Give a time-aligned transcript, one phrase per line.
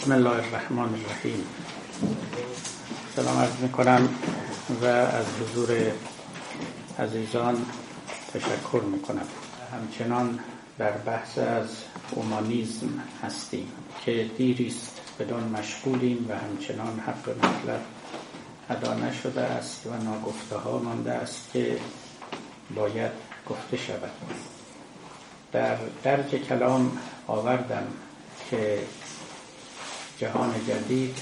[0.00, 1.46] بسم الله الرحمن الرحیم.
[3.16, 4.08] سلام عرض می‌کنم
[4.82, 5.92] و از حضور
[6.98, 7.66] عزیزان
[8.34, 9.26] تشکر می‌کنم.
[9.72, 10.38] همچنان
[10.78, 11.66] در بحث از
[12.10, 12.88] اومانیزم
[13.22, 13.72] هستیم
[14.04, 17.80] که دیریست بدان مشغولیم و همچنان حق مطلب
[18.70, 21.78] ادا نشده است و ناگفته ها مانده است که
[22.74, 23.12] باید
[23.50, 24.12] گفته شود.
[25.52, 27.86] در درج کلام آوردم
[28.50, 28.78] که
[30.20, 31.18] جهان جدید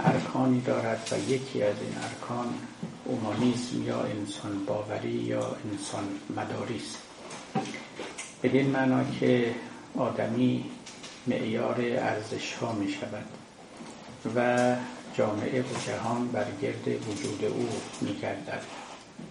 [0.00, 2.54] ارکانی دارد و یکی از این ارکان
[3.04, 6.04] اومانیسم یا انسان باوری یا انسان
[6.36, 6.98] مداری است
[8.42, 9.54] بدین معنا که
[9.98, 10.64] آدمی
[11.26, 13.24] معیار ارزش ها می شود
[14.36, 14.76] و
[15.14, 17.68] جامعه و جهان بر گرد وجود او
[18.00, 18.62] می گردد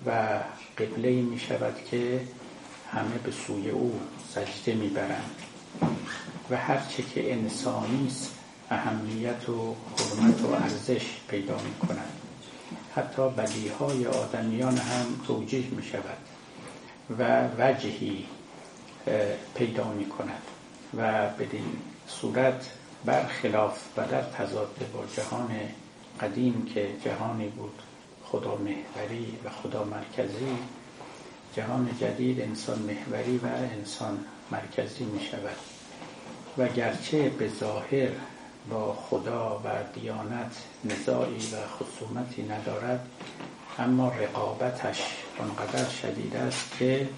[0.06, 0.40] و
[0.78, 2.22] قبله می شود که
[2.92, 5.36] همه به سوی او سجده می برند
[6.50, 8.43] و هرچه که انسانی است
[8.74, 12.12] اهمیت و حرمت و ارزش پیدا می کند
[12.96, 16.18] حتی بدیهای آدمیان هم توجیه می شود
[17.20, 18.26] و وجهی
[19.56, 20.42] پیدا می کند
[20.98, 22.70] و بدین صورت
[23.06, 25.50] برخلاف و در تضاد با جهان
[26.22, 27.82] قدیم که جهانی بود
[28.26, 30.58] خدا محوری و خدا مرکزی
[31.56, 34.20] جهان جدید انسان محوری و انسان
[34.52, 35.58] مرکزی می شود
[36.58, 38.10] و گرچه به ظاهر
[38.70, 39.70] با خدا و
[40.00, 43.08] دیانت نزاعی و خصومتی ندارد
[43.80, 45.02] اما رقابتش
[45.40, 47.10] آنقدر شدید است که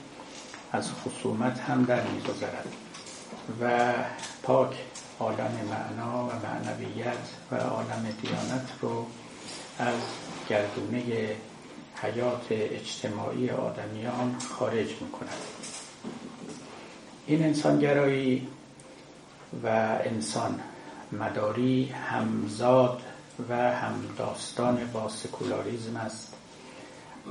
[0.72, 2.68] از خصومت هم در میگذرد.
[3.62, 3.94] و
[4.44, 4.76] پاک
[5.20, 7.18] عالم معنا و معنویت
[7.52, 9.06] و عالم دیانت رو
[9.80, 9.96] از
[10.50, 11.36] گردونه
[12.02, 15.42] حیات اجتماعی آدمیان خارج می‌کند.
[17.28, 18.48] این انسانگرایی
[19.64, 19.68] و
[20.06, 20.60] انسان
[21.12, 23.02] مداری همزاد
[23.50, 26.36] و همداستان با سکولاریزم است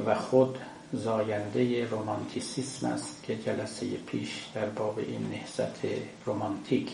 [0.06, 0.58] و خود
[0.92, 5.78] زاینده رومانتیسیسم است که جلسه پیش در باب این نهزت
[6.26, 6.92] رومانتیک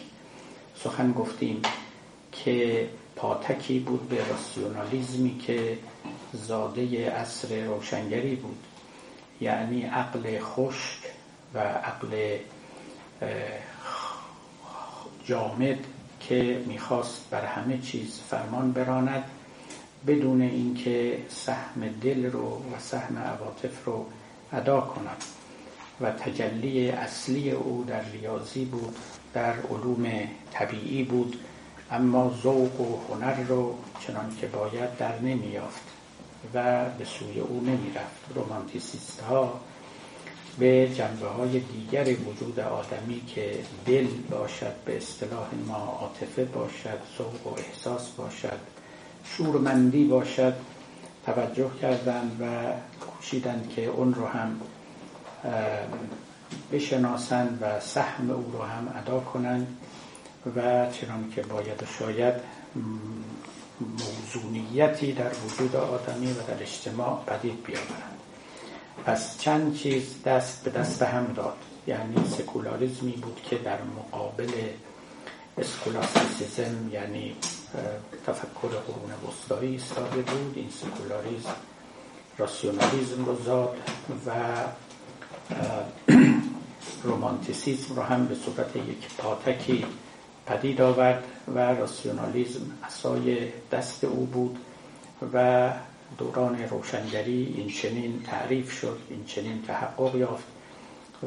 [0.77, 1.63] سخن گفتیم
[2.33, 5.79] که پاتکی بود به راسیونالیزمی که
[6.33, 8.59] زاده عصر روشنگری بود.
[9.41, 10.99] یعنی عقل خشک
[11.55, 12.39] و عقل
[15.25, 15.79] جامد
[16.31, 19.25] که می‌خواست بر همه چیز فرمان براند
[20.07, 24.07] بدون اینکه سهم دل رو و سهم عواطف رو
[24.53, 25.25] ادا کند.
[26.01, 28.97] و تجلی اصلی او در ریاضی بود
[29.33, 31.37] در علوم طبیعی بود
[31.91, 33.75] اما ذوق و هنر رو
[34.07, 35.83] چنان که باید در نمیافت
[36.55, 38.21] و به سوی او نمی‌رفت.
[38.35, 39.61] رومانتیسیست ها
[40.59, 47.47] به جنبه های دیگر وجود آدمی که دل باشد به اصطلاح ما عاطفه باشد ذوق
[47.47, 48.59] و احساس باشد
[49.25, 50.55] شورمندی باشد
[51.27, 52.45] توجه کردند و
[53.07, 54.61] کوشیدند که اون رو هم
[56.73, 59.77] بشناسند و سهم او رو هم ادا کنند
[60.57, 62.35] و چنان که باید شاید
[63.81, 68.20] موزونیتی در وجود آدمی و در اجتماع پدید بیاورند.
[69.05, 71.57] پس چند چیز دست به دست هم داد.
[71.87, 74.51] یعنی سکولاریزمی بود که در مقابل
[75.59, 77.37] scholasticism یعنی
[78.27, 80.53] تفکر قرون وسطایی ایستاده بود.
[80.57, 81.55] این سکولاریزم
[82.39, 83.77] راسیونالیزم رو زاد
[84.27, 84.31] و
[87.05, 89.85] رومانتیسیزم رو هم به صورت یک پاتکی
[90.47, 91.25] پدید آورد
[91.55, 94.59] و راسیونالیزم اصای دست او بود
[95.33, 95.71] و
[96.19, 100.45] دوران روشنگری این چنین تعریف شد این چنین تحقق یافت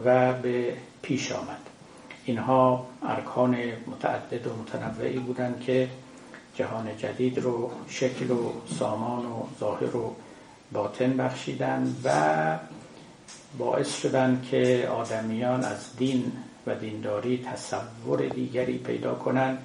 [0.05, 1.69] و به پیش آمد.
[2.25, 3.57] اینها ارکان
[3.87, 5.89] متعدد و متنوعی بودند که
[6.55, 10.15] جهان جدید رو شکل و سامان و ظاهر و
[10.71, 12.59] باطن بخشیدن و
[13.57, 16.31] باعث شدن که آدمیان از دین
[16.67, 19.57] و دینداری تصور دیگری پیدا کنند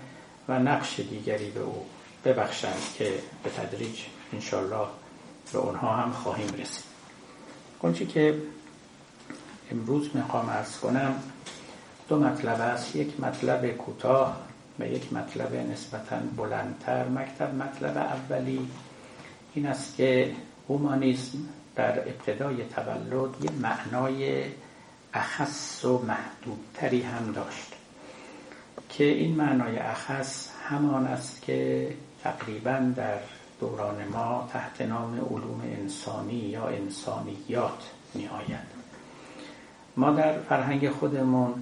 [0.48, 1.86] و نقش دیگری به او
[2.24, 3.12] ببخشند که
[3.44, 3.98] به تدریج
[4.32, 4.86] انشالله
[5.52, 6.84] به اونها هم خواهیم رسید.
[7.82, 8.42] کنچی که
[9.72, 11.14] امروز می‌خوام ارز کنم
[12.08, 12.96] دو مطلب است.
[12.96, 14.36] یک مطلب کوتاه
[14.78, 17.08] و یک مطلب نسبتا بلندتر.
[17.08, 18.68] مکتب مطلب اولی
[19.54, 20.34] این است که
[20.68, 21.38] هومانیسم
[21.76, 24.44] در ابتدای تولد یه معنای
[25.14, 27.72] اخص و محدودتری هم داشت
[28.88, 31.88] که این معنای اخص همان است که
[32.22, 33.18] تقریبا در
[33.60, 38.78] دوران ما تحت نام علوم انسانی یا انسانیات می آید
[39.96, 41.54] ما در فرهنگ خودمون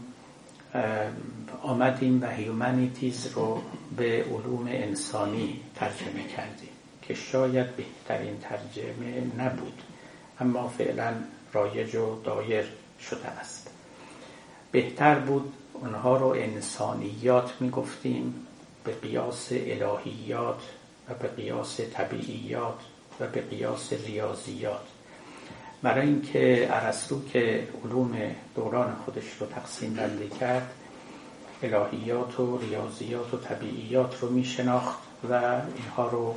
[1.62, 3.62] آمدیم و هیومانیتیز رو
[3.96, 6.68] به علوم انسانی ترجمه کردیم
[7.02, 9.82] که شاید بهترین ترجمه نبود
[10.40, 11.14] اما فعلا
[11.52, 12.64] رایج و دایر
[13.10, 13.70] شده است.
[14.72, 18.46] بهتر بود اونها رو انسانیات می‌گفتیم
[18.84, 20.60] به قیاس الهیات
[21.10, 22.78] و به قیاس طبیعیات
[23.20, 24.86] و به قیاس ریاضیات.
[25.82, 28.16] برای اینکه ارسطو که علوم
[28.54, 30.70] دوران خودش رو تقسیم بندی کرد
[31.62, 34.98] الهیات و ریاضیات و طبیعیات رو می شناخت
[35.30, 35.34] و
[35.76, 36.34] اینها رو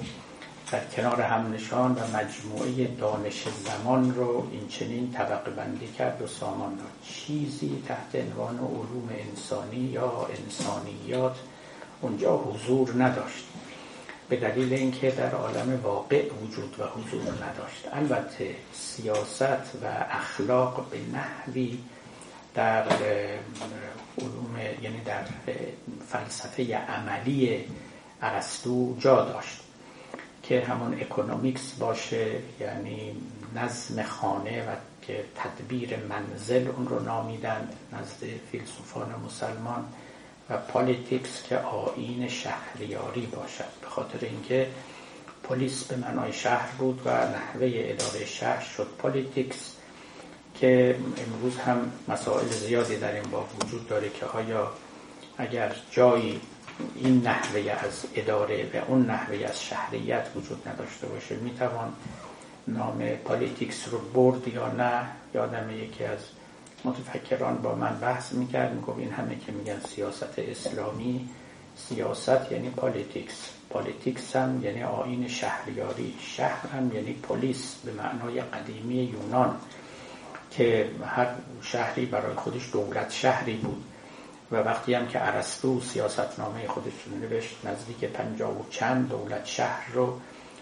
[0.72, 6.27] در کنار هم نشان و مجموعه دانش زمان رو این چنین طبقه بندی کرد و
[6.27, 11.36] سامان داد چیزی تحت عنوان علوم انسانی یا انسانیات
[12.01, 13.49] اونجا حضور نداشت.
[14.30, 17.88] به دلیل اینکه در عالم واقع وجود و حضور نداشت.
[17.94, 21.80] البته سیاست و اخلاق به نحوی
[22.56, 22.84] در
[24.18, 25.24] علوم یعنی در
[26.10, 27.66] فلسفه عملی
[28.22, 29.60] ارسطو جا داشت
[30.44, 33.16] که همون اکونومیکس باشه یعنی
[33.56, 39.86] نظم خانه و که تدبیر منزل اون رو نامیدند نزد فیلسوفان مسلمان.
[40.50, 43.80] و politics که آیین شهریاری باشد.
[43.81, 44.68] به خاطر اینکه
[45.44, 48.88] polis به معنای شهر بود و نحوه اداره شهر شد.
[48.98, 49.75] politics
[50.60, 54.72] که امروز هم مسائل زیادی در این باب وجود داره که آیا
[55.38, 56.42] اگر جایی
[56.96, 61.94] این نحوه از اداره و اون نحوه از شهریت وجود نداشته باشه می‌توان
[62.68, 66.19] نام politics رو برد یا نه؟ یادم یکی از
[66.86, 71.30] متفکران با من بحث می‌کرد می‌گفت این همه که میگن سیاست اسلامی
[71.76, 78.96] سیاست یعنی politics politics هم یعنی آیین شهریاری شهر هم یعنی polis به معنای قدیمی
[78.96, 79.56] یونان
[80.52, 81.28] که هر
[81.62, 83.84] شهری برای خودش دولت شهری بود.
[84.52, 89.46] و وقتی هم که ارسطو سیاست نامه خودش رو نوشت نزدیک پنجاه و چند دولت
[89.46, 90.20] شهر رو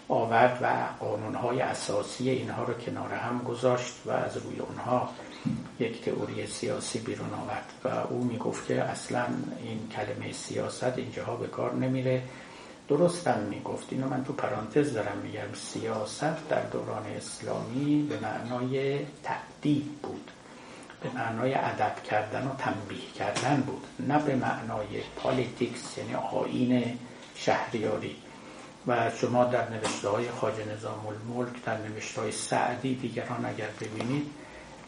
[0.08, 0.66] آورد و
[1.04, 5.08] قانونهای اساسی اینها رو کنار هم گذاشت و از روی اونها
[5.80, 9.24] یک تئوری سیاسی بیرون آورد و او می‌گفت که اصلا
[9.62, 12.22] این کلمه سیاست اینجاها به کار نمیره.
[12.88, 13.86] درستم می‌گفت.
[13.90, 15.54] اینو من تو پرانتز دارم میگم.
[15.54, 20.30] سیاست در دوران اسلامی به معنای تهدید بود.
[21.02, 23.86] به معنای ادب کردن و تنبیه کردن بود.
[24.08, 26.98] نه به معنای politics یعنی آیین
[27.34, 28.16] شهریاری.
[28.86, 34.26] و شما در نوشته های خواجه نظام الملک در نوشته های سعدی دیگران اگر ببینید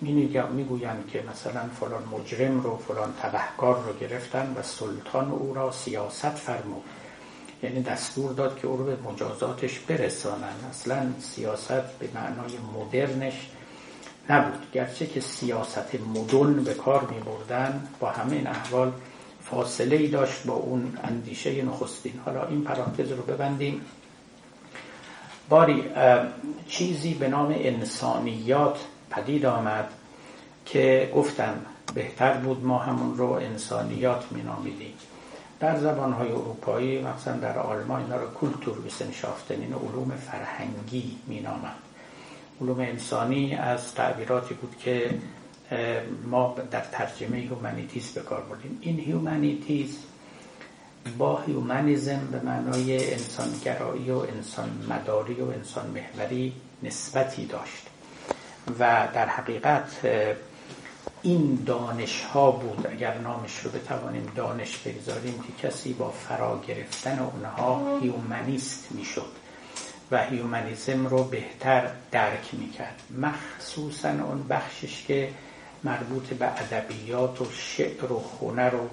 [0.01, 6.31] می‌گویند که مثلا فلان مجرم رو فلان تبهکار رو گرفتن و سلطان او را سیاست
[6.31, 6.83] فرمود.
[7.63, 10.55] یعنی دستور داد که او رو به مجازاتش برسانن.
[10.71, 13.51] اصلا سیاست به معنای مدرنش
[14.31, 14.73] نبود.
[14.73, 18.93] گرچه که سیاست مدن به کار می بردن با همه احوال
[19.45, 22.21] فاصله ای داشت با اون اندیشه نخستین.
[22.25, 23.81] حالا این پرانتز رو ببندیم.
[25.49, 25.85] باری
[26.69, 28.79] چیزی به نام انسانیات
[29.11, 29.89] پدید آمد
[30.67, 31.55] که گفتم
[31.95, 34.93] بهتر بود ما همون رو انسانیات می نامیدیم
[35.61, 41.83] در زبانهای اروپایی مثلا در آلمان اینا رو Kulturwissenschaften این علوم فرهنگی می نامند
[42.61, 45.11] علوم انسانی از تعبیراتی بود که
[46.27, 48.79] ما در ترجمه humanities به کار بردیم.
[48.81, 49.99] این humanities
[51.19, 56.53] با هیومانیزم به معنای انسانگرایی و انسان مداری و انسان محوری
[56.83, 57.90] نسبتی داشت.
[58.79, 60.01] و در حقیقت
[61.23, 67.19] این دانش ها بود اگر نامش رو بتوانیم دانش بگذاریم که کسی با فرا گرفتن
[67.19, 69.33] اونها هیومانیست می‌شد
[70.11, 73.03] و هیومانیزم رو بهتر درک می‌کرد.
[73.19, 75.29] مخصوصا اون بخشش که
[75.85, 78.89] مربوط به ادبیات و شعر و هنر و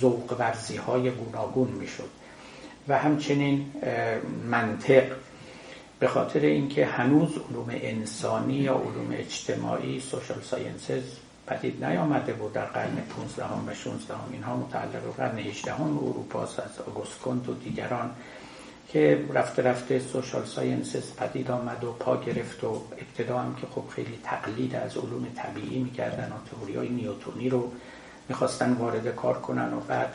[0.00, 2.10] ذوق ورزی های گوناگون می‌شد.
[2.88, 3.72] و همچنین
[4.44, 5.04] منطق
[5.98, 11.02] به خاطر اینکه هنوز علوم انسانی یا علوم اجتماعی social sciences
[11.46, 12.52] پدید نیامده بود.
[12.52, 18.10] در قرن 15 و 16 اینها متعلق به قرن 18 اروپا از آگوست و دیگران
[18.88, 23.84] که رفته رفته social sciences پدید آمد و پا گرفت و ابتدا هم که خب
[23.88, 27.72] خیلی تقلید از علوم طبیعی می‌کردن و تئوری های نیوتونی رو
[28.28, 30.14] می‌خواستن وارد کار کنن و بعد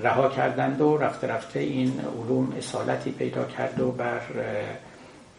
[0.00, 4.20] رها کردند و رفته رفته این علوم اصالتی پیدا کرد و بر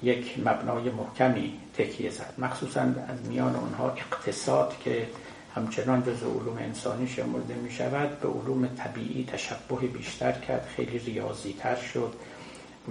[0.06, 2.34] یک مبنای محکمی تکیه زد.
[2.38, 5.08] مخصوصا از میان اونها اقتصاد که
[5.56, 11.54] همچنان جز علوم انسانی شمرده می شود به علوم طبیعی تشبه بیشتر کرد خیلی ریاضی
[11.60, 12.14] تر شد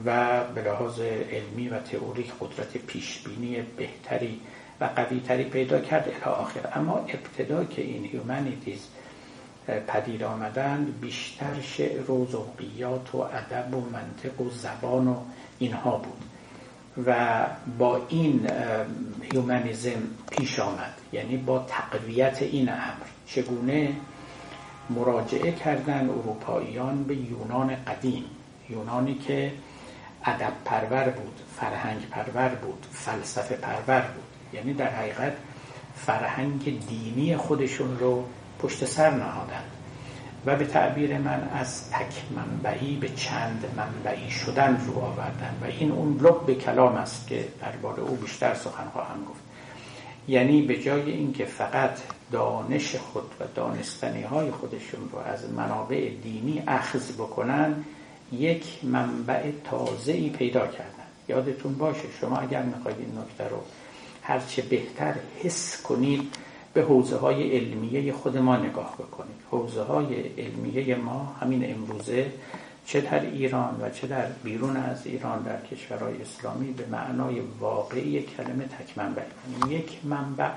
[0.06, 4.40] و به لحاظ علمی و تئوریک قدرت پیشبینی بهتری
[4.80, 6.60] و قوی تری پیدا کرد الی آخر.
[6.74, 8.88] اما ابتدا که این humanities
[9.86, 15.16] پدید آمدند بیشتر شعر و ذوقیات و ادب و منطق و زبان و
[15.58, 16.33] اینها بود.
[17.06, 17.46] و
[17.78, 18.50] با این
[19.22, 20.94] humanism پیش آمد.
[21.12, 23.06] یعنی با تقویت این امر.
[23.26, 23.92] چگونه؟
[24.90, 28.24] مراجعه کردن اروپاییان به یونان قدیم.
[28.70, 29.52] یونانی که
[30.24, 34.24] ادب پرور بود فرهنگ پرور بود فلسفه پرور بود.
[34.52, 35.32] یعنی در حقیقت
[35.96, 38.24] فرهنگ دینی خودشون رو
[38.58, 39.73] پشت سر نهادند
[40.46, 45.92] و به تعبیر من از تک منبعی به چند منبعی شدن رو آوردن و این
[45.92, 49.40] اون لب کلام است که درباره او بیشتر سخن خواهم گفت.
[50.28, 51.98] یعنی به جای اینکه فقط
[52.32, 57.84] دانش خود و دانستنی های خودشون رو از منابع دینی اخذ بکنن
[58.32, 61.04] یک منبع تازه ای پیدا کردن.
[61.28, 63.58] یادتون باشه شما اگر می‌خواید این نکته رو
[64.22, 66.34] هرچه بهتر حس کنید
[66.74, 72.32] به حوزه های علمیه خود ما نگاه بکنید حوزه های علمیه ما همین امروزه
[72.86, 78.22] چه در ایران و چه در بیرون از ایران در کشورهای اسلامی به معنای واقعی
[78.22, 79.22] کلمه تک منبع
[79.60, 80.50] یعنی یک منبع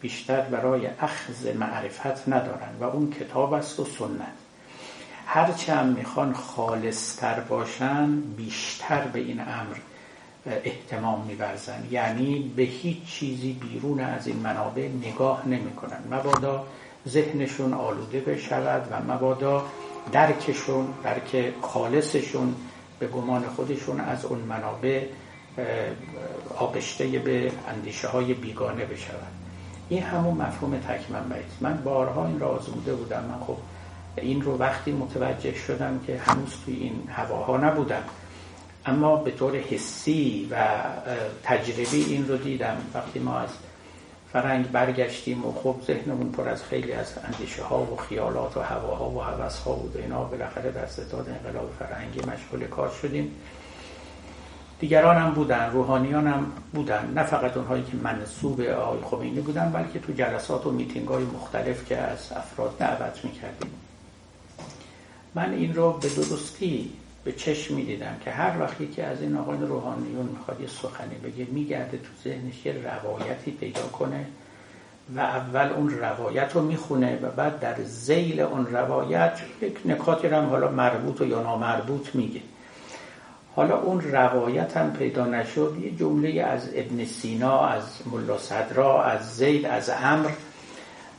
[0.00, 4.32] بیشتر برای اخذ معرفت ندارن و اون کتاب است و سنت.
[5.26, 9.76] هرچه هم می‌خوان خالصتر باشن بیشتر به این امر
[10.46, 15.98] احتمام میورزن یعنی به هیچ چیزی بیرون از این منابع نگاه نمی‌کنن.
[16.10, 16.66] مبادا
[17.08, 19.64] ذهنشون آلوده بشود و مبادا
[20.12, 22.54] درکشون درک خالصشون
[22.98, 25.04] به گمان خودشون از اون منابع
[26.58, 29.32] آغشته به اندیشه های بیگانه بشود.
[29.88, 33.24] این همون مفهوم تک منبعی من بارها این را آزموده بودم.
[33.24, 33.56] من خب
[34.16, 38.02] این رو وقتی متوجه شدم که هنوز توی این هواها نبودم.
[38.86, 40.66] اما به طور حسی و
[41.42, 42.76] تجربی این رو دیدم.
[42.94, 43.48] وقتی ما از
[44.32, 49.10] فرنگ برگشتیم و خب ذهنمون پر از خیلی از اندیشه ها و خیالات و هواها
[49.10, 53.30] و حوث ها بود و اینا بالاخره در ستاد انقلاب فرهنگی مشغول کار شدیم.
[54.80, 57.12] دیگران هم بودن روحانیان هم بودن.
[57.14, 61.88] نه فقط اونهایی که منصوب آقای خمینی بودن بلکه تو جلسات و میتینگ های مختلف
[61.88, 63.70] که از افراد دعوت می‌کردیم.
[65.34, 66.92] من این رو به درستی
[67.26, 71.46] به چشم می‌دیدم که هر وقتی که از این آقای روحانیون می‌خواد یه سخنی بگه
[71.50, 74.26] میگرده تو ذهنش یه روایتی پیدا کنه
[75.16, 80.36] و اول اون روایت رو می‌خونه و بعد در زیل اون روایت یک نکاتی رو
[80.36, 82.40] هم حالا مربوط و یا نامربوط میگه.
[83.56, 89.36] حالا اون روایت هم پیدا نشد یه جمله از ابن سینا از ملا صدرا از
[89.36, 90.30] زید از امر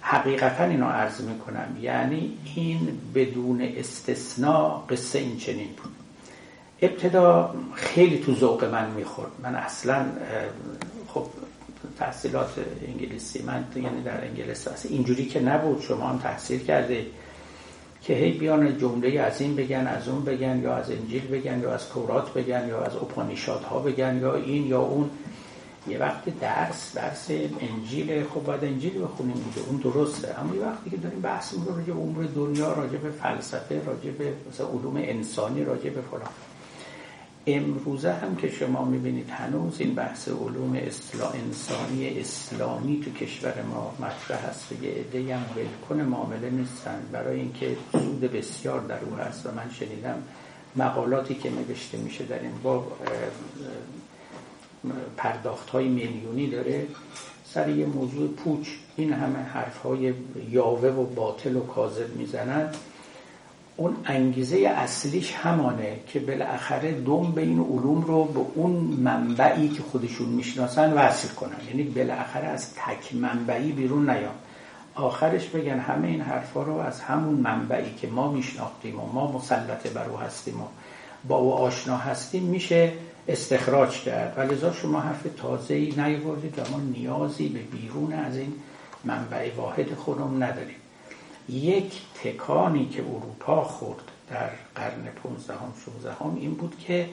[0.02, 5.97] حقیقتا اینو عرض می‌کنم یعنی این بدون استثناء قصه این چنین بود.
[6.82, 9.32] ابتدا خیلی تو ذوق من می‌خورد.
[9.44, 10.06] من اصلا
[11.08, 11.26] خب
[12.00, 12.50] تحصیلات
[12.88, 15.82] انگلیسی من یعنی در انگلیس اینجوری که نبود.
[15.82, 17.06] شما هم تحصیل کرده
[18.02, 21.74] که هی بیان جمله از این بگن از اون بگن یا از انجیل بگن یا
[21.74, 22.92] از تورات بگن یا از
[23.70, 25.10] ها بگن یا این یا اون.
[25.88, 27.28] یه وقتی درس درس
[27.60, 29.68] انجیل خب باید انجیل بخونیم دیگه.
[29.68, 30.40] اون درسته.
[30.40, 34.34] اما یه وقتی که داریم بحث می‌کنیم راجع به دنیا راجع به فلسفه راجع به
[34.50, 36.30] مثلا علوم انسانی راجع به فلان.
[37.48, 43.94] امروزه هم که شما می‌بینید هنوز این بحث علوم اصلاح انسانی اسلامی تو کشور ما
[44.00, 47.02] مطرح هست و یه عده هم ولکن معامله نیستن.
[47.12, 50.24] برای اینکه سود بسیار در او هست و من شنیدم
[50.76, 52.88] مقالاتی که نوشته میشه در این با
[55.18, 56.88] پرداخت های میلیونی داره.
[57.46, 60.14] سر یه موضوع پوچ این همه حرف های
[60.52, 62.70] یاوه و باطل و کاذب می‌زنن.
[63.78, 68.72] اون انگیزه اصلیش همانه که بالاخره دوم به این علوم رو به اون
[69.04, 71.58] منبعی که خودشون می‌شناسن وصل کنن.
[71.68, 74.36] یعنی بالاخره از تک منبعی بیرون نیان.
[74.96, 79.88] آخرش بگن همه این حرفا رو از همون منبعی که ما میشناختیم و ما مسلط
[79.88, 80.66] بر او هستیم و
[81.28, 82.92] با او آشنا هستیم میشه
[83.28, 84.34] استخراج کرد.
[84.38, 88.54] و لذا شما حرف تازه ای نیاوردید و ما نیازی به بیرون از این
[89.04, 90.77] منبع واحد خودم نداریم.
[91.50, 97.10] یک تکانی که اروپا خورد در قرن 15 هم 16 هم این بود که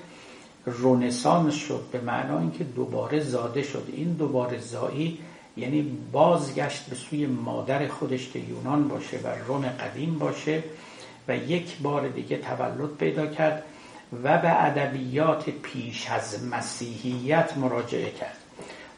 [0.67, 3.89] رونسانس شد به معنا اینکه دوباره زاده شد.
[3.93, 5.19] این دوباره زایی
[5.57, 10.63] یعنی بازگشت به سوی مادر خودش که یونان باشه و روم قدیم باشه
[11.29, 13.65] و یک بار دیگه تولد پیدا کرد
[14.25, 18.37] و به ادبیات پیش از مسیحیت مراجعه کرد.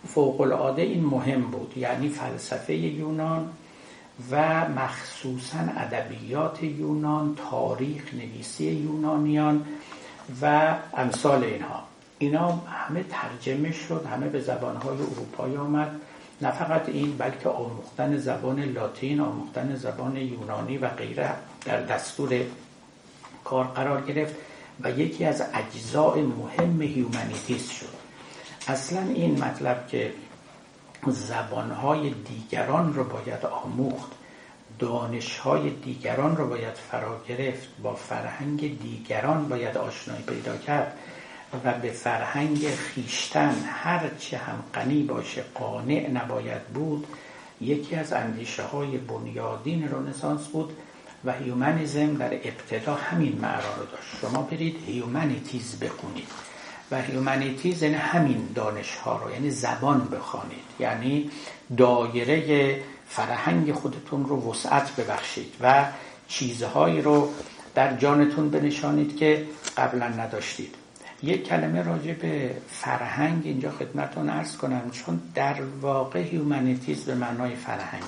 [0.06, 3.50] فوق العاده این مهم بود یعنی فلسفه یونان
[4.30, 9.66] و مخصوصا ادبیات یونان تاریخ نویسی یونانیان
[10.42, 11.82] و امثال اینها.
[12.18, 16.00] اینا همه ترجمه شد همه به زبانهای اروپایی آمد.
[16.42, 21.30] نه فقط این بلکه آموختن زبان لاتین آموختن زبان یونانی و غیره
[21.64, 22.40] در دستور
[23.44, 24.34] کار قرار گرفت
[24.80, 27.96] و یکی از اجزاء مهم هیومانیتیست شد.
[28.68, 30.12] اصلا این مطلب که
[31.06, 34.12] زبانهای دیگران رو باید آموخت.
[34.78, 37.68] دانشهای دیگران رو باید فرا گرفت.
[37.82, 40.98] با فرهنگ دیگران باید آشنایی پیدا کرد
[41.64, 47.06] و به فرهنگ خیشتن هرچه هم غنی باشه قانع نباید بود.
[47.60, 50.76] یکی از اندیشه های بنیادین رنسانس بود
[51.24, 54.16] و humanism در ابتدا همین معنا رو داشت.
[54.20, 56.45] شما برید humanities بخونید.
[56.90, 60.64] و humanities یعنی همین دانش ها رو یعنی زبان بخوانید.
[60.78, 61.30] یعنی
[61.76, 65.84] دایره فرهنگ خودتون رو وسعت ببخشید و
[66.28, 67.30] چیزهایی رو
[67.74, 70.74] در جانتون بنشانید که قبلا نداشتید.
[71.22, 77.54] یک کلمه راجع به فرهنگ اینجا خدمتون عرض کنم چون در واقع humanities به معنای
[77.54, 78.02] فرهنگ.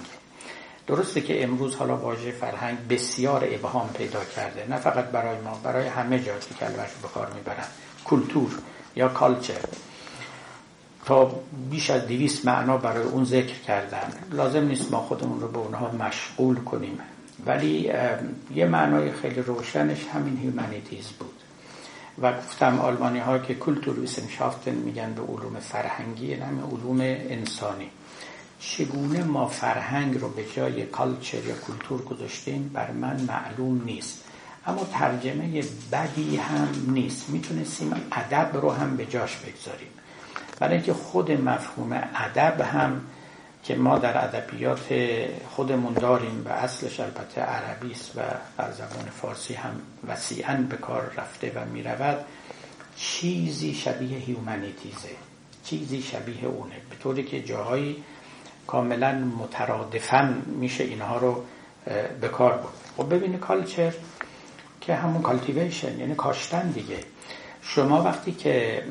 [0.87, 5.87] درسته که امروز حالا واژه فرهنگ بسیار ابهام پیدا کرده نه فقط برای ما برای
[5.87, 7.67] همه جا که کلمش به کار می‌برن.
[8.05, 8.51] Kultur.
[8.97, 9.61] یا culture
[11.05, 11.41] تا
[11.71, 14.13] بیش از دویست معنا برای اون ذکر کردن.
[14.31, 16.99] لازم نیست ما خودمون رو به اونها مشغول کنیم.
[17.47, 17.93] ولی
[18.55, 21.35] یه معنای خیلی روشنش همین humanities بود.
[22.23, 27.91] و گفتم آلمانی ها که Kulturwissenschaften میگن به علوم فرهنگی همه علوم انسانی.
[28.61, 34.25] چگونه ما فرهنگ رو به جای کالچر یا کلتور گذاشتیم بر من معلوم نیست.
[34.69, 37.29] اما ترجمه بدی هم نیست.
[37.29, 39.89] می‌تونستیم ادب رو هم به جاش بگذاریم.
[40.59, 43.01] برای اینکه خود مفهوم ادب هم
[43.65, 44.89] که ما در ادبیات
[45.49, 48.21] خودمون داریم و اصلش البته عربی است و
[48.59, 52.25] در زبان فارسی هم وسیعا به کار رفته و می‌رود
[52.97, 55.09] چیزی شبیه هیومانیتیزه
[55.65, 56.75] چیزی شبیه اونه.
[56.91, 58.05] به طوری که جاهایی
[58.67, 61.45] کاملا مترادفا میشه اینها رو
[62.21, 62.73] به کار برد.
[62.97, 63.93] خب ببینید culture
[64.89, 66.99] که همون cultivation یعنی کاشتن دیگه.
[67.63, 68.83] شما وقتی که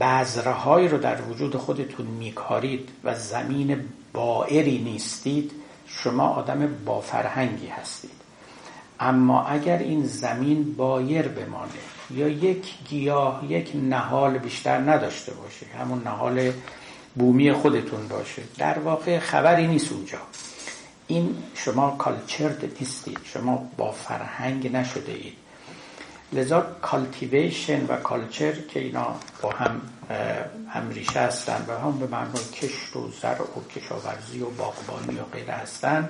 [0.00, 3.80] بذرهایی رو در وجود خودتون میکارید و زمین
[4.12, 5.52] بایری نیستید
[5.86, 8.10] شما آدم با فرهنگی هستید.
[9.00, 11.70] اما اگر این زمین بایر بمانه
[12.10, 16.52] یا یک گیاه یک نهال بیشتر نداشته باشه همون نهال
[17.14, 20.18] بومی خودتون باشه در واقع خبری نیست اونجا.
[21.06, 23.18] این شما cultured نیستید.
[23.24, 25.36] شما با فرهنگ نشده اید.
[26.32, 29.80] لذا cultivation و culture که اینا با هم
[30.68, 35.22] هم ریشه هستن و هم به معنای کشت و زرع و کشاورزی و باغبانی و
[35.32, 36.08] غیره هستن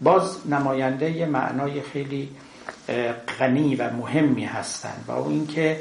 [0.00, 2.28] باز نماینده یه معنای خیلی
[3.38, 5.80] غنی و مهمی هستن و اون اینکه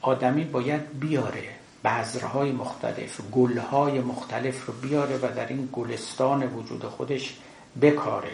[0.00, 1.44] آدمی باید بیاره
[1.84, 7.36] بذرهای مختلف گلهای مختلف رو بیاره و در این گلستان وجود خودش
[7.80, 8.32] بکاره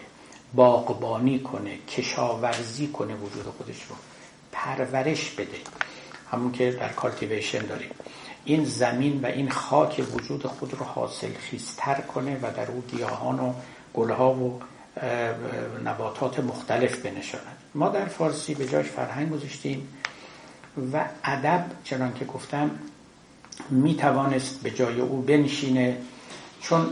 [0.55, 3.97] باغبانی کنه کشاورزی کنه وجود خودش رو.
[4.53, 5.59] پرورش بده.
[6.31, 7.91] همون که در کالتیویشن داریم.
[8.45, 13.41] این زمین و این خاک وجود خود رو حاصل خیستر کنه و در او گیاهان
[13.41, 13.53] و
[13.95, 14.61] گلها و
[15.85, 17.57] نباتات مختلف بنشاند.
[17.75, 19.89] ما در فارسی به جاش فرهنگ گذاشتیم
[20.93, 22.71] و ادب چنان که گفتم
[23.71, 25.97] می توانست به جای او بنشینه.
[26.61, 26.87] چون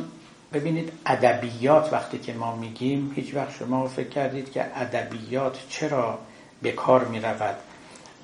[0.53, 6.19] ببینید ادبیات وقتی که ما میگیم هیچ وقت شما فکر کردید که ادبیات چرا
[6.63, 7.57] به کار می رود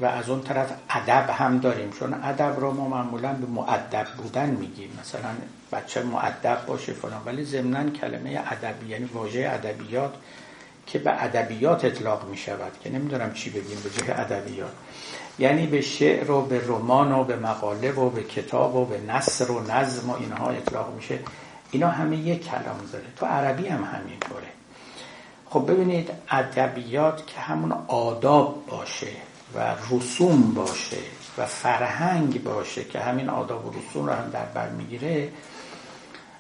[0.01, 4.51] و از اون طرف ادب هم داریم چون ادب رو ما معمولا به معدب بودن
[4.51, 4.99] میگیم.
[5.01, 5.29] مثلا
[5.73, 10.15] بچه معدب باشه فلان ولی ضمنا کلمه ادبی یعنی واژه ادبیات
[10.87, 14.73] که به ادبیات اطلاق می شود که نمی‌دونم چی بگیم به جای ادبیات.
[15.39, 19.51] یعنی به شعر و به رمان و به مقاله و به کتاب و به نصر
[19.51, 21.19] و نظم و اینها اطلاق میشه.
[21.71, 23.05] اینا همه یک کلام داره.
[23.17, 24.47] تو عربی هم همینطوره.
[25.47, 29.13] خب ببینید ادبیات که همون آداب باشه
[29.55, 30.99] و رسوم باشه
[31.39, 35.29] و فرهنگ باشه که همین آداب و رسوم رو هم در بر می‌گیره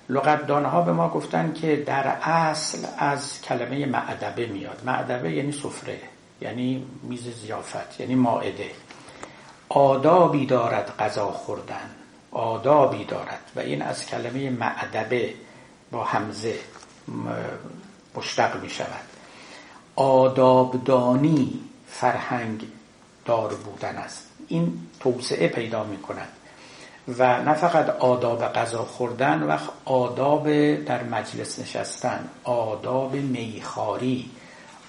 [0.08, 4.82] لغتدان ها به ما گفتن که در اصل از کلمه معدبه میاد.
[4.86, 5.98] معدبه یعنی سفره
[6.40, 8.70] یعنی میز زیافت یعنی ماعده.
[9.68, 11.90] آدابی دارد غذا خوردن.
[12.36, 15.34] آدابی دارد و این از کلمه معدبه
[15.90, 16.54] با همزه
[18.16, 19.06] مشتق می شود.
[19.96, 22.62] آدابدانی فرهنگ
[23.24, 24.26] دار بودن است.
[24.48, 26.28] این توسعه پیدا می کند
[27.18, 34.30] و نه فقط آداب غذا خوردن و آداب در مجلس نشستن آداب میخاری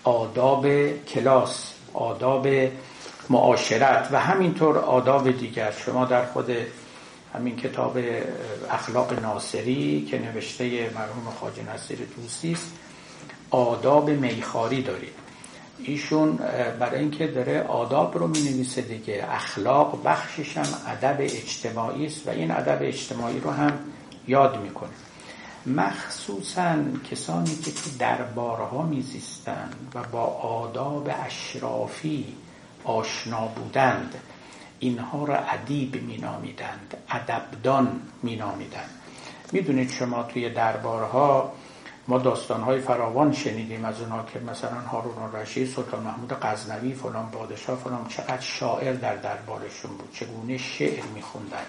[0.04, 2.48] آداب کلاس آداب
[3.30, 5.72] معاشرت و همینطور آداب دیگر.
[5.72, 6.52] شما در خود
[7.38, 7.98] همین کتاب
[8.70, 12.72] اخلاق ناصری که نوشته مرحوم خاج نصیر دوستی است.
[13.50, 15.14] آداب میخاری دارید.
[15.80, 16.36] ایشون
[16.80, 19.26] برای اینکه داره آداب رو می نویسه دیگه.
[19.30, 23.80] اخلاق بخشش هم ادب اجتماعی است و این ادب اجتماعی رو هم
[24.28, 24.90] یاد می‌کنه.
[25.66, 26.76] مخصوصا
[27.12, 32.26] کسانی که تو دربارها میزیستند و با آداب اشرافی
[32.84, 34.16] آشنا بودند
[34.80, 38.90] اینها را ادیب مینامیدند ادبدان مینامیدند.
[39.52, 41.54] می‌دونید شما توی دربارها
[42.08, 47.78] ما داستانهای فراوان شنیدیم از اونا که مثلا هارون رشید سلطان محمود غزنوی فلان پادشاه
[47.78, 50.10] فلان چقدر شاعر در دربارشون بود.
[50.14, 51.66] چگونه شعر میخوندن.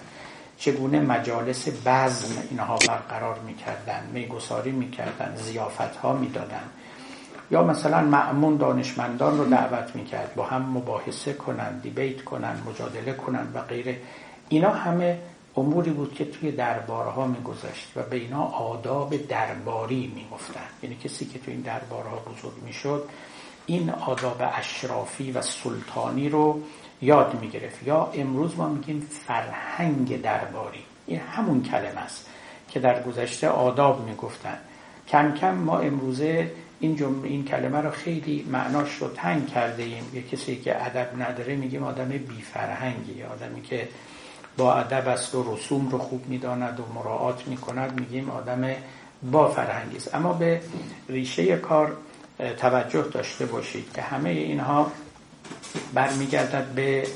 [0.59, 4.11] چگونه مجالس بزم اینها برقرار می‌کردن.
[4.13, 5.37] میگساری می‌کردن.
[5.37, 6.63] زیافت ها می‌دادن.
[7.51, 13.47] یا مثلا معمون دانشمندان رو دعوت می‌کرد با هم مباحثه کنن دیبیت کنن مجادله کنن
[13.55, 13.97] و غیره.
[14.49, 15.19] اینا همه
[15.57, 20.67] اموری بود که توی دربارها میگذشت و به اینا آداب درباری می‌گفتن.
[20.83, 23.09] یعنی کسی که توی این دربارها بزرگ می‌شد
[23.67, 26.61] این آداب اشرافی و سلطانی رو
[27.03, 27.87] یاد می‌گرفت.
[27.87, 30.85] یا امروز ما میگیم فرهنگ درباری.
[31.07, 32.31] این همون کلمه است
[32.69, 34.59] که در گذشته آداب می‌گفتن.
[35.09, 40.11] کم کم ما امروزه این جمله این کلمه رو خیلی معناش رو تنگ کرده ایم.
[40.15, 43.89] یه کسی که ادب نداره میگیم آدم بی فرهنگی آدمی که
[44.57, 48.75] با ادب است و رسوم رو خوب می‌داند و مراعات می‌کند میگیم آدم
[49.31, 50.15] با فرهنگی است.
[50.15, 50.61] اما به
[51.09, 51.97] ریشه کار
[52.57, 54.93] توجه داشته باشید که همه اینها
[55.95, 57.07] برمیگردد به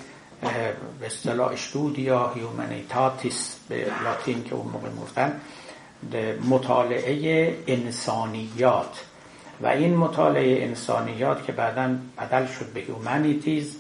[1.00, 5.40] به اصطلاح studia humanitatis به لاتین که اون موقع گفتن
[6.48, 9.04] مطالعه انسانیات.
[9.62, 13.76] و این مطالعه انسانیات که بعدا بدل شد به humanities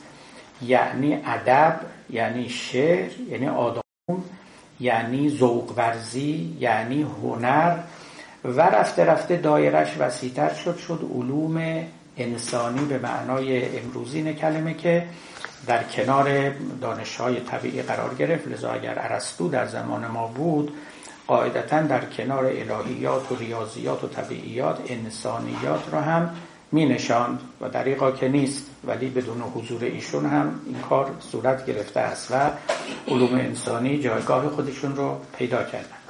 [0.62, 3.82] یعنی ادب یعنی شعر یعنی آدم
[4.80, 7.78] یعنی ذوق ورزی یعنی هنر
[8.44, 11.84] و رفته رفته دایرش وسیعتر شد شد علوم
[12.16, 15.06] انسانی به معنای امروزین کلمه که
[15.66, 18.48] در کنار دانش های طبیعی قرار گرفت.
[18.48, 20.72] لذا اگر عرستو در زمان ما بود
[21.32, 26.30] قاعدتا در کنار الهیات و ریاضیات و طبیعیات انسانیات را هم
[26.72, 32.00] می نشاند و دریغا که نیست ولی بدون حضور ایشون هم این کار صورت گرفته
[32.00, 32.50] است و
[33.08, 36.02] علوم انسانی جایگاه خودشون رو پیدا کردن.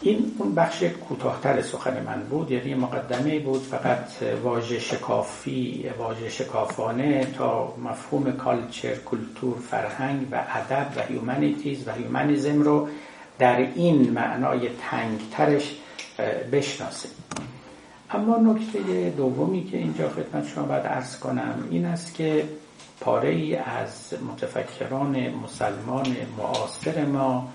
[0.00, 4.08] این اون بخش کوتاهتر سخن من بود یعنی مقدمه بود فقط
[4.42, 12.62] واژه شکافی واژه شکافانه تا مفهوم culture Kultur فرهنگ و ادب و humanities و humanism
[12.62, 12.88] رو
[13.40, 15.76] در این معنای تنگترش
[16.52, 17.10] بشناسیم.
[18.10, 22.44] اما نکته دومی که اینجا خدمت شما باید ارز کنم این است که
[23.00, 27.48] پاره ای از متفکران مسلمان معاصر ما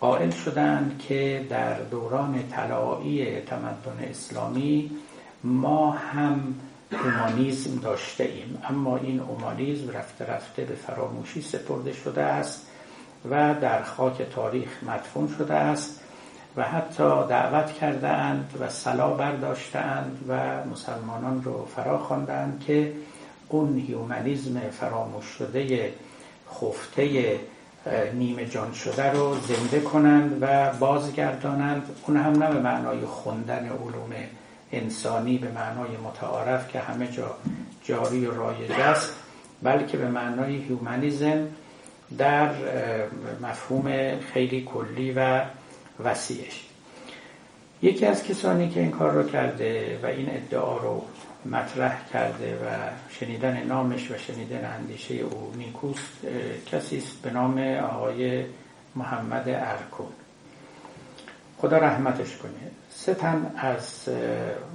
[0.00, 4.90] قائل شدند که در دوران طلایی تمدن اسلامی
[5.44, 6.54] ما هم
[7.04, 12.66] اومانیزم داشته ایم اما این اومانیزم رفته رفته به فراموشی سپرده شده است.
[13.30, 16.00] و در خاک تاریخ مدفون شده است
[16.56, 22.92] و حتی دعوت کرده اند و صلا برداشته اند و مسلمانان رو فرا خواندند که
[23.48, 25.92] اون humanism فراموش شده
[26.50, 27.38] خفته
[28.14, 31.82] نیمه جان شده رو زنده کنند و بازگردانند.
[32.06, 34.12] اون هم نه به معنای خوندن علوم
[34.72, 37.34] انسانی به معنای متعارف که همه جا
[37.84, 39.14] جاری و رایج است
[39.62, 41.46] بلکه به معنای هیومنیزم
[42.18, 42.50] در
[43.42, 45.42] مفهوم خیلی کلی و
[46.04, 46.64] وسیعش.
[47.82, 51.04] یکی از کسانی که این کار رو کرده و این ادعا رو
[51.46, 52.68] مطرح کرده و
[53.10, 56.18] شنیدن نامش و شنیدن اندیشه او نیکوست
[56.66, 58.44] کسی است به نام آقای
[58.96, 60.12] محمد ارکون.
[61.58, 62.70] خدا رحمتش کنه.
[62.90, 64.08] سه تن از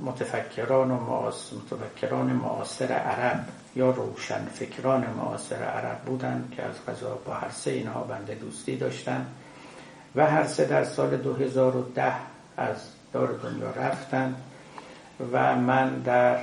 [0.06, 3.46] متفکران و متفکران معاصر عرب
[3.80, 8.76] یا روشن فکران معاصر عرب بودند که از غذا با هر سه اینها بنده دوستی
[8.76, 9.26] داشتن
[10.16, 12.14] و هر سه در سال 2010
[12.58, 12.76] از
[13.14, 14.36] دار دنیا رفتند
[15.32, 16.38] و من در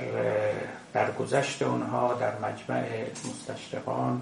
[0.93, 2.85] در گذشت اونها در مجمع
[3.29, 4.21] مستشرقان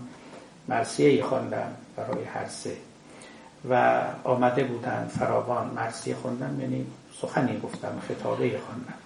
[0.68, 2.76] مرسیه خواندم برای هر سه
[3.70, 6.86] و آمده بودند فراوان مرسیه خوندم یعنی
[7.22, 9.05] سخنی گفتم خطابه خواندم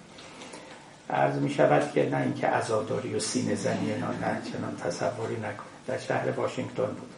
[1.12, 5.66] عرض می شود که نه اینکه عزاداری و سینه زنی نه نه چنان تصوری نکنه.
[5.86, 7.10] در شهر واشنگتن بود.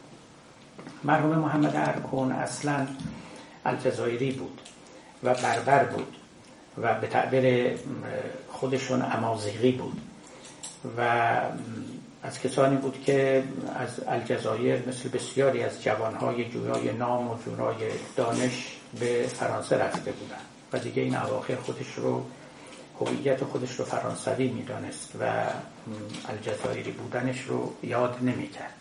[1.04, 2.86] مرحوم محمد ارکون اصلا
[3.64, 4.60] الجزایری بود
[5.22, 6.16] و بربر بود
[6.82, 7.76] و به تعبیر
[8.52, 10.00] خودشون امازیغی بود.
[10.98, 11.40] و
[12.22, 13.42] از کسانی بود که
[13.78, 20.46] از الجزایر مثل بسیاری از جوانهای جویای نام و جویای دانش به فرانسه رفته بودند.
[20.72, 22.24] و دیگه این اواخر خودش رو
[23.04, 25.44] هویت خودش رو فرانسوی می‌دانست و
[26.28, 28.74] الجزایری بودنش رو یاد نمی‌کرد.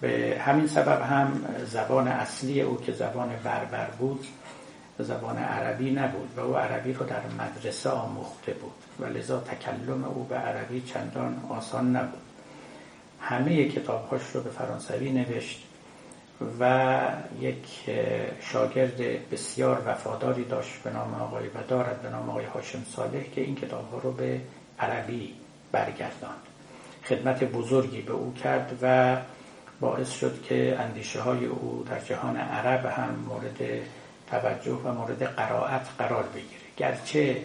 [0.00, 4.26] به همین سبب هم زبان اصلی او که زبان بربر بود
[4.98, 10.24] زبان عربی نبود و او عربی رو در مدرسه آموخته بود و لذا تکلم او
[10.24, 12.20] به عربی چندان آسان نبود.
[13.20, 15.66] همه کتابهاش رو به فرانسوی نوشت.
[16.60, 16.90] و
[17.40, 17.90] یک
[18.40, 23.40] شاگرد بسیار وفاداری داشت به نام آقای و دارد به نام آقای هاشم صالح که
[23.40, 24.40] این کتاب ها رو به
[24.78, 25.34] عربی
[25.72, 26.40] برگرداند.
[27.04, 29.16] خدمت بزرگی به او کرد و
[29.80, 33.58] باعث شد که اندیشه های او در جهان عرب هم مورد
[34.30, 36.60] توجه و مورد قرائت قرار بگیره.
[36.76, 37.42] گرچه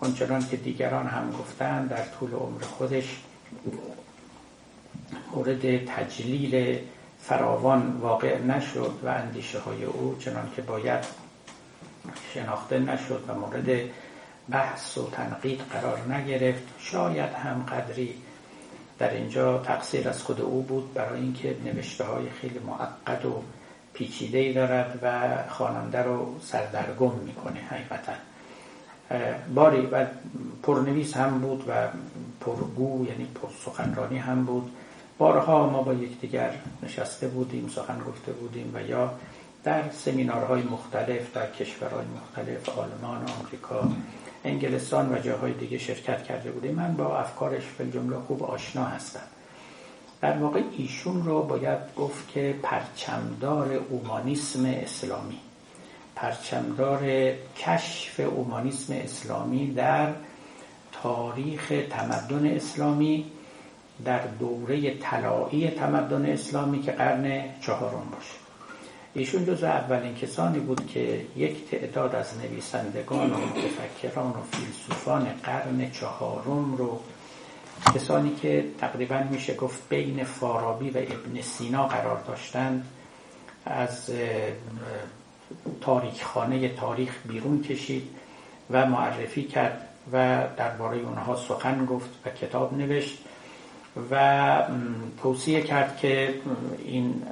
[0.00, 3.16] آنچنان که دیگران هم گفتن در طول عمر خودش
[5.34, 6.78] مورد تجلیل
[7.22, 11.04] فراوان واقع نشد و اندیشه های او چنان که باید
[12.34, 13.80] شناخته نشد و مورد
[14.50, 18.14] بحث و تنقید قرار نگرفت شاید هم قدری.
[18.98, 23.42] در اینجا تقصیر از خود او بود برای اینکه نوشته های خیلی معقد و
[23.92, 28.12] پیچیده دارد و خواننده رو سردرگم می‌کنه حقیقتا.
[29.54, 30.06] باری و
[30.62, 31.88] پرنویس هم بود و
[32.40, 34.70] پرگو یعنی پر سخنرانی هم بود.
[35.20, 36.50] بارها ما با یکدیگر
[36.82, 39.12] نشسته بودیم سخن گفته بودیم و یا
[39.64, 43.88] در سمینارهای مختلف در کشورهای مختلف آلمان، آمریکا،
[44.44, 46.74] انگلستان و جاهای دیگه شرکت کرده بودیم.
[46.74, 49.20] من با افکارش به جمله خوب آشنا هستم.
[50.20, 55.38] در واقع ایشون رو باید گفت که پرچمدار اومانیسم اسلامی
[56.16, 60.12] پرچمدار کشف اومانیسم اسلامی در
[60.92, 63.24] تاریخ تمدن اسلامی
[64.04, 68.34] در دوره طلایی تمدن اسلامی که قرن چهارم باشه.
[69.14, 75.90] ایشون جز اولین کسانی بود که یک تعداد از نویسندگان و متفکران و فیلسوفان قرن
[75.90, 77.00] چهارم رو
[77.94, 82.86] کسانی که تقریبا میشه گفت بین فارابی و ابن سینا قرار داشتند
[83.66, 84.10] از
[85.80, 88.08] تاریخ خانه تاریخ بیرون کشید
[88.70, 93.24] و معرفی کرد و درباره اونها سخن گفت و کتاب نوشت.
[94.10, 94.62] و
[95.22, 96.34] توصیه کرد که
[96.84, 97.22] این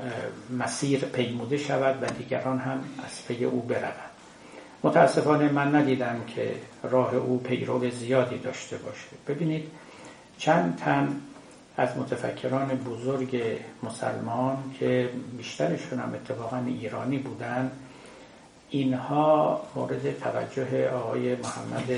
[0.58, 3.92] مسیر پیموده شود و دیگران هم از پی او بروند.
[4.82, 9.08] متاسفانه من ندیدم که راه او پیرو زیادی داشته باشه.
[9.28, 9.70] ببینید
[10.38, 11.20] چند تن
[11.76, 13.42] از متفکران بزرگ
[13.82, 17.70] مسلمان که بیشترشون هم اتفاقا ایرانی بودن
[18.70, 21.90] اینها مورد توجه آقای محمد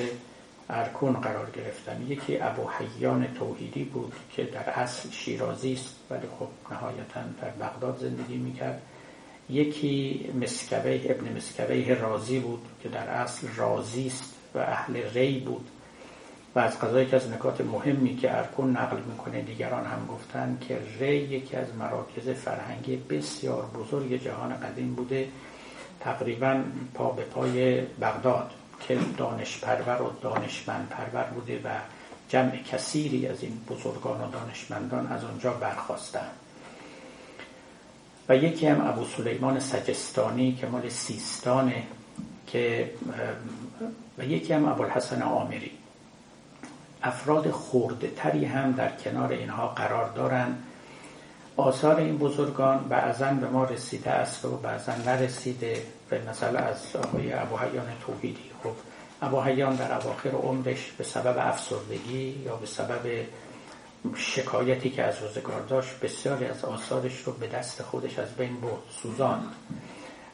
[0.70, 2.06] ارکون قرار گرفتن.
[2.08, 7.98] یکی ابو حیان توحیدی بود که در اصل شیرازی است ولی خب نهایتا در بغداد
[7.98, 8.82] زندگی می‌کرد.
[9.50, 15.68] یکی مسکوه ابن مسکوه رازی بود که در اصل رازی است و اهل ری بود.
[16.54, 20.78] و از قضایی که از نکات مهمی که ارکون نقل می‌کنه دیگران هم گفتن که
[21.00, 25.28] ری یکی از مراکز فرهنگی بسیار بزرگ جهان قدیم بوده
[26.00, 26.62] تقریبا
[26.94, 28.50] پا به پای بغداد.
[28.80, 31.68] که دانش پرور و دانشمند پرور بوده و
[32.28, 36.30] جمع کثیری از این بزرگان و دانشمندان از آنجا برخواستند.
[38.28, 41.82] و یکی هم ابو سلیمان سجستانی که مال سیستانه
[42.46, 42.90] که
[44.18, 45.70] و یکی هم ابوالحسن آمری
[47.02, 50.62] افراد خورده تری هم در کنار اینها قرار دارند
[51.60, 57.32] آثار این بزرگان بعضا به ما رسیده است و بعضا نرسیده به مثلا از آقای
[57.32, 58.50] ابو حیان توحیدی.
[58.62, 58.72] خب
[59.22, 63.26] ابو حیان در اواخر عمرش به سبب افسردگی یا به سبب
[64.16, 68.82] شکایتی که از روزگار داشت بسیاری از آثارش رو به دست خودش از بین برد
[69.02, 69.52] سوزاند.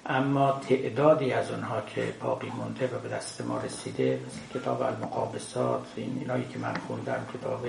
[0.06, 5.84] اما تعدادی از اونها که باقی مونده و به دست ما رسیده مثل کتاب المقابسات
[5.96, 7.66] این اینایی که من خوندم کتاب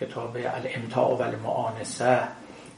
[0.00, 2.18] کتاب الامتاع و المعانسه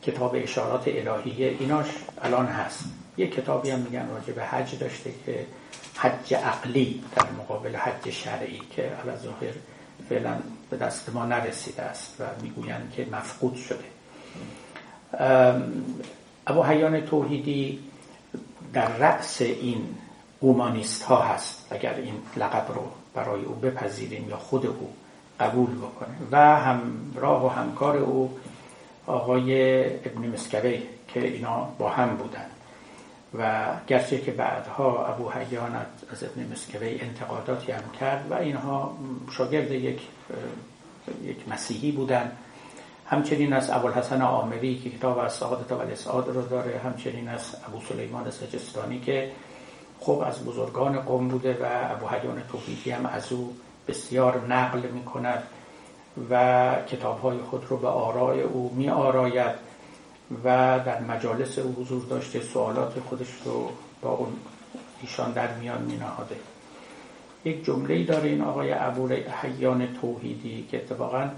[0.03, 1.87] کتاب اشارات الهیه ایناش
[2.23, 2.85] الان هست.
[3.17, 5.47] یک کتابی هم میگن راجع به حج داشته که
[5.97, 9.53] حج عقلی در مقابل حج شرعی که علا ظاهر
[10.09, 10.39] فعلا
[10.71, 13.85] به دست ما نرسیده است و می‌گویند که مفقود شده.
[16.47, 17.79] ابو حیان توحیدی
[18.73, 19.95] در رأس این
[20.41, 21.67] اومانیست ها هست.
[21.71, 24.93] اگر این لقب رو برای او بپذیریم یا خود او
[25.41, 26.17] قبول بکنه.
[26.33, 28.39] و همراه و همکار او
[29.07, 32.47] آقای ابن مسکوی که اینا با هم بودن.
[33.35, 35.77] و گرچه که بعدها ابو حیان
[36.13, 38.99] از ابن مسکوی انتقاداتی هم کرد و اینها
[39.31, 40.01] شاگرد یک
[41.25, 42.33] یک مسیحی بودن.
[43.07, 47.81] همچنین از ابوالحسن عامری که کتاب از سعادت و الاسعاد رو داره همچنین از ابو
[47.89, 49.31] سلیمان سجستانی که
[50.01, 53.57] خب از بزرگان قوم بوده و ابو حیان توحیدی هم از او
[53.89, 55.43] بسیار نقل می کند
[56.31, 59.55] و کتاب های خود رو به آرای او می آراید
[60.45, 60.47] و
[60.87, 63.71] در مجالس او حضور داشته سوالات خودش رو
[64.03, 64.33] با اون
[65.03, 66.37] ایشان در میان می نهاده
[67.45, 69.09] یک جمله داره این آقای ابو
[69.43, 71.31] حیان توحیدی که اتفاقا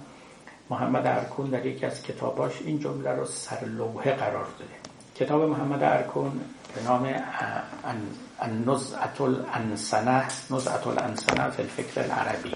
[0.71, 4.75] محمد ارکون در یکی از کتاباش این جمله رو سرلوحه قرار داده.
[5.15, 6.41] کتاب محمد ارکون
[6.75, 7.15] به نام
[8.41, 12.55] النزعة الأنسنة نزعة الأنسنة في الفكر العربي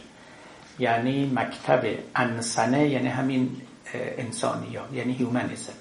[0.79, 1.85] یعنی مکتب
[2.17, 3.57] أنسنة یعنی همین
[3.95, 5.73] انسانی ها یعنی humanism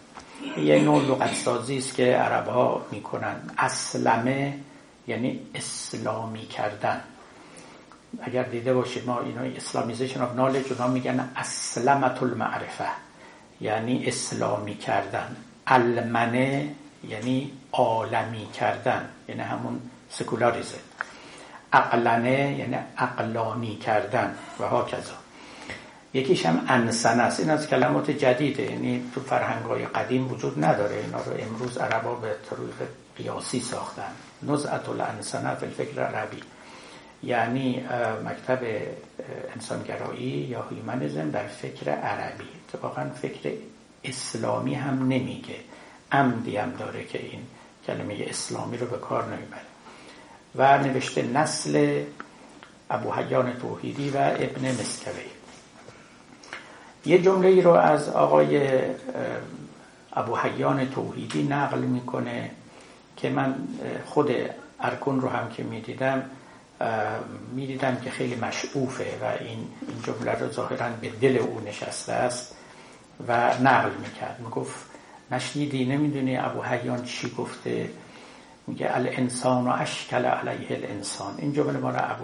[0.57, 3.35] یه نوع لغت سازی است که عرب ها می‌کنن.
[3.57, 4.59] أسلمة
[5.07, 7.01] یعنی اسلامی کردن.
[8.21, 12.87] اگر دیده باشید ما اینا Islamization of knowledge اونا میگن أسلمة المعرفة
[13.61, 15.35] یعنی اسلامی کردن.
[15.67, 16.75] علمنة
[17.09, 19.09] یعنی عالمی کردن.
[19.27, 19.81] یعنی همون
[20.13, 20.77] secularism
[21.73, 25.13] عقلنة یعنی عقلانی کردن و هکذا
[26.13, 30.95] یکیش هم أنسنة است این از کلمات جدیده یعنی تو فرهنگ های قدیم وجود نداره
[30.95, 34.11] اینا رو امروز عربا به طریق قیاسی ساختن
[34.43, 36.43] نزعت الانسنه فی الفکر عربی
[37.23, 37.83] یعنی
[38.25, 38.59] مکتب
[39.55, 43.51] انسانگرایی یا هیومنیزم در فکر عربی اتفاقا فکر
[44.03, 45.55] اسلامی هم نمیگه
[46.11, 47.39] عمدی هم داره که این
[47.87, 49.72] کلمه اسلامی رو به کار نمی‌بره
[50.55, 52.03] و نوشته نسل
[52.89, 55.29] ابو حیان توحیدی و ابن مسکوی.
[57.05, 58.79] یه جمله ای رو از آقای
[60.13, 62.51] ابو حیان توحیدی نقل می‌کنه
[63.17, 63.55] که من
[64.05, 64.31] خود
[64.79, 66.23] ارکون رو هم که می‌دیدم
[67.55, 72.55] می‌دیدم که خیلی مشعوفه و این, این جمله رو ظاهرا به دل او نشسته است
[73.27, 74.39] و نقل می‌کرد.
[74.39, 74.75] می‌گفت
[75.31, 77.89] نشنیدی نمی‌دونی ابو حیان چی گفته؟
[78.67, 81.33] میگه الانسان و اشکل علیه الانسان.
[81.37, 82.23] این جمله ما ابو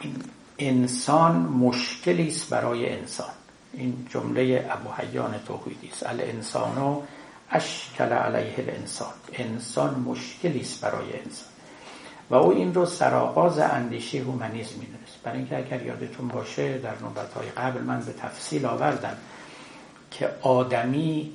[0.00, 0.14] این
[0.58, 3.30] انسان مشکلی است برای انسان.
[3.72, 6.06] این جمله ابو حیان توحیدی است.
[6.06, 7.02] الانسان و
[7.50, 9.12] اشکل علیه الانسان.
[9.32, 11.48] انسان مشکلی است برای انسان.
[12.30, 15.22] و او این رو سرآغاز اندیشه هومانیسم می‌دونست.
[15.22, 19.16] برای اینکه اگر یادتون باشه در نوبت های قبل من به تفصیل آوردم
[20.10, 21.32] که آدمی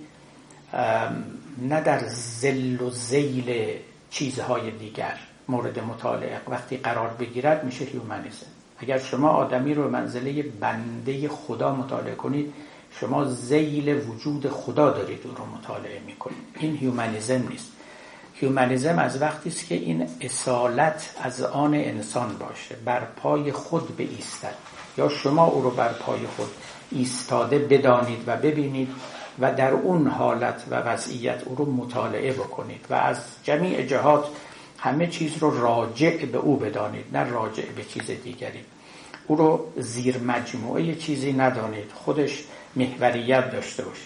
[1.61, 3.79] نه در زل و زیل
[4.13, 5.17] چیزهای دیگر
[5.49, 6.41] مورد مطالعه.
[6.47, 8.45] وقتی قرار بگیرد میشه هیومنیزم
[8.77, 12.53] اگر شما آدمی رو منزله بنده خدا مطالعه کنید
[12.99, 16.37] شما ذیل وجود خدا دارید اون رو مطالعه می‌کنید.
[16.59, 17.71] این humanism نیست.
[18.33, 24.03] humanism از وقتی است که این اصالت از آن انسان باشه بر پای خود به
[24.03, 24.55] ایستد
[24.97, 26.49] یا شما او رو بر پای خود
[26.91, 28.89] ایستاده بدانید و ببینید
[29.39, 34.27] و در اون حالت و وضعیت او رو مطالعه بکنید و از جمیع جهات
[34.79, 38.59] همه چیز رو راجع به او بدانید نه راجع به چیز دیگری.
[39.27, 41.91] او رو زیر مجموعه چیزی ندانید.
[41.93, 42.43] خودش
[42.75, 44.05] محوریت داشته باشه.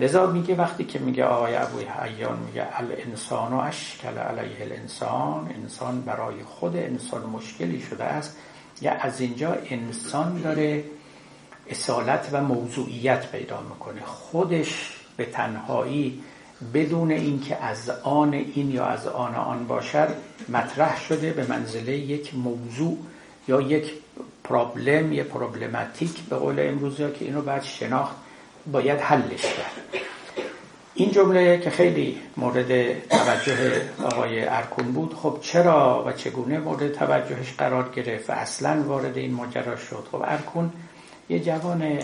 [0.00, 6.00] لذا میگه وقتی که میگه آقای ابوی حیان میگه الانسان و اشکل علیه الانسان انسان
[6.00, 8.36] برای خود انسان مشکلی شده است.
[8.80, 10.84] یا از اینجا انسان داره
[11.70, 14.00] اصالت و موضوعیت پیدا می‌کنه.
[14.04, 16.22] خودش به تنهایی
[16.74, 20.08] بدون اینکه از آن این یا از آن آن باشد
[20.48, 22.98] مطرح شده به منزله یک موضوع
[23.48, 23.92] یا یک
[24.44, 28.16] پرابلم یا پروبلماتیک به قول امروزی که اینو بعد شناخت
[28.72, 30.02] باید حلش کرد.
[30.94, 37.52] این جمله که خیلی مورد توجه آقای ارکون بود خب چرا و چگونه مورد توجهش
[37.58, 40.72] قرار گرفت و اصلا وارد این ماجرا شد؟ خب ارکون
[41.32, 41.98] یه جوان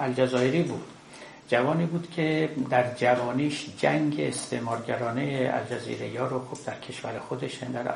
[0.00, 0.84] الجزایری بود.
[1.48, 7.94] جوانی بود که در جوانیش جنگ استعمارگرانه الجزیره ها رو خب در کشور خودش در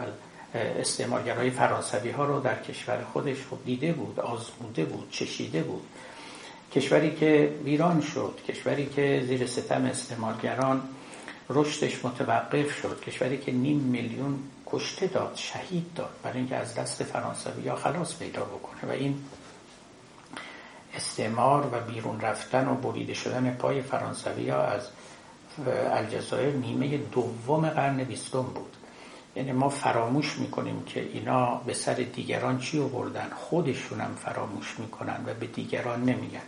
[0.55, 5.83] استعمارگرای فرانسوی ها رو در کشور خودش خب دیده بود آزموده بود چشیده بود.
[6.73, 10.83] کشوری که ویران شد کشوری که زیر ستم استعمارگران
[11.51, 17.03] رشدش متوقف شد کشوری که نیم میلیون کشته داد شهید داد برای اینکه از دست
[17.03, 18.91] فرانسوی ها خلاص پیدا بکنه.
[18.91, 19.19] و این
[20.97, 24.89] استعمار و بیرون رفتن و بریده شدن پای فرانسوی ها از
[25.93, 28.77] الجزایر نیمه دوم قرن بیستم بود.
[29.37, 35.25] یعنی ما فراموش می‌کنیم که اینا به سر دیگران چی آوردن؟ خودشون هم فراموش می‌کنن
[35.27, 36.41] و به دیگران نمیگن.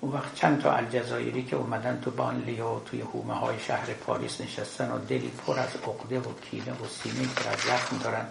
[0.00, 4.40] اون وقت چند تا الجزایری که اومدن تو بانلی و توی حومه های شهر پاریس
[4.40, 8.26] نشستن و دلی پر از عقده و کینه و سینه پر از زخم دارن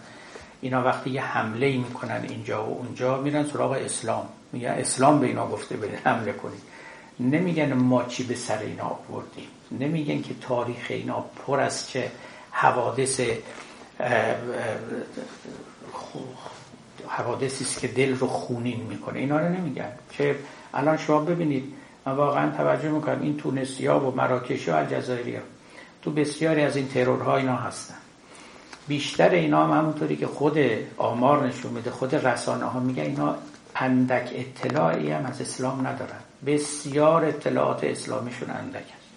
[0.62, 4.30] اینا وقتی یه حمله می‌کنن اینجا و اونجا میرن سراغ اسلام.
[4.54, 6.62] میگن اسلام به اینا گفته بده حمله کنید.
[7.20, 9.48] نمیگن ما چی به سر اینا آوردیم.
[9.72, 12.12] نمیگن که تاریخ اینا پر از چه
[12.52, 13.22] حوادث
[17.08, 19.20] حوادثی است که دل رو خونین می‌کنه.
[19.20, 19.91] اینا رو نمیگن.
[20.12, 20.36] که
[20.74, 21.74] الان شما ببینید
[22.06, 25.41] من واقعا توجه می‌کنم این تونسی ها و مراکشی ها الجزایری ها
[26.02, 27.95] تو بسیاری از این ترورها اینا هستن.
[28.88, 30.58] بیشتر اینا هم همونطوری که خود
[30.98, 33.36] آمار نشون میده خود رسانه ها میگن اینا
[33.80, 36.19] اندک اطلاعی هم از اسلام ندارن.
[36.45, 39.07] بسیار اطلاعات اسلامیشون اندک هست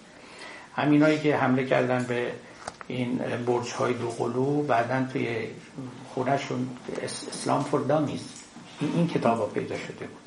[0.75, 2.31] همینایی که حمله کردن به
[2.87, 5.47] این برج های دو قلو بعدا توی
[6.13, 6.69] خونهشون
[7.03, 8.21] اسلام فور دامیز
[8.81, 10.21] این کتاب ها پیدا شده بود.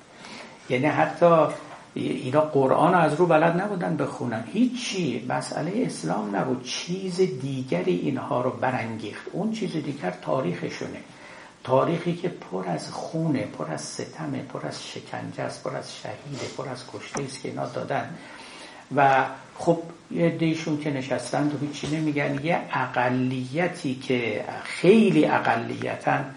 [0.68, 1.46] یعنی حتی
[1.94, 4.44] اینا قرآن از رو بلد نبودن بخونن.
[4.52, 5.26] هیچی.
[5.28, 6.64] مسئله اسلام نبود.
[6.64, 9.26] چیز دیگری اینها رو برانگیخت.
[9.32, 10.98] اون چیز دیگر تاریخشونه
[11.64, 16.46] تاریخی که پر از خونه پر از ستمه پر از شکنجه است پر از شهیده
[16.56, 18.14] پر از کشته است که اینا دادن.
[18.96, 19.24] و
[19.58, 19.78] خب
[20.10, 22.40] یه دیشون که نشستن و هیچی نمیگن.
[22.44, 26.34] یه اقلیتی که خیلی اقلیتن.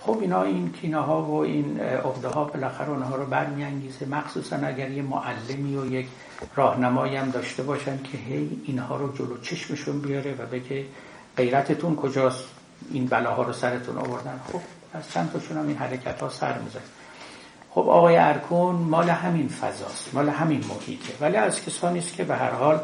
[0.00, 4.06] خب اینا این کینه ها و این عقده ها بالاخره اونها رو برمیانگیزه.
[4.06, 6.06] مخصوصا اگر یه معلمی و یک
[6.56, 10.84] راهنمایی هم داشته باشن که هی اینها رو جلو چشمشون بیاره و بگه
[11.36, 12.53] غیرتتون کجاست؟
[12.90, 14.40] این بلاها رو سرتون آوردن.
[14.52, 14.60] خب
[14.94, 16.80] از چند تاشون هم این حرکت ها سر میزن
[17.70, 21.12] خب آقای ارکون مال همین فضاست مال همین محیطه.
[21.20, 22.80] ولی از کسانی است که به هر حال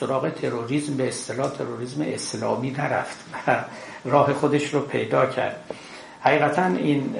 [0.00, 3.64] سراغ تروریسم به اصطلاح تروریسم اسلامی نرفت و
[4.04, 5.56] راه خودش رو پیدا کرد.
[6.20, 7.14] حقیقتا این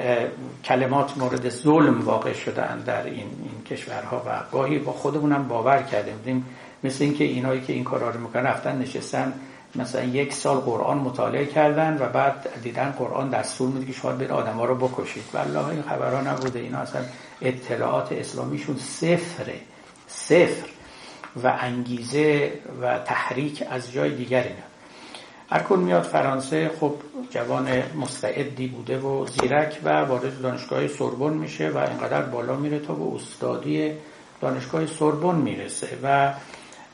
[0.64, 6.12] کلمات مورد ظلم واقع شدن در این, این کشورها و گاهی با خودمونم باور کرده
[6.12, 6.47] بودیم
[6.85, 9.32] مثل اینکه اینایی که این کارا رو می‌کنن رفتن نشستن
[9.77, 14.57] مثلا یک سال قرآن مطالعه کردن و بعد دیدن قرآن دستور میده که بین آدم
[14.57, 15.25] ها رو بکشید.
[15.35, 16.59] والله این خبرها نبوده.
[16.59, 17.03] اینا اصلا
[17.43, 19.61] اطلاعات اسلامیشون صفره.
[20.07, 20.68] صفر.
[21.43, 22.53] و انگیزه
[22.83, 24.62] و تحریک از جای دیگری نه.
[25.51, 26.95] هرکن میاد فرانسه خب
[27.31, 32.95] جوان مستعدی بوده و زیرک و وارد دانشگاه سوربن میشه و اینقدر بالا میره تا
[32.95, 33.93] به استادی
[34.41, 35.89] دانشگاه سوربن می‌رسه.
[36.03, 36.33] و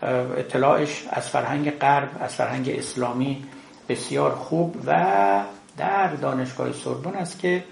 [0.03, 3.45] اطلاعش از فرهنگ غرب از فرهنگ اسلامی
[3.89, 5.45] بسیار خوب و
[5.77, 7.65] در دانشگاه سوربن است که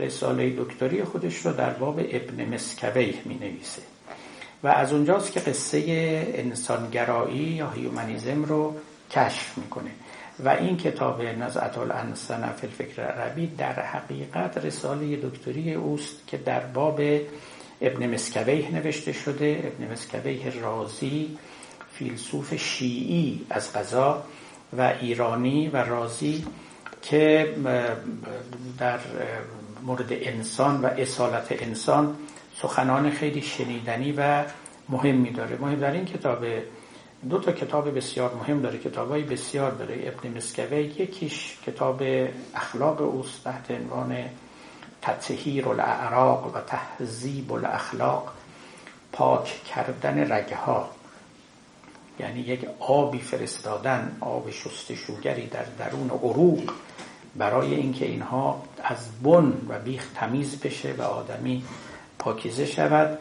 [0.00, 3.82] رساله دکتری خودش رو در باب ابن مسکویه می نویسه
[4.62, 5.82] و از اونجاست که قصه
[6.34, 8.74] انسانگرایی یا هیومانیزم رو
[9.10, 9.90] کشف می‌کنه.
[10.44, 16.60] و این کتاب نزعت الانسان فی الفکر عربی در حقیقت رساله دکتری اوست که در
[16.60, 17.00] باب
[17.80, 19.72] ابن مسکویه نوشته شده.
[19.72, 21.38] ابن مسکویه رازی
[21.98, 24.22] فیلسوف شیعی از غذا
[24.78, 26.46] و ایرانی و رازی
[27.02, 27.54] که
[28.78, 28.98] در
[29.82, 32.16] مورد انسان و اصالت انسان
[32.62, 34.44] سخنان خیلی شنیدنی و
[34.88, 36.44] مهمی داره مهم در این کتاب
[37.30, 38.78] دو تا کتاب بسیار مهم داره.
[38.78, 39.94] کتاب های بسیار داره.
[39.94, 42.02] ابن مسکوی یکیش کتاب
[42.54, 44.24] اخلاق اوست تحت عنوان
[45.02, 48.32] تطهیر الاعراق و تهذیب الاخلاق
[49.12, 50.90] پاک کردن رگه ها
[52.18, 56.72] یعنی یک آبی فرستادن آب شستشوگری در درون عروق
[57.36, 61.64] برای اینکه اینها از بن و بیخ تمیز بشه و آدمی
[62.18, 63.18] پاکیزه شود.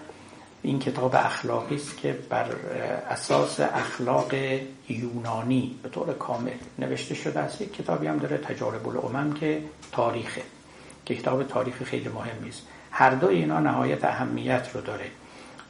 [0.62, 2.46] این کتاب اخلاقی است که بر
[3.10, 4.34] اساس اخلاق
[4.90, 7.62] یونانی به طور کامل نوشته شده است.
[7.62, 10.42] یک کتابی هم داره تجارب الامم که تاریخه
[11.06, 15.06] که کتاب تاریخ خیلی مهمی است هر دو اینا نهایت اهمیت رو داره.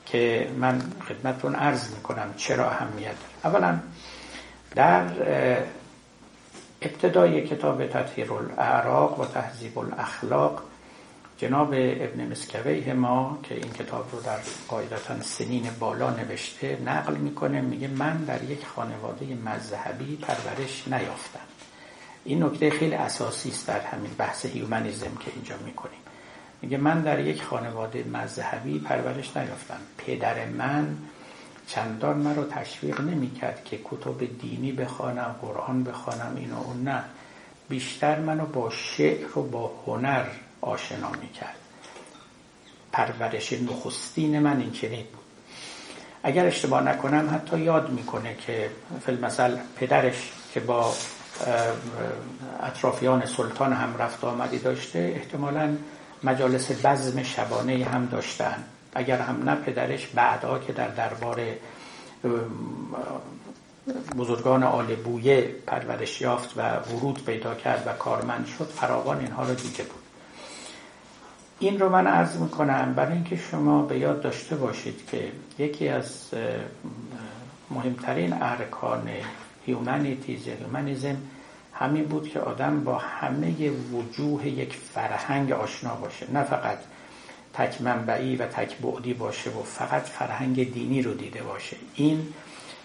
[0.06, 3.56] که من خدمتتون عرض می‌کنم چرا اهمیت داره.
[3.56, 3.80] اولا
[4.76, 5.06] در
[6.82, 10.64] ابتدای کتاب تطهیر الاعراق و تهذیب الاخلاق
[11.38, 14.38] جناب ابن مسکویه ما که این کتاب رو در
[14.68, 21.40] قاعدتا سنین بالا نوشته نقل می‌کنه میگه من در یک خانواده مذهبی پرورش نیافتم.
[22.26, 26.05] این نکته خیلی اساسی است در همین بحث هیومنیزم که اینجا می‌کنیم.
[26.66, 29.78] میگه من در یک خانواده مذهبی پرورش نیافتم.
[29.98, 30.98] پدر من
[31.68, 37.04] چندان مرا تشویق نمی‌کرد که کتب دینی بخوانم قرآن بخوانم اینو اون نه.
[37.70, 40.26] بیشتر منو با شعر و با هنر
[40.62, 41.56] آشنا می‌کرد.
[42.92, 45.24] پرورش نخستین من این چنین بود.
[46.24, 48.70] اگر اشتباه نکنم حتی یاد می‌کنه که
[49.24, 50.94] مثل پدرش که با
[52.64, 55.78] اطرافیان سلطان هم رفت آمدی داشته احتمالا
[56.26, 58.64] مجالس بزم شبانه هم داشتن.
[58.96, 61.42] اگر هم نه پدرش بعدا که در دربار
[64.18, 69.54] بزرگان آل بویه پرورش یافت و ورود پیدا کرد و کارمند شد فراوان اینها رو
[69.56, 70.02] دیده بود.
[71.60, 76.32] این رو من عرض می‌کنم برای اینکه شما به یاد داشته باشید که یکی از
[77.72, 79.10] مهمترین ارکان
[79.66, 81.18] هیومانیتیز هیومانیزم
[81.80, 86.32] همین بود که آدم با همه وجوه یک فرهنگ آشنا باشه.
[86.32, 86.78] نه فقط
[87.54, 91.78] تک منبعی و تک بعدی باشه و فقط فرهنگ دینی رو دیده باشه.
[91.96, 92.28] این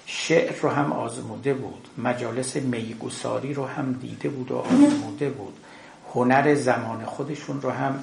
[0.06, 5.54] شعر رو هم آزموده بود مجالس میگوساری رو هم دیده بود و آزموده بود.
[6.14, 8.02] هنر زمان خودشون رو هم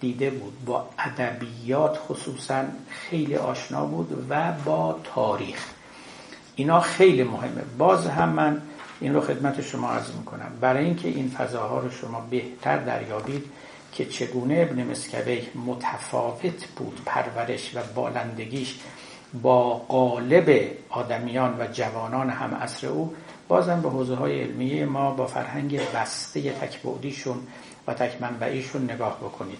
[0.00, 0.64] دیده بود.
[0.64, 5.66] با ادبیات خصوصا خیلی آشنا بود و با تاریخ.
[6.56, 7.62] اینا خیلی مهمه.
[7.78, 8.62] باز هم من
[9.00, 10.52] این رو خدمت شما عرض می‌کنم.
[10.60, 13.44] برای اینکه این فضاها رو شما بهتر دریابید
[13.92, 18.78] که چگونه ابن مسکوی متفاوت بود پرورش و بالندگیش
[19.42, 23.14] با قالب آدمیان و جوانان هم عصر او
[23.48, 27.36] بازم به حوزه های علمیه ما با فرهنگ بسته تکبودیشون
[27.86, 29.58] و تک منبعیشون نگاه بکنید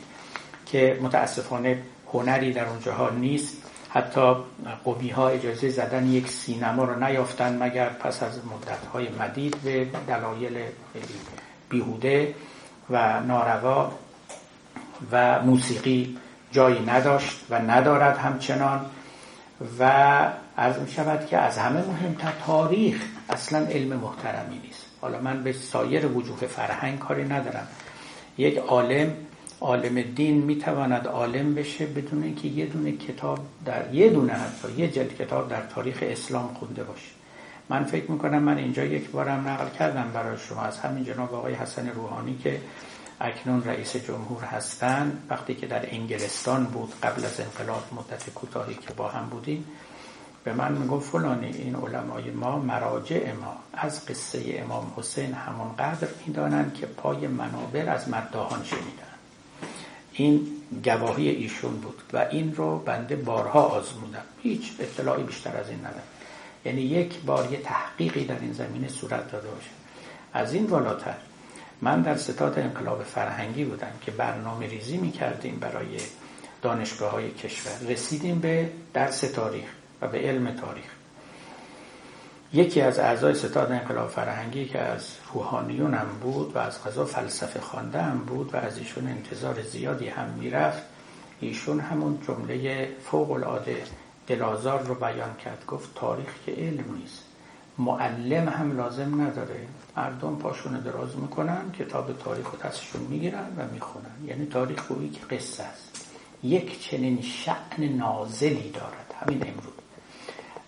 [0.67, 1.83] که متاسفانه
[2.13, 3.70] هنری در اونجاها نیست.
[3.93, 4.35] حتی
[4.85, 9.87] قومی ها اجازه زدن یک سینما رو نیافتن مگر پس از مدت های مدید به
[10.09, 10.63] دلایل
[11.69, 12.35] بیهوده
[12.91, 13.93] و ناروا
[15.13, 16.19] و موسیقی
[16.53, 18.87] جایی نداشت و ندارد همچنان
[19.79, 19.85] و
[20.59, 24.87] عرض می شود که از همه مهمتر تاریخ اصلا علم محترمی نیست.
[25.01, 27.69] حالا من به سایر وجوه فرهنگ کاری ندارم.
[28.39, 29.13] یک عالم
[29.61, 34.89] عالم دین می‌تواند عالم بشه بدون اینکه یه دونه کتاب در یه دونه حتی یه
[34.89, 37.11] جلد کتاب در تاریخ اسلام خونده باشه.
[37.69, 40.63] من فکر می‌کنم من اینجا یک بارم نقل کردم برای شما.
[40.63, 42.61] از همین جناب آقای حسن روحانی که
[43.21, 48.93] اکنون رئیس جمهور هستند وقتی که در انگلستان بود قبل از انقلاب مدت کوتاهی که
[48.97, 49.65] با هم بودیم
[50.45, 53.57] به من می‌گفت فلانی این علمای ما مراجع ما.
[53.73, 59.10] از قصه امام حسین همانقدر می‌دانند که پای منابر از مداهان شنیدن.
[60.13, 60.47] این
[60.85, 64.23] گواهی ایشون بود و این رو بنده بارها آزمودم.
[64.43, 66.03] هیچ اطلاعی بیشتر از این ندارم.
[66.65, 69.71] یعنی یک بار یه تحقیقی در این زمینه صورت داده باشه.
[70.33, 71.17] از این بالاتر
[71.83, 75.87] من در ستاد انقلاب فرهنگی بودم که برنامه ریزی می کردیم برای
[76.63, 77.79] دانشگاه های کشور.
[77.89, 79.69] رسیدیم به درس تاریخ
[80.03, 81.00] و به علم تاریخ.
[82.53, 87.61] یکی از اعضای ستاد انقلاب فرهنگی که از روحانیون هم بود و از غذا فلسفه
[87.61, 90.83] خوانده هم بود و از ایشون انتظار زیادی هم می‌رفت
[91.41, 93.83] ایشون همون جمله فوق العاده
[94.27, 97.25] دلازار رو بیان کرد گفت تاریخ که علم نیست
[97.79, 99.67] معلم هم لازم نداره.
[99.97, 104.27] مردم پاشون دراز می‌کنن کتاب تاریخ رو دستشون می‌گیرن و می‌خونن.
[104.27, 106.07] یعنی تاریخ گویی که قصه است.
[106.43, 109.15] یک چنین شعن نازلی دارد.
[109.21, 109.80] همین امروز.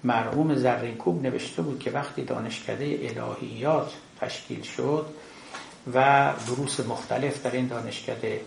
[0.04, 5.06] مرحوم زرینکوب نوشته بود که وقتی دانشکده الهیات تشکیل شد
[5.94, 8.40] و دروس مختلف در این دانشکده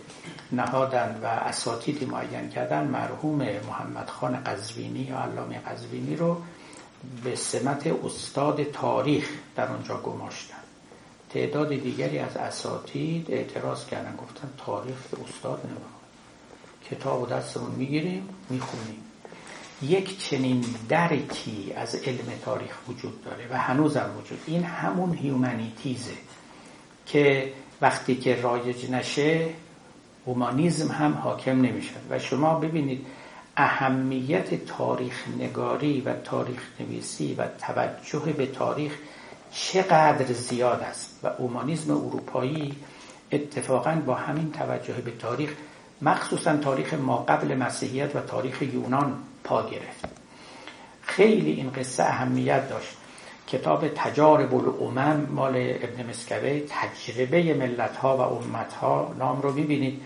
[0.52, 6.36] نهادن و اساتیدی معین کردن مرحوم محمد خان قزوینی یا علامه قزوینی رو
[7.24, 10.56] به سمت استاد تاریخ در اونجا گماشتن.
[11.30, 14.96] تعداد دیگری از اساتید اعتراض کردن گفتن تاریخ
[15.28, 15.96] استاد نمید
[16.90, 19.05] کتاب و دستمون می‌گیریم می‌خونیم.
[19.82, 24.38] یک چنین درکی از علم تاریخ وجود داره و هنوزم وجود.
[24.46, 26.14] این همون هیومانیتیزه
[27.06, 29.48] که وقتی که رایج نشه
[30.24, 33.06] اومانیزم هم حاکم نمیشه و شما ببینید
[33.56, 38.92] اهمیت تاریخ نگاری و تاریخ نویسی و توجه به تاریخ
[39.52, 41.20] چقدر زیاد است.
[41.22, 42.76] و اومانیزم اروپایی
[43.32, 45.50] اتفاقا با همین توجه به تاریخ
[46.02, 49.14] مخصوصا تاریخ ما قبل مسیحیت و تاریخ یونان
[49.46, 50.04] پا گرفت.
[51.02, 52.96] خیلی این قصه اهمیت داشت.
[53.46, 60.02] کتاب تجارب الامم مال ابن مسکوی تجربه ملت ها و امت ها نام رو ببینید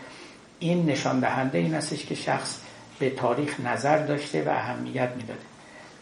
[0.58, 2.60] این نشان دهنده این استش که شخص
[2.98, 5.40] به تاریخ نظر داشته و اهمیت می‌داده.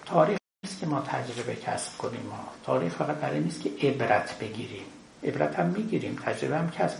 [0.06, 2.22] تاریخ نیست که ما تجربه کسب کنیم.
[2.30, 4.84] ما تاریخ فقط برای نیست که عبرت بگیریم.
[5.24, 6.18] عبرت هم می‌گیریم.
[6.26, 6.96] تجربه هم کسب.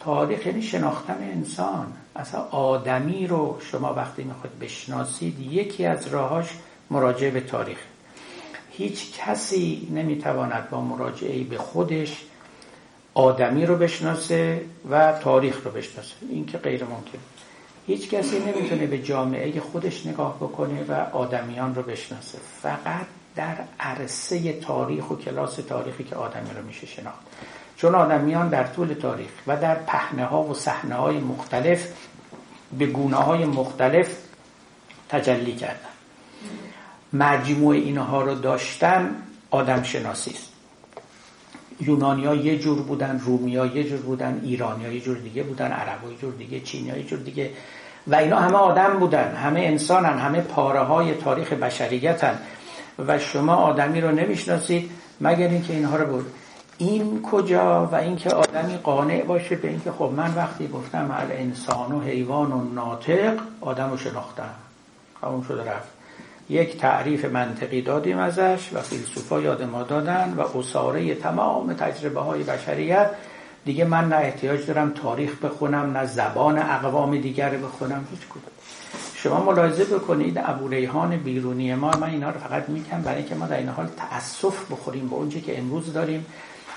[0.00, 1.92] تاریخ یعنی شناختن انسان.
[2.16, 6.46] اصلا آدمی رو شما وقتی می‌خواد بشناسید یکی از راهاش
[6.90, 7.78] مراجعه به تاریخ.
[8.70, 12.24] هیچ کسی نمی‌تواند با مراجعه به خودش
[13.14, 16.14] آدمی رو بشناسه و تاریخ رو بشناسه.
[16.30, 17.18] این که غیر ممکن.
[17.86, 22.38] هیچ کسی نمی‌تونه به جامعه خودش نگاه بکنه و آدمیان رو بشناسه.
[22.62, 23.06] فقط
[23.36, 27.26] در عرصه تاریخ و کلاس تاریخی که آدمی رو میشه شناخت.
[27.76, 31.88] چون آدمیان در طول تاریخ و در پهنه ها و صحنه های مختلف
[32.78, 34.16] به گونه های مختلف
[35.08, 35.92] تجلی کردن.
[37.12, 39.10] مجموع اینها رو داشتن
[39.50, 40.52] آدم شناسی است.
[41.80, 46.16] یونانیا یه جور بودن رومیا یه جور بودن ایرانیا یه جور دیگه بودن عربا یه
[46.18, 47.50] جور دیگه چینیا یه جور دیگه.
[48.06, 52.38] و اینا همه آدم بودن همه انسانن همه پاره های تاریخ بشریتن.
[52.98, 56.26] و شما آدمی رو نمی‌شناسید مگر اینکه اینها رو بود
[56.78, 62.00] این کجا و اینکه آدمی قانع باشه به اینکه خب من وقتی گفتم انسان و
[62.00, 64.54] حیوان و ناطق آدم رو شناختم.
[65.22, 65.88] همون شده رفت.
[66.50, 72.42] یک تعریف منطقی دادیم ازش و فیلسوفا یاد ما دادن و عصاره تمام تجربه های
[72.42, 73.10] بشریت.
[73.64, 78.06] دیگه من نه احتیاج دارم تاریخ بخونم نه زبان اقوام دیگر بخونم.
[78.10, 78.42] هیچ کدوم.
[79.14, 83.46] شما ملاحظه بکنید ابو ریحان بیرونی ما من اینا رو فقط میگم برای اینکه ما
[83.46, 86.26] در این حال تاسف بخوریم به اونچه که امروز داریم.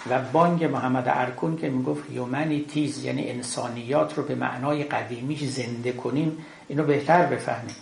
[0.09, 6.37] و بانگ محمد ارکون که می‌گفت humanities یعنی انسانیات رو به معنای قدیمیش زنده کنیم
[6.67, 7.75] اینو بهتر بفهمیم.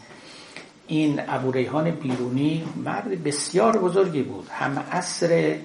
[0.87, 4.47] این ابو ریحان بیرونی مرد بسیار بزرگی بود.
[4.51, 5.55] هم اصر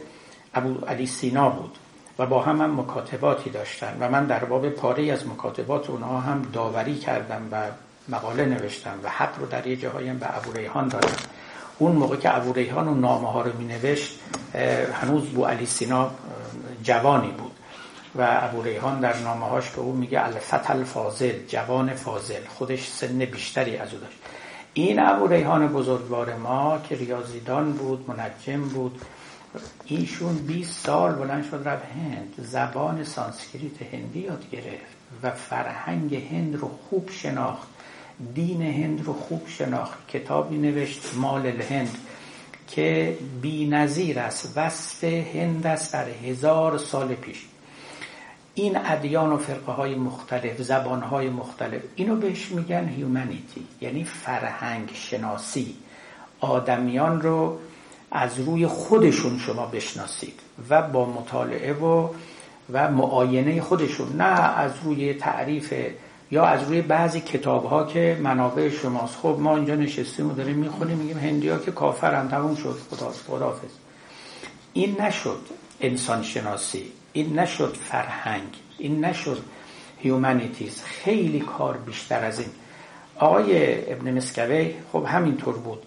[0.54, 1.78] ابو علی سینا بود
[2.18, 6.42] و با هم هم مکاتباتی داشتن و من در باب پاره از مکاتبات اونها هم
[6.52, 7.66] داوری کردم و
[8.08, 11.16] مقاله نوشتم و حق رو در یه جاهایم به ابو ریحان دادم.
[11.78, 14.18] اون موقع که ابو ریحان و نامه ها رو می نوشت
[15.02, 16.10] هنوز بو علی سینا
[16.82, 17.52] جوانی بود.
[18.14, 23.18] و ابو ریحان در نامه هاش به او میگه الفتل فاضل جوان فاضل خودش سن
[23.18, 24.18] بیشتری از او داشت.
[24.74, 29.00] این ابو ریحان بزرگوار ما که ریاضیدان بود منجم بود
[29.84, 32.34] ایشون 20 سال بلند شد رفت هند.
[32.38, 37.68] زبان سانسکریت هندی یاد گرفت و فرهنگ هند رو خوب شناخت.
[38.34, 41.98] دین هند رو خوب شناخت کتابی نوشت مال الهند
[42.68, 47.46] که بی نظیر است وصف هند است در هزار سال پیش.
[48.54, 54.90] این ادیان و فرقه های مختلف زبان های مختلف اینو بهش میگن humanity یعنی فرهنگ
[54.94, 55.74] شناسی
[56.40, 57.58] آدمیان رو
[58.10, 62.08] از روی خودشون شما بشناسید و با مطالعه و
[62.72, 65.74] و معاینه خودشون نه از روی تعریف
[66.32, 69.16] یا از روی بعضی کتاب ها که منابع شماست.
[69.16, 72.78] خب ما اینجا نشستیم و داریم می‌خونیم میگیم هندی ها که کافرن تموم شد.
[72.90, 73.70] خدا خداحافظ.
[74.72, 75.38] این نشد
[75.80, 79.42] انسان شناسی این نشد فرهنگ این نشد
[79.98, 82.48] هیومانیتیز خیلی کار بیشتر از این.
[83.18, 85.82] آقای ابن مسکوی خب همینطور بود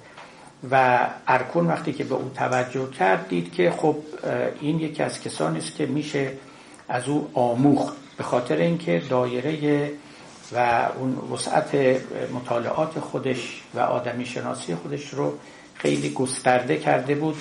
[0.71, 3.95] و ارکون وقتی که به او توجه کرد دید که خب
[4.61, 6.31] این یکی از کسانی است که میشه
[6.89, 7.93] از او آموخت.
[8.17, 9.91] به خاطر اینکه دایره
[10.53, 11.75] و اون وسعت
[12.33, 15.37] مطالعات خودش و آدمی شناسی خودش رو
[15.75, 17.35] خیلی گسترده کرده بود.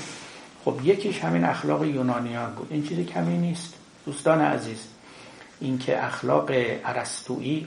[0.65, 2.69] خب یکیش همین اخلاق یونانیان بود.
[2.71, 3.75] این چیزی کمی نیست.
[4.07, 4.79] دوستان عزیز
[5.61, 6.51] اینکه اخلاق
[6.85, 7.67] ارسطویی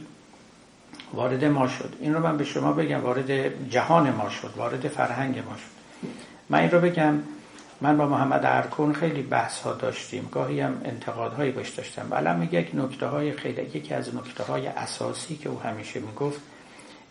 [1.13, 1.93] وارد ما شد.
[1.99, 6.09] این رو من به شما بگم وارد جهان ما شد وارد فرهنگ ما شد.
[6.49, 7.19] من این رو بگم
[7.82, 10.30] من با محمد ارکون خیلی بحث ها داشتیم.
[10.32, 12.36] گاهی هم انتقادهایی باش داشتم.
[12.39, 16.41] میگه یک نکته های خیلی یکی از نکته های اساسی که او همیشه می‌گفت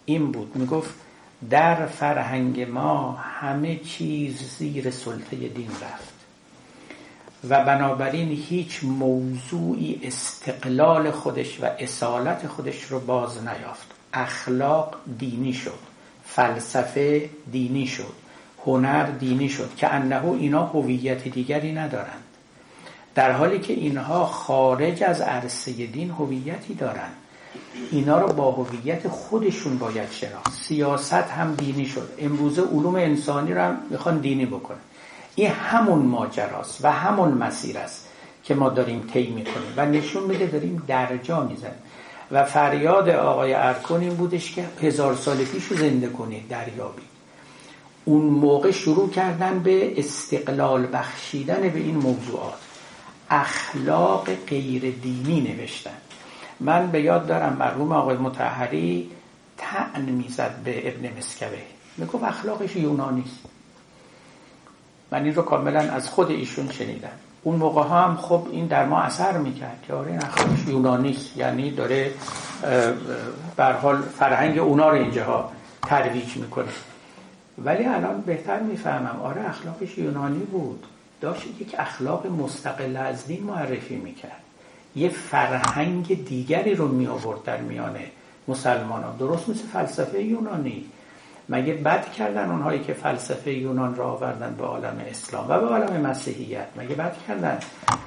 [0.04, 0.56] این بود.
[0.56, 0.94] می‌گفت
[1.50, 6.14] در فرهنگ ما همه چیز زیر سلطه دین رفت.
[7.48, 13.86] و بنابراین هیچ موضوعی استقلال خودش و اصالت خودش رو باز نیافت.
[14.12, 15.78] اخلاق دینی شد.
[16.24, 18.25] فلسفه دینی شد.
[18.66, 22.22] هنر دینی شد که انه اینا هویت دیگری ندارند.
[23.14, 27.12] در حالی که اینها خارج از عرصه دین هویتی دارند.
[27.90, 30.52] اینا رو با هویت خودشون باید شناخت.
[30.52, 32.08] سیاست هم دینی شد.
[32.18, 34.78] امروزه علوم انسانی رو هم می‌خوان دینی بکنن.
[35.34, 38.08] این همون ماجراست و همون مسیر است
[38.44, 41.82] که ما داریم طی می‌کنیم و نشون میده داریم درجا می‌زنیم.
[42.30, 47.02] و فریاد آقای ارکون این بودش که هزار سال پیش رو زنده کنید دریابی
[48.09, 52.54] اون موقع شروع کردن به استقلال بخشیدن به این موضوعات.
[53.30, 55.90] اخلاق غیر دینی نوشتن.
[56.61, 59.11] من به یاد دارم مرحوم آقای متحری
[59.59, 61.62] تعن می‌زد به ابن مسکوه.
[61.96, 63.40] می‌گفت اخلاقش یونانی است.
[65.11, 67.09] من این رو کاملا از خود ایشون شنیدم.
[67.42, 71.11] اون موقع ها هم خب این در ما اثر می‌کرد که آره این اخلاقش یونانی
[71.11, 71.36] است.
[71.36, 72.14] یعنی داره
[73.57, 75.52] بر حال فرهنگ اونا رو اینجاها
[75.82, 76.68] ترویج می‌کنه.
[77.64, 79.20] ولی الان بهتر می‌فهمم.
[79.22, 80.86] آره اخلاقش یونانی بود.
[81.20, 84.40] داشت یک اخلاق مستقل از دین معرفی می‌کرد.
[84.96, 87.96] یه فرهنگ دیگری رو می آورد در میان
[88.48, 90.84] مسلمان ها درست مثل فلسفه یونانی.
[91.48, 96.00] مگه بد کردن اونهایی که فلسفه یونان را آوردن به عالم اسلام و به عالم
[96.00, 97.59] مسیحیت؟ مگه بد کردن؟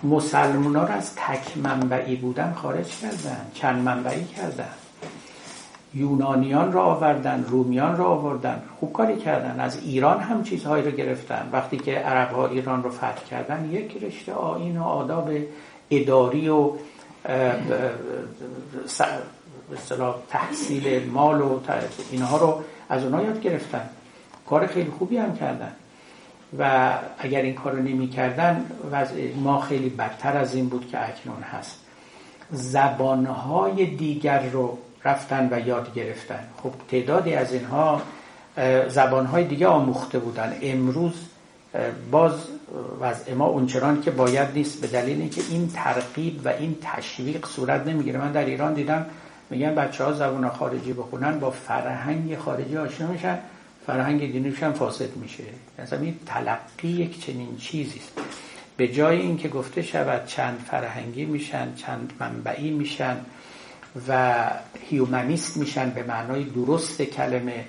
[0.03, 4.69] مسلمان ها رو از تک منبعی بودن خارج کردن چند منبعی کردن.
[5.93, 9.59] یونانیان را آوردن رومیان را آوردن خوب کاری کردن.
[9.59, 11.49] از ایران هم چیزهایی رو گرفتن.
[11.51, 15.29] وقتی که عرب ها ایران رو فتح کردن یک رشته آین و آداب
[15.91, 16.71] اداری و
[20.29, 21.59] تحصیل مال و
[22.11, 22.59] اینها رو
[22.89, 23.89] از اونها یاد گرفتن.
[24.49, 25.71] کار خیلی خوبی هم کردن.
[26.59, 28.65] و اگر این کار رو نمی کردن
[29.43, 31.79] ما خیلی بدتر از این بود که اکنون هست.
[32.51, 36.43] زبانهای دیگر رو رفتن و یاد گرفتن.
[36.63, 38.01] خب تعدادی از اینها
[38.87, 40.53] زبانهای دیگه آموخته بودن.
[40.61, 41.13] امروز
[42.11, 42.33] باز
[43.01, 47.87] وضع ما اونچنان که باید نیست به دلیل اینکه این ترقیب و این تشویق صورت
[47.87, 48.19] نمی‌گیره.
[48.19, 49.05] من در ایران دیدم
[49.49, 53.39] میگن بچه ها زبان خارجی بخونن با فرهنگ خارجی آشنا میشن
[53.87, 55.43] فرهنگ دینیش هم فاسد میشه.
[55.79, 58.11] مثلا این تلقی یک چنین چیزی است.
[58.77, 63.17] به جای اینکه گفته شود چند فرهنگی میشن چند منبعی میشن
[64.07, 64.35] و
[64.89, 67.65] هیومنیست میشن به معنای درست کلمه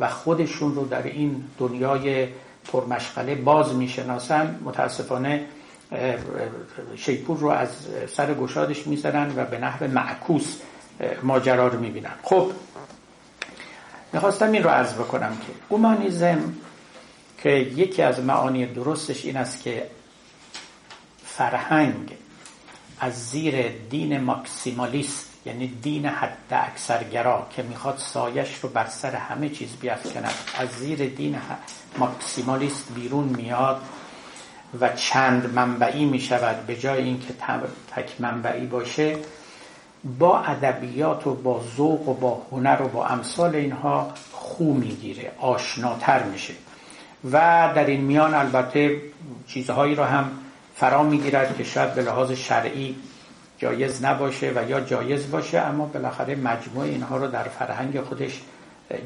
[0.00, 2.28] و خودشون رو در این دنیای
[2.72, 4.60] پرمشغله باز می‌شناسن.
[4.64, 5.46] متاسفانه
[6.96, 7.68] شیپور رو از
[8.12, 10.56] سر گشادش می‌زنن و به نحو معکوس
[11.22, 12.14] ماجرا رو می‌بینن.
[12.22, 12.52] خب
[14.12, 16.54] می‌خواستم این رو عرض بکنم که اومانیزم
[17.42, 19.86] که یکی از معانی درستش این است که
[21.24, 22.12] فرهنگ
[23.00, 29.48] از زیر دین ماکسیمالیست یعنی دین حد اکثرگرا که می‌خواد سایش رو بر سر همه
[29.48, 30.34] چیز بیافکند.
[30.58, 31.36] از زیر دین
[31.98, 33.80] ماکسیمالیست بیرون میاد
[34.80, 36.66] و چند منبعی می‌شود.
[36.66, 37.34] به جای اینکه
[37.96, 39.16] تک منبعی باشه
[40.18, 46.22] با ادبیات و با ذوق و با هنر و با امثال اینها خو می‌گیره آشناتر
[46.22, 46.54] میشه.
[47.32, 49.02] و در این میان البته
[49.46, 50.30] چیزهایی رو هم
[50.74, 52.96] فرا می‌گیرد که شاید به لحاظ شرعی
[53.58, 58.40] جایز نباشه و یا جایز باشه اما بالاخره مجموع اینها رو در فرهنگ خودش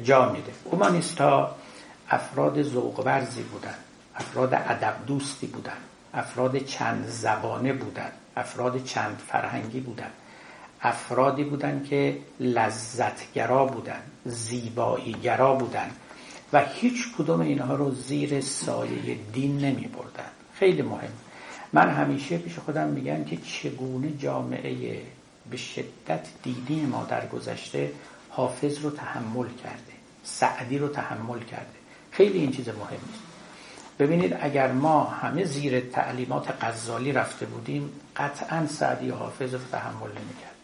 [0.03, 0.51] جا میده.
[0.63, 1.55] اومانیستا
[2.09, 3.75] افراد ذوق ورزی بودن
[4.15, 5.77] افراد ادب دوستی بودن
[6.13, 10.11] افراد چند زبانه بودن افراد چند فرهنگی بودن.
[10.81, 15.91] افرادی بودن که لذتگرا بودن زیباییگرا بودن
[16.53, 21.09] و هیچ کدوم اینها رو زیر سایه دین نمی بردن خیلی مهم.
[21.73, 25.01] من همیشه پیش خودم میگم که چگونه جامعه
[25.49, 27.91] به شدت دینی ما در گذشته
[28.29, 29.93] حافظ رو تحمل کرده
[30.23, 31.65] سعدی رو تحمل کرده.
[32.11, 32.79] خیلی این چیز مهم
[33.13, 33.21] است
[33.99, 40.09] ببینید اگر ما همه زیر تعلیمات غزالی رفته بودیم قطعا سعدی و حافظ رو تحمل
[40.09, 40.55] نمی‌کرد.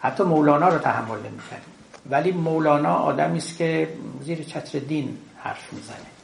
[0.00, 1.74] حتی مولانا رو تحمل نمی‌کردیم
[2.10, 3.88] ولی مولانا آدمی است که
[4.22, 6.17] زیر چتر دین حرف می‌زنه.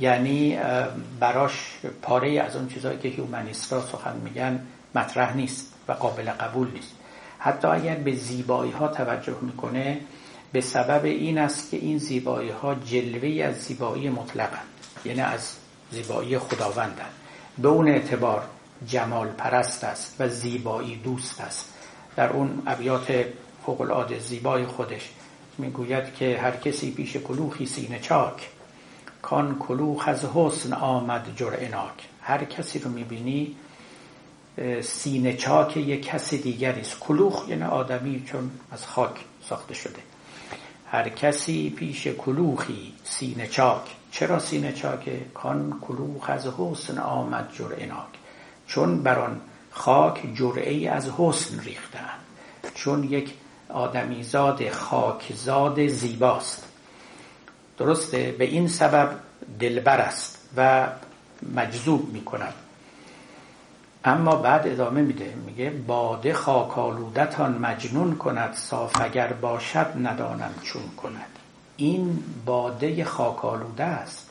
[0.00, 0.58] یعنی
[1.20, 6.94] براش پاره از اون چیزهایی که هیومنیستا سخن میگن مطرح نیست و قابل قبول نیست.
[7.38, 10.00] حتی اگر به زیبایی ها توجه می‌کنه
[10.52, 14.66] به سبب این است که این زیبایی ها جلوه از زیبایی مطلقند
[15.04, 15.56] یعنی از
[15.90, 17.12] زیبایی خداوندند.
[17.58, 18.42] به اون اعتبار
[18.86, 21.74] جمال پرست است و زیبایی دوست است.
[22.16, 23.24] در اون ابیات
[23.66, 25.10] فوق العاده زیبای خودش
[25.58, 28.48] می‌گوید که هر کسی پیش کلوخی سینه چاک.
[29.22, 33.56] کان کلوخ از حسن آمد جرعناک هر کسی رو می‌بینی
[34.82, 40.02] سینه چاک یک کس دیگری است کلوخ یعنی آدمی چون از خاک ساخته شده.
[40.86, 43.82] هر کسی پیش کلوخی سینه چاک.
[44.10, 48.08] چرا سینه چاکه کان کلوخ از حسن آمد جرعناک
[48.66, 49.40] چون بر آن
[49.70, 52.18] خاک جرعه از حسن ریختن
[52.74, 53.34] چون یک
[53.68, 56.69] آدمیزاد خاکزاد زیباست.
[57.80, 59.10] درسته؟ به این سبب
[59.60, 60.86] دلبر است و
[61.54, 62.54] مجذوب می کند
[64.04, 65.34] اما بعد ادامه میده.
[65.46, 71.38] میگه باده خاکالودتان مجنون کند صاف اگر باشد ندانم چون کند.
[71.76, 74.30] این باده خاکالوده است.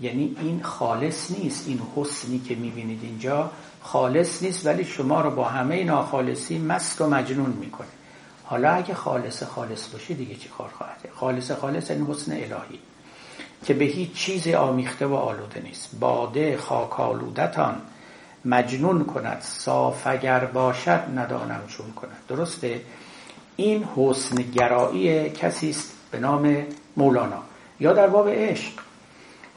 [0.00, 1.68] یعنی این خالص نیست.
[1.68, 3.50] این حسنی که می‌بینید اینجا
[3.82, 7.88] خالص نیست ولی شما رو با همه ناخالصی مست و مجنون می‌کنه.
[8.44, 12.78] حالا اگه خالص خالص باشه دیگه چی کار خواهد؟ خالص خالص این حسن الهی.
[13.64, 15.90] که به هیچ چیز آمیخته و آلوده نیست.
[16.00, 17.82] باده خاکالودتان
[18.44, 22.16] مجنون کند صاف اگر باشد ندانم چون کند.
[22.28, 22.80] درسته؟
[23.56, 27.42] این حسن گرایی کسی است به نام مولانا.
[27.80, 28.72] یا در باب عشق.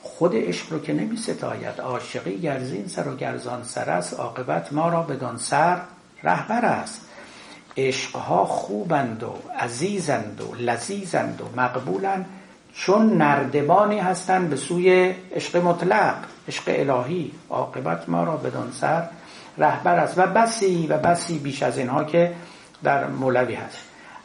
[0.01, 1.81] خود عشق رو که نمی ستاید.
[1.81, 4.19] عاشقی گرزین سر و گرزان سر است.
[4.19, 5.81] عاقبت ما را بدان سر
[6.23, 7.01] رهبر است.
[7.77, 12.25] عشقها خوبند و عزیزند و لذیذند و مقبولند.
[12.75, 16.15] چون نردبانی هستند به سوی عشق مطلق
[16.47, 19.09] عشق الهی عاقبت ما را بدان سر
[19.57, 22.35] رهبر است و بسی و بسی بیش از اینها که
[22.83, 23.77] در مولوی هست.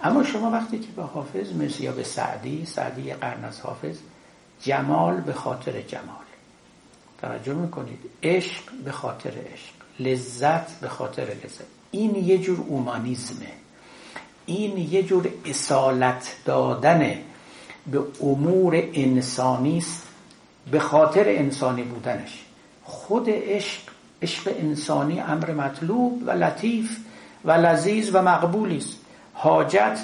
[0.03, 3.97] اما شما وقتی که به حافظ مثل یا به سعدی سعدی قرن از حافظ
[4.61, 6.29] جمال به خاطر جمال.
[7.21, 7.99] توجه می‌کنید.
[8.23, 9.75] عشق به خاطر عشق.
[10.01, 11.67] لذت به خاطر لذت.
[11.91, 13.53] این یه جور اومانیزمه.
[14.47, 17.15] این یه جور اصالت دادن
[17.87, 20.09] به امور انسانی است
[20.71, 22.45] به خاطر انسانی بودنش.
[22.85, 23.81] خود عشق
[24.23, 26.99] عشق انسانی امر مطلوب و لطیف
[27.45, 28.97] و لذیذ و مقبولی است.
[29.33, 29.99] حاجت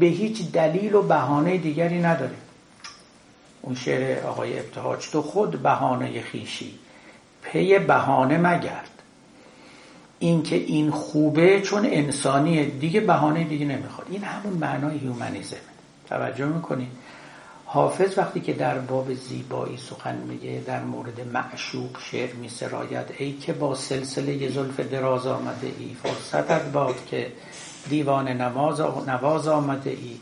[0.00, 2.34] به هیچ دلیل و بهانه دیگری نداره.
[3.62, 6.78] اون شعر آقای ابتهاج تو خود بهانه خویشی
[7.42, 8.88] پی بهانه مگرد.
[10.18, 14.06] اینکه این خوبه چون انسانیه دیگه بهانه دیگه نمی‌خواد.
[14.10, 15.56] این همون معنای humanism
[16.08, 16.88] توجه می‌کنید
[17.72, 23.32] حافظ وقتی که در باب زیبایی سخن میگه در مورد معشوق شعر می سراید ای
[23.32, 27.32] که با سلسله زلف دراز آمده ای فرصتت باد که
[27.88, 30.18] دیوانه نواز آمده ای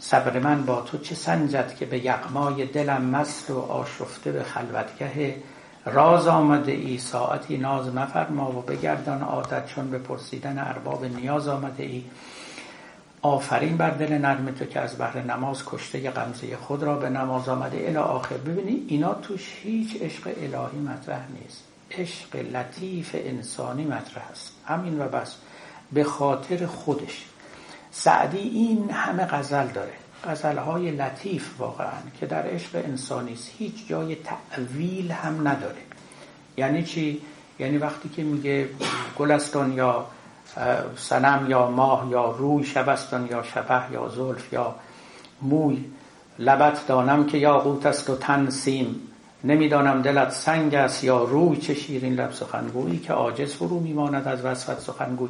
[0.00, 5.36] صبر من با تو چه سنجد که به یقمای دلم مست و آشفته به خلوتگه
[5.86, 11.82] راز آمده ای؟ ساعتی ناز مفرما و بگردان عادت چون به پرسیدن ارباب نیاز آمده
[11.82, 12.04] ای؟
[13.22, 17.48] آفرین بر دل نرم تو که از بحر نماز کشته غمزه خود را به نماز
[17.48, 17.84] آمده.
[17.86, 18.36] الی آخر.
[18.36, 21.64] ببینی اینا توش هیچ عشق الهی مطرح نیست.
[21.90, 24.52] عشق لطیف انسانی مطرح است.
[24.66, 25.36] همین و بس.
[25.92, 27.24] به خاطر خودش.
[27.90, 29.92] سعدی این همه غزل داره.
[30.24, 33.50] غزلهای لطیف واقعا که در عشق انسانی است.
[33.58, 35.82] هیچ جای تعویل هم نداره.
[36.56, 37.20] یعنی چی؟
[37.58, 38.68] یعنی وقتی که میگه
[39.18, 40.06] گلستان یا
[40.96, 44.74] سنم یا ماه یا روی شبستان یا شبه یا زلف یا
[45.42, 45.84] موی.
[46.38, 49.00] لبت دانم که یا قوت است و تن سیم.
[49.44, 54.44] نمی‌دانم دلت سنگ است یا روی چه شیرین لب سخنگویی که عاجز فرو میماند از
[54.44, 55.28] وصفت سخنگوی.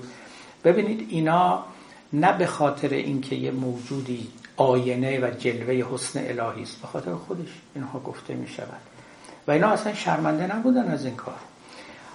[0.64, 1.64] ببینید اینا
[2.12, 7.48] نه به خاطر اینکه یه موجودی آینه و جلوه حسن الهی است به خاطر خودش
[7.74, 8.80] اینها گفته می شود
[9.46, 11.34] و اینا اصلا شرمنده نبودن از این کار.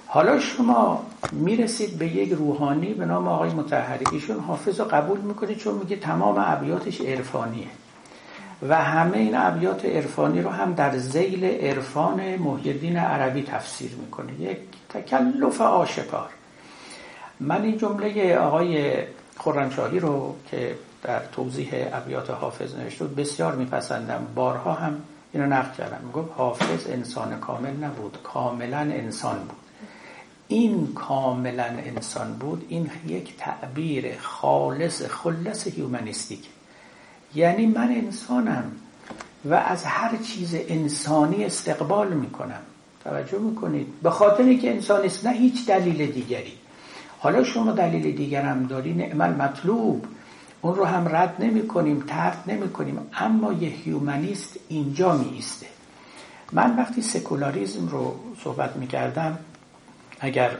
[0.08, 5.56] حالا شما می‌رسید به یک روحانی به نام آقای متحری ایشون حافظ رو قبول می‌کنه
[5.56, 7.68] چون میگه تمام ابیاتش عرفانیه.
[8.70, 14.34] و همه این ابیات عرفانی رو هم در زیل عرفان محیدین عربی تفسیر می‌کنه.
[14.42, 14.58] یک
[14.90, 16.30] تکلف آشکار.
[17.40, 18.94] من این جمله آقای
[19.40, 24.28] خرمشاهی رو که در توضیح ابیات حافظ نوشته بسیار میپسندم.
[24.36, 25.02] بارها هم
[25.34, 26.00] اینو نقد کردم.
[26.06, 28.18] می‌گفت حافظ انسان کامل نبود.
[28.24, 29.63] کاملا انسان بود.
[30.48, 32.66] این کاملا انسان بود.
[32.70, 36.50] این یک تعبیر خالص خلص هیومنیستیک.
[37.36, 38.72] یعنی من انسانم
[39.46, 42.62] و از هر چیز انسانی استقبال می‌کنم.
[43.04, 46.54] توجه می‌کنید؟ به خاطر که انسان است نه هیچ دلیل دیگری.
[47.20, 50.06] حالا شما دلیل دیگرم داری نعمل مطلوب.
[50.62, 55.66] اون رو هم رد نمی کنیم ترد نمی کنیم اما یه هیومنیست اینجا می ایسته
[56.52, 59.38] من وقتی سکولاریزم رو صحبت می کردم
[60.24, 60.58] اگر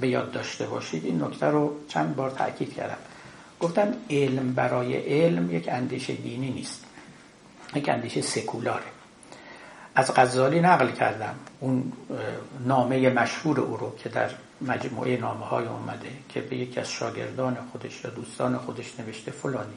[0.00, 2.96] به یاد داشته باشید این نکته رو چند بار تاکید کردم.
[3.60, 6.84] گفتم علم برای علم یک اندیشه دینی نیست.
[7.74, 8.90] یک اندیشه سکولاره.
[9.94, 11.34] از غزالی نقل کردم.
[11.60, 11.92] اون
[12.66, 14.30] نامه مشهور او رو که در
[14.60, 19.76] مجموعه نامه های اومده که به یکی از شاگردان خودش یا دوستان خودش نوشته فلانی.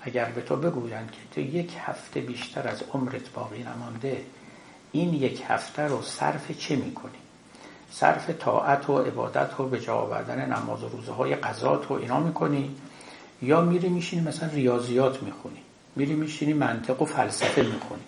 [0.00, 4.22] اگر به تو بگویند که تو یک هفته بیشتر از عمرت باقی نمانده
[4.92, 7.25] این یک هفته رو صرف چه می‌کنی؟
[7.90, 12.20] صرف طاعت و عبادت و به جا آوردن نماز و روزه های قضات و اینا
[12.20, 12.76] می‌کنی؟
[13.42, 15.62] یا میری میشینی مثلا ریاضیات می‌خونی؟
[15.96, 18.02] میری میشینی منطق و فلسفه می‌خونی؟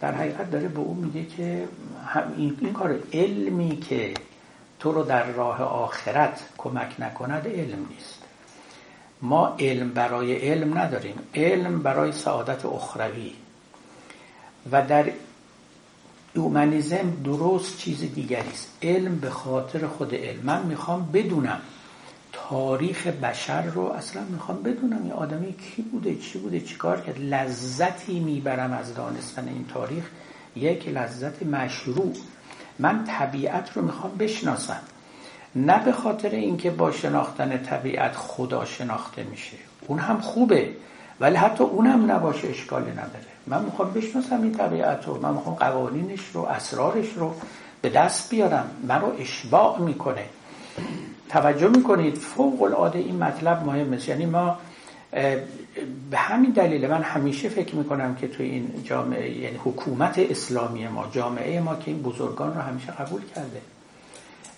[0.00, 1.68] در حقیقت داره به اون میگه که
[2.36, 4.14] این, این کار علمی که
[4.78, 8.22] تو رو در راه آخرت کمک نکند علم نیست.
[9.22, 11.18] ما علم برای علم نداریم.
[11.34, 13.32] علم برای سعادت اخروی.
[14.72, 15.10] و در
[16.34, 18.68] اومنیزم درست چیز دیگری است.
[18.82, 20.40] علم به خاطر خود علم.
[20.42, 21.60] من می‌خوام بدونم
[22.32, 27.18] تاریخ بشر رو اصلا می‌خوام بدونم این آدمی کی بوده چی بوده چی کار کرد.
[27.20, 30.04] لذتی می‌برم از دانستن این تاریخ.
[30.56, 32.14] یک لذت مشروع.
[32.78, 34.80] من طبیعت رو می‌خوام بشناسم.
[35.56, 39.56] نه به خاطر اینکه با شناختن طبیعت خدا شناخته میشه.
[39.86, 40.70] اون هم خوبه.
[41.20, 43.37] ولی حتی اونم نباشه اشکالی نداره.
[43.50, 47.34] من می‌خوام بشناسم این طبیعت رو من می‌خوام قوانینش رو اسرارش رو
[47.82, 48.70] به دست بیارم.
[48.88, 50.24] من رو اشباع می‌کنه.
[51.28, 54.58] توجه می‌کنید فوق العاده این مطلب مهم است یعنی ما
[56.10, 61.06] به همین دلیل من همیشه فکر می‌کنم که توی این جامعه یعنی حکومت اسلامی ما
[61.12, 63.60] جامعه ما که این بزرگان رو همیشه قبول کرده.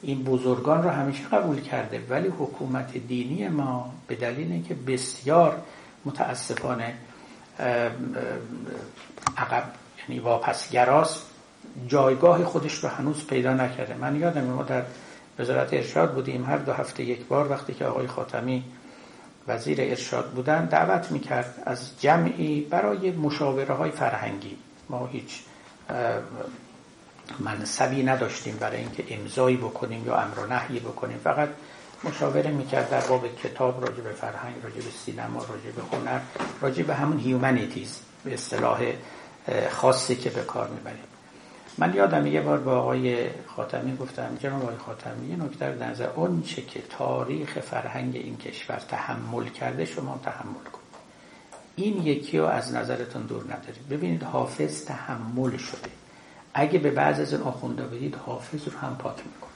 [0.03, 5.63] این بزرگان رو همیشه قبول کرده ولی حکومت دینی ما به دلیل اینکه بسیار
[6.05, 6.95] متاسفانه
[9.37, 9.65] عقب
[10.09, 11.27] یعنی واپسگراست
[11.89, 13.95] جایگاه خودش رو هنوز پیدا نکرده.
[13.95, 14.83] من یادم ما در
[15.39, 18.65] وزارت ارشاد بودیم هر دو هفته یک بار وقتی که آقای خاتمی
[19.49, 24.57] وزیر ارشاد بودن دعوت می‌کرد از جمعی برای مشاوره های فرهنگی.
[24.89, 25.41] ما هیچ
[27.39, 31.19] منصبی نداشتیم برای اینکه امضایی بکنیم یا امر و نهی بکنیم.
[31.25, 31.49] فقط
[32.05, 36.21] مشاوره می‌کرد در باب کتاب راجع به فرهنگ راجع به سینما راجع به هنر
[36.61, 38.93] راجع به همون humanities به اصطلاح
[39.71, 41.05] خاصی که به کار می‌بریم.
[41.79, 46.09] من یادم یه بار با آقای خاتمی گفتم جناب آقای خاتمی یه نکته در نظر
[46.17, 50.81] اون چه که تاریخ فرهنگ این کشور تحمل کرده شما تحمل کن.
[51.77, 53.89] این یکی رو از نظرتون دور ندارید.
[53.91, 55.91] ببینید حافظ تحمل شده.
[56.55, 59.50] اگه به بعض از این آخوندها بدید حافظ رو هم پاک می‌کنن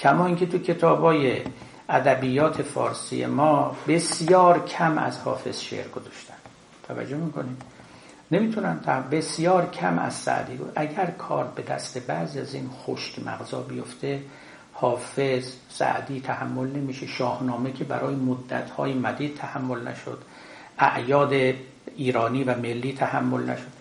[0.00, 1.40] کما اینکه تو کتابای
[1.88, 6.34] ادبیات فارسی ما بسیار کم از حافظ شعر گذاشتن.
[6.88, 7.62] توجه می‌کنید
[8.30, 8.80] نمی‌تونن
[9.10, 14.22] بسیار کم از سعدی اگر کار به دست بعضی از این خشک مغزا بیفته
[14.72, 17.06] حافظ سعدی تحمل نمیشه.
[17.06, 20.18] شاهنامه که برای مدتهای مدید تحمل نشد.
[20.78, 21.32] اعیاد
[21.96, 23.75] ایرانی و ملی تحمل نشد.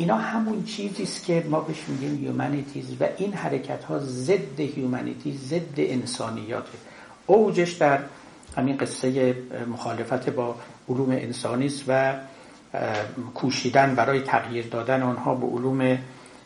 [0.00, 5.36] اینا همون چیزی است که ما بهش میگیم هیومانیتیز و این حرکت ها ضد هیومانیتی
[5.36, 6.78] ضد انسانیاته.
[7.26, 7.98] اوجش در
[8.56, 9.36] همین قصه
[9.72, 10.54] مخالفت با
[10.88, 12.14] علوم انسانی است و
[13.34, 15.98] کوشیدن برای تغییر دادن آنها به علوم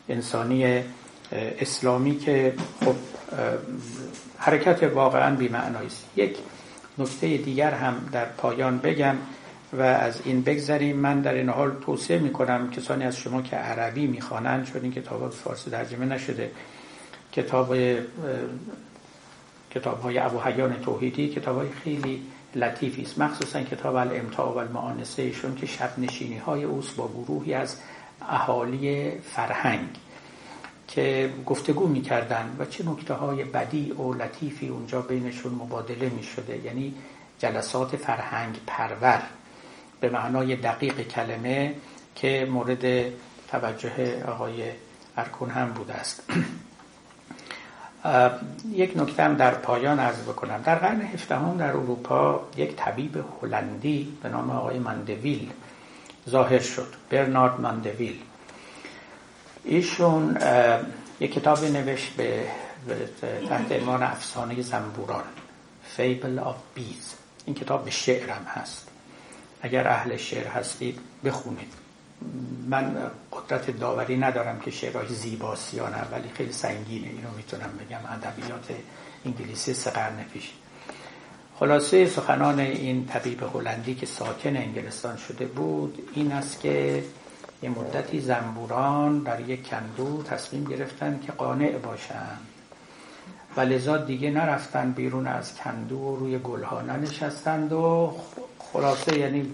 [0.09, 0.83] انسانی
[1.31, 2.53] اسلامی که
[2.85, 2.95] خب
[4.37, 6.05] حرکت واقعا بی‌معنایی است.
[6.15, 6.37] یک
[6.97, 9.15] نکته دیگر هم در پایان بگم.
[9.73, 10.95] و از این بگذریم.
[10.95, 15.29] من در این حال توصیه می‌کنم کسانی از شما که عربی می‌خوانند چون این کتاب
[15.29, 16.51] فارسی ترجمه نشده
[17.31, 17.75] کتاب
[19.71, 22.21] کتاب های ابو حیان توحیدی کتاب های خیلی
[22.55, 23.19] لطیفی است.
[23.19, 27.77] مخصوصا کتاب الامتاع و المعانسه ایشون که شب نشینی های اوست با گروهی از
[28.29, 29.89] اهالی فرهنگ
[30.87, 36.57] که گفتگو می‌کردن و چه نکته های بدی و لطیفی اونجا بینشون مبادله می شده
[36.65, 36.93] یعنی
[37.39, 39.21] جلسات فرهنگ پرور.
[39.99, 41.75] به معنای دقیق کلمه
[42.15, 43.11] که مورد
[43.51, 44.63] توجه آقای
[45.17, 46.23] ارکون هم بوده است.
[48.71, 50.61] یک نکته هم در پایان عرض بکنم.
[50.61, 55.51] در قرن هفدهم در اروپا یک طبیب هلندی به نام آقای ماندویل
[56.29, 58.21] ظاهر شد برنارد ماندویل.
[59.63, 60.37] ایشون
[61.19, 62.45] یک کتاب نوشت به
[63.49, 65.23] تحت عنوان افسانه زنبوران
[65.97, 67.15] Fable of Bees.
[67.45, 68.87] این کتاب به شعرم هست.
[69.61, 71.73] اگر اهل شعر هستید بخونید.
[72.67, 77.07] من قدرت داوری ندارم که شعرهای زیباست یا نه ولی خیلی سنگینه.
[77.07, 77.99] اینو می‌تونم بگم.
[78.09, 78.67] ادبیات
[79.25, 80.51] انگلیسی سه قرن پیش.
[81.59, 87.03] خلاصه سخنان این طبیب هلندی که ساکن انگلستان شده بود این است که
[87.63, 92.39] یه مدتی زنبوران در یک کندو تصمیم گرفتن که قانع باشند
[93.57, 98.15] و لذا دیگه نرفتن بیرون از کندو و روی گلها ننشستند و
[98.75, 99.51] خلاصه یعنی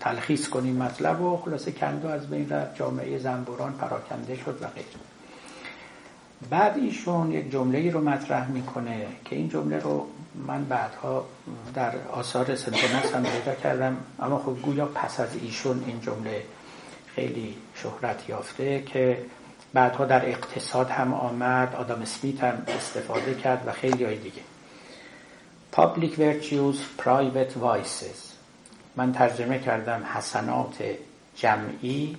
[0.00, 4.84] تلخیص کنیم مطلب و خلاصه کندو از بین رفت جامعه زنبوران پراکنده شد و غیر
[6.50, 10.06] بعد ایشون یک جمله رو مطرح می‌کنه که این جمله رو
[10.46, 11.24] من بعدها
[11.74, 16.42] در آثار سنتونس هم پیدا کردم اما خب گویا پس از ایشون این جمله
[17.14, 19.22] خیلی شهرت یافته که
[19.72, 24.49] بعدها در اقتصاد هم آمد آدم اسمیت هم استفاده کرد و خیلی های دیگه.
[25.72, 28.34] Public Virtues Private Vices
[28.96, 30.84] من ترجمه کردم حسنات
[31.36, 32.16] جمعی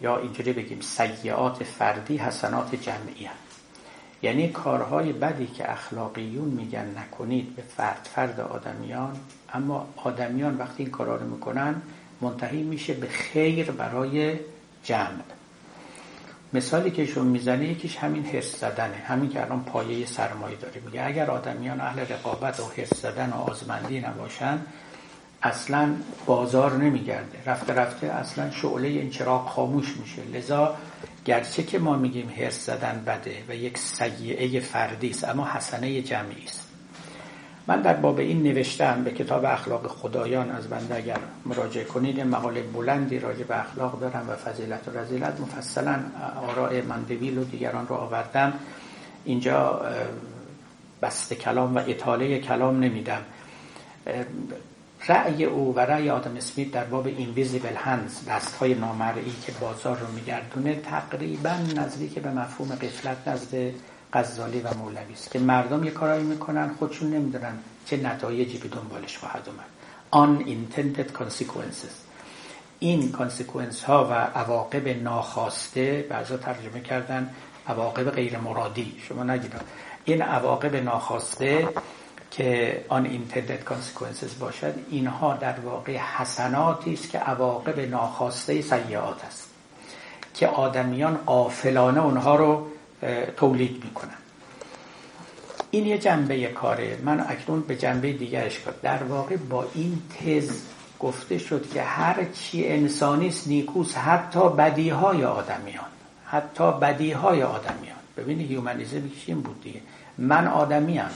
[0.00, 3.34] یا اینجوری بگیم سیعات فردی حسنات جمعی هم.
[4.22, 9.16] یعنی کارهای بدی که اخلاقیون میگن نکنید به فرد فرد آدمیان
[9.52, 11.82] اما آدمیان وقتی این کارا رو می‌کنن
[12.20, 14.38] منتهی میشه به خیر برای
[14.84, 15.37] جمع
[16.52, 18.96] مثالی که ایشون می‌زنه یکیش همین حرس زدنه.
[18.96, 20.80] همین که الان پایه سرمایه داره.
[20.86, 24.58] میگه اگر آدمیان اهل رقابت و حرس زدن و آزمندی نباشن
[25.42, 25.94] اصلا
[26.26, 27.38] بازار نمیگرده.
[27.46, 30.22] رفته رفته اصلا شعله این چراغ خاموش میشه.
[30.38, 30.76] لذا
[31.24, 36.44] گرچه که ما میگیم حرس زدن بده و یک سیعه فردی است اما حسنه جمعی
[36.44, 36.67] است.
[37.68, 42.62] من در باب این نوشتم به کتاب اخلاق خدایان از بنده اگر مراجعه کنید مقاله
[42.62, 45.40] بلندی راجع به اخلاق دارم و فضیلت و رزیلت.
[45.40, 46.00] مفصلا
[46.48, 48.52] آراء مندویل و دیگران رو آوردم.
[49.24, 49.80] اینجا
[51.02, 53.22] بسط کلام و اطاله کلام نمیدم.
[55.08, 59.98] رأی او و رأی آدم اسمیت در باب invisible hands دست های نامرئی که بازار
[59.98, 63.72] رو میگردونه تقریبا نزدیک به مفهوم غفلت نزد
[64.12, 69.18] غزالی و مولوی است که مردم یه کارایی می‌کنن خودشون نمی‌دونن چه نتایجی به دنبالش
[69.18, 69.68] خواهد اومد.
[70.12, 72.08] Unintended consequences.
[72.78, 77.30] این consequence ها و عواقب ناخواسته بعضا ترجمه کردن
[77.66, 79.52] عواقب غیر مرادی شما نگید
[80.04, 81.68] این عواقب ناخواسته
[82.30, 89.48] که unintended consequences باشد اینها در واقع حسناتی است که عواقب ناخواسته سیئات است.
[90.34, 92.66] که آدمیان غافلانه اونها رو
[93.36, 94.14] تولید می‌کنن
[95.70, 96.98] این یه جنبه کاره.
[97.04, 100.60] من اکنون به جنبه دیگرش کرد در واقع با این تز
[101.00, 105.84] گفته شد که هر چی انسانی است نیکوست حتی بدیهای آدمیان.
[106.26, 107.96] حتی بدیهای آدمیان.
[108.16, 109.80] ببینید هیومانیزم این بود دیگه.
[110.18, 111.10] من آدمیم.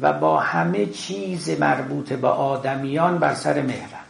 [0.00, 4.04] و با همه چیز مربوط به آدمیان بر سر مهرم.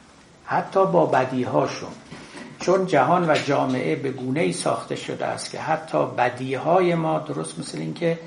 [0.45, 1.93] حتی با بدیهاشون.
[2.61, 7.59] چون جهان و جامعه به گونه ای ساخته شده است که حتی بدیهای ما درست
[7.59, 8.19] مثل این که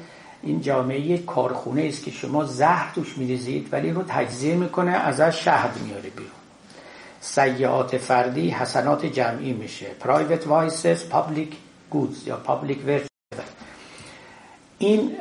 [0.43, 5.43] این جامعه یک کارخونه است که شما زهر توش میریزید ولی رو تجزیه می‌کنه ازش
[5.43, 6.32] شهد میاره بیرون.
[7.21, 9.88] سیعات فردی حسنات جمعی میشه.
[10.03, 11.53] Private vices public
[11.93, 13.09] goods یا public virtues
[14.77, 15.11] این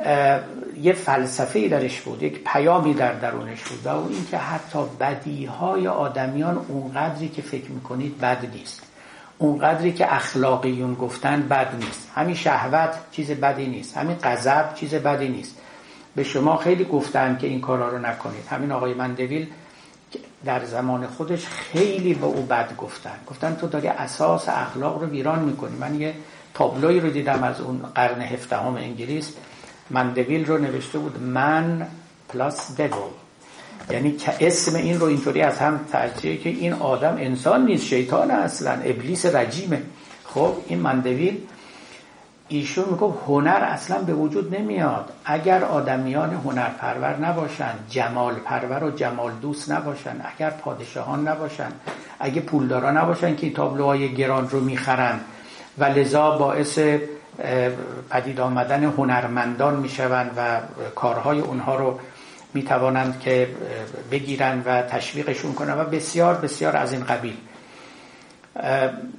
[0.81, 6.65] یه فلسفه درش بود یک پیامی در درونش بود و این که حتی بدیهای آدمیان
[6.67, 8.88] اونقدری که فکر می‌کنید بد نیست.
[9.41, 12.11] اونقدری که اخلاقیون گفتن بد نیست.
[12.15, 13.97] همین شهوت چیز بدی نیست.
[13.97, 15.61] همین غضب چیز بدی نیست.
[16.15, 18.47] به شما خیلی گفتن که این کارا رو نکنید.
[18.49, 19.47] همین آقای مندویل
[20.45, 23.15] در زمان خودش خیلی به او بد گفتن.
[23.27, 25.77] گفتن تو داری اساس اخلاق رو ویران می‌کنی.
[25.77, 26.13] من یه
[26.53, 29.33] تابلوی رو دیدم از اون قرن هفدهم انگلیس.
[29.89, 31.87] مندویل رو نوشته بود من
[32.29, 33.11] پلاس دیول
[33.89, 38.71] یعنی اسم این رو اینطوری از هم ترجیه که این آدم انسان نیست شیطان اصلا
[38.71, 39.81] ابلیس رجیمه.
[40.25, 41.37] خب این مندویل
[42.47, 45.09] ایشون میگه هنر اصلا به وجود نمیاد.
[45.25, 51.71] اگر آدمیان هنر پرور نباشن جمال پرور و جمال دوست نباشن اگر پادشاهان نباشن
[52.19, 55.19] اگه پولداران نباشن که تابلوهای گران رو می‌خرن.
[55.77, 56.79] و لذا باعث
[58.09, 60.59] پدید آمدن هنرمندان می‌شوند و
[60.95, 61.99] کارهای اونها رو
[62.53, 63.49] می‌توانند که
[64.11, 67.37] بگیرن و تشویقشون کنن و بسیار بسیار از این قبیل.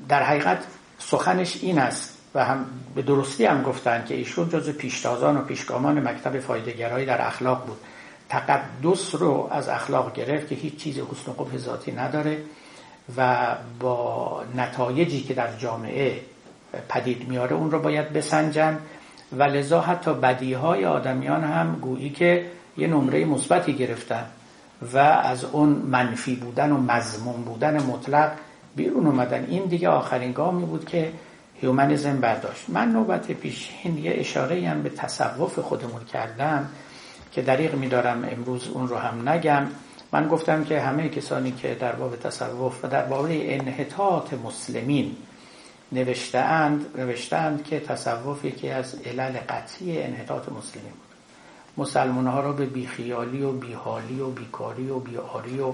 [0.09, 0.65] در حقیقت
[0.99, 6.09] سخنش این است و هم به درستی هم گفتن که ایشون جز پیشتازان و پیشگامان
[6.09, 7.79] مکتب فایدهگرایی در اخلاق بود.
[8.29, 12.39] تقدس رو از اخلاق گرفت که هیچ چیز حسن و قبح ذاتی نداره
[13.17, 13.47] و
[13.81, 16.21] با نتایجی که در جامعه
[16.89, 18.79] پدید میاره اون رو باید بسنجن
[19.33, 22.47] و لذا حتی بدیهای آدمیان هم گویی که
[22.77, 24.27] یه نمره مثبتی گرفتن
[24.93, 28.33] و از اون منفی بودن و مضمون بودن مطلق
[28.77, 29.47] بیرون اومدن.
[29.51, 31.13] این دیگه آخرین گامی بود که
[31.61, 32.65] هیومنیزم برداشت.
[32.71, 36.69] من نوبت پیشین یه اشاره هم به تصوف خودمون کردم
[37.33, 39.67] که دریغ میدارم امروز اون رو هم نگم.
[40.13, 45.17] من گفتم که همه کسانی که در باب تصوف و در باب انحطاط مسلمین
[45.93, 51.10] نوشتهاند نوشتند که تصوف یکی از علل قطعی انحطاط مسلمین بود.
[51.81, 55.73] مسلمان ها را به بیخیالی و بیحالی و بیکاری و بیاری و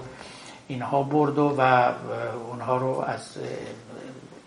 [0.67, 1.61] اینها برد و
[2.49, 3.37] اونها رو از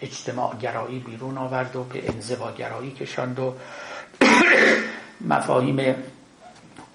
[0.00, 3.54] اجتماع گرایی بیرون آورد و به انزوا گرایی کشاند و
[5.34, 5.94] مفاهیم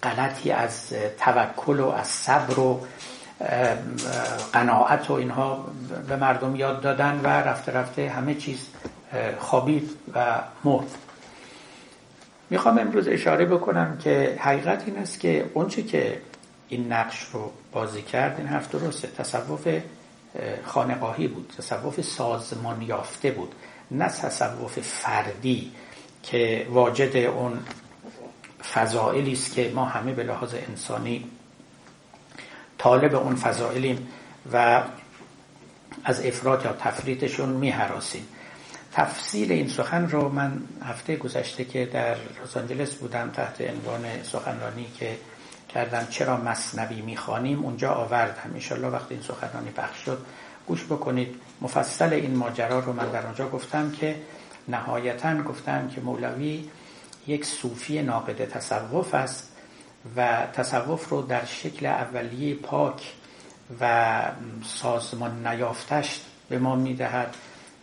[0.04, 2.82] غلطی از توکل و از صبر و
[4.54, 5.66] قناعت و اینها
[6.08, 8.70] به مردم یاد دادن و رفته رفته همه چیز
[9.40, 11.05] خوابید و مرد.
[12.50, 16.22] می‌خوام امروز اشاره بکنم که حقیقت این است که اونچه که
[16.70, 19.08] این نقش رو بازی کرد این حرف درسته.
[19.08, 19.68] تصوف
[20.66, 21.54] خانقاهی بود.
[21.58, 23.56] تصوف سازمان یافته بود.
[23.92, 25.72] نه تصوف فردی
[26.24, 27.60] که واجد اون
[28.74, 31.26] فضائلی است که ما همه به لحاظ انسانی
[32.78, 34.08] طالب اون فضائلیم
[34.54, 34.84] و
[36.04, 38.28] از افراد یا تفریطشون میهراسیم.
[38.96, 44.88] تفصیل این سخن رو من هفته گذشته که در لس آنجلس بودم تحت عنوان سخنرانی
[45.00, 45.18] که
[45.74, 48.52] کردم چرا مصنوی می‌خوانیم اونجا آوردم.
[48.54, 50.26] انشالله وقتی این سخنرانی پخش شد
[50.68, 51.36] گوش بکنید.
[51.62, 54.16] مفصل این ماجرا رو من در آنجا گفتم که
[54.68, 56.70] نهایتا گفتم که مولوی
[57.28, 59.52] یک صوفی ناقد تصوف است
[60.16, 63.14] و تصوف رو در شکل اولیه پاک
[63.82, 64.22] و
[64.64, 67.36] سازمان نیافتش به ما می‌دهد.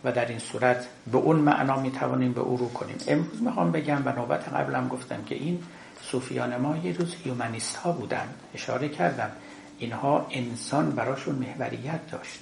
[0.03, 2.95] و در این صورت به اون معنا می توانیم به او رو کنیم.
[3.07, 5.63] امروز می‌خوام بگم و نوبت قبلم گفتم که این
[6.01, 8.27] صوفیان ما یه روز هیومنیست ها بودن.
[8.55, 9.31] اشاره کردم.
[9.79, 12.39] اینها انسان براشون محوریت داشت.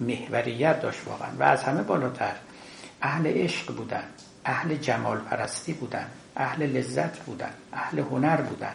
[0.00, 1.28] محوریت داشت واقعا.
[1.38, 2.32] و از همه بالاتر
[3.02, 4.04] اهل عشق بودن
[4.44, 6.06] اهل جمال پرستی بودن
[6.36, 8.72] اهل لذت بودن اهل هنر بودن.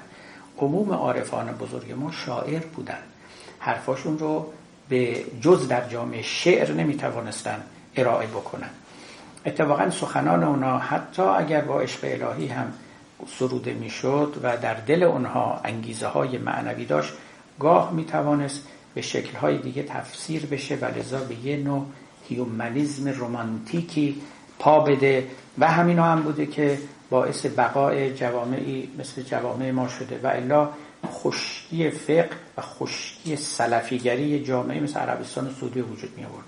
[0.57, 2.99] عموم عارفان بزرگ ما شاعر بودن.
[3.59, 4.53] حرفاشون رو
[4.89, 7.63] به جز در جامعه شعر نمی‌توانستن
[7.97, 8.69] ارائه بکنن.
[9.45, 12.73] اتفاقا سخنان اونا حتی اگر با عشق الهی هم
[13.39, 17.13] سروده می‌شد و در دل اونها انگیزه های معنوی داشت
[17.59, 21.85] گاه می‌توانست به شکل های دیگه تفسیر بشه و لذا به یه نوع
[22.29, 24.21] humanism رومانتیکی
[24.59, 25.27] پا بده
[25.59, 26.77] و همین هم بوده که
[27.09, 30.69] باعث بقای جوامعی مثل جوامع ما شده و الا
[31.05, 36.45] خشکی فقه و خشکی سلفیگری جامعه مثل عربستان سعودی وجود می آورد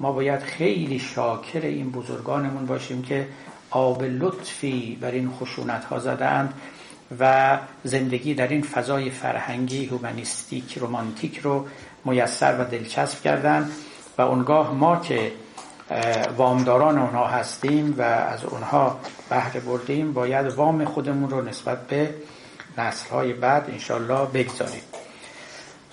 [0.00, 3.28] ما باید خیلی شاکر این بزرگانمون باشیم که
[3.70, 6.54] آب لطفی بر این خشونت ها زدند
[7.20, 11.66] و زندگی در این فضای فرهنگی هومانیستیک رومانتیک رو
[12.04, 13.70] میسر و دلچسب کردند
[14.18, 15.32] و اونگاه ما که
[16.36, 18.98] وامداران اونها هستیم و از اونها
[19.30, 22.14] بهره بردیم باید وام خودمون رو نسبت به
[22.78, 24.82] نسلهای بعد انشالله بگذاریم.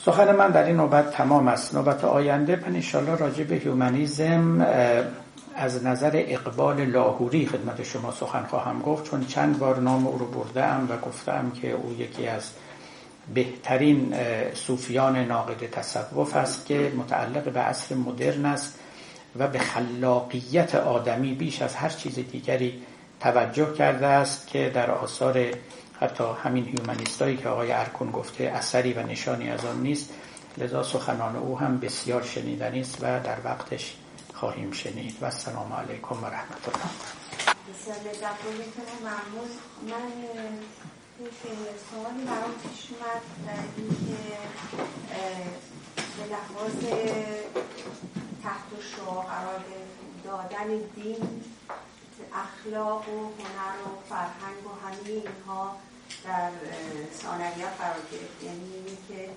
[0.06, 1.76] سخن من در این نوبت تمام است.
[1.76, 4.68] نوبت آینده من انشالله راجع به هیومنیزم
[5.56, 9.12] از نظر اقبال لاهوری خدمت شما سخن خواهم گفت.
[9.12, 12.50] چون چند بار نام او رو بردم و گفتم که او یکی از
[13.34, 14.16] بهترین
[14.54, 18.80] صوفیان ناقد تصوف است که متعلق به عصر مدرن است
[19.40, 22.82] و به خلاقیت آدمی بیش از هر چیز دیگری
[23.20, 25.46] توجه کرده است که در آثار
[26.00, 30.14] حتی همین هیومنیستایی که آقای ارکون گفته اثری و نشانی از آن نیست
[30.58, 33.96] لذا سخنان او هم بسیار شنیدنی است و در وقتش
[34.34, 35.18] خواهیم شنید.
[35.22, 36.92] و السلام علیکم و رحمت الله
[37.70, 37.98] بسیار
[39.84, 40.12] من
[41.92, 43.22] سوالی برام پیش اومد
[43.78, 44.22] اینکه
[46.18, 46.80] به لحاظ
[48.44, 49.64] تحت شعا قرار
[50.24, 51.44] دادن دین
[52.34, 55.78] اخلاق و هنر و فرهنگ و همه اینها
[56.24, 56.52] در
[57.22, 58.44] ثانویت قرار گرفت.
[58.44, 59.30] یعنی اینکه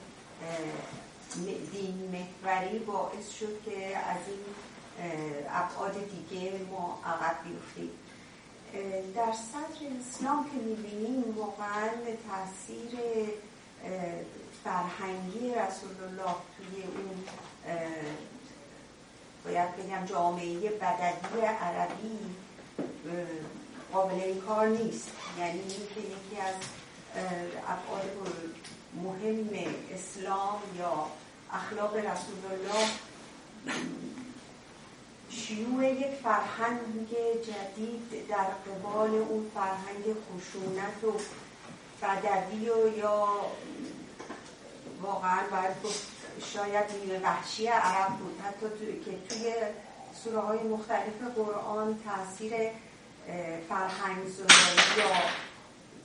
[1.72, 4.44] دین محوری باعث شد که از این
[5.50, 7.90] ابعاد دیگه ما عقب بیفتیم.
[9.14, 11.88] در سطر اسلام که می‌بینیم واقعا
[12.28, 12.98] تاثیر
[14.64, 17.24] فرهنگی رسول الله توی اون
[19.44, 22.18] باید بگم جامعه بدوی عربی
[23.92, 25.10] قابل این کار نیست.
[25.38, 26.54] یعنی که یکی از
[27.68, 28.10] ابعاد
[29.02, 29.48] مهم
[29.94, 31.06] اسلام یا
[31.52, 32.88] اخلاق رسول الله
[35.30, 37.08] شیوع یک فرهنگ
[37.42, 41.12] جدید در قبال اون فرهنگ خشونت و
[42.02, 43.28] بدوی و یا
[45.02, 45.76] واقعا باید
[46.52, 46.84] شاید
[47.22, 48.40] وحشی عرب بود.
[48.44, 49.10] حتی تو...
[49.10, 49.52] که توی
[50.26, 52.52] سوره های مختلف قرآن تاثیر
[53.68, 55.14] فرهنگ زدایی یا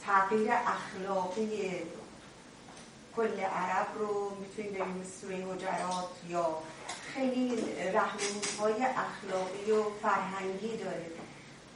[0.06, 1.72] تغییر اخلاقی
[3.16, 6.58] کل عرب رو می‌تونیم ببینیم سوره حجرات یا
[7.14, 7.56] خیلی
[7.94, 11.06] رهنمود های اخلاقی و فرهنگی داره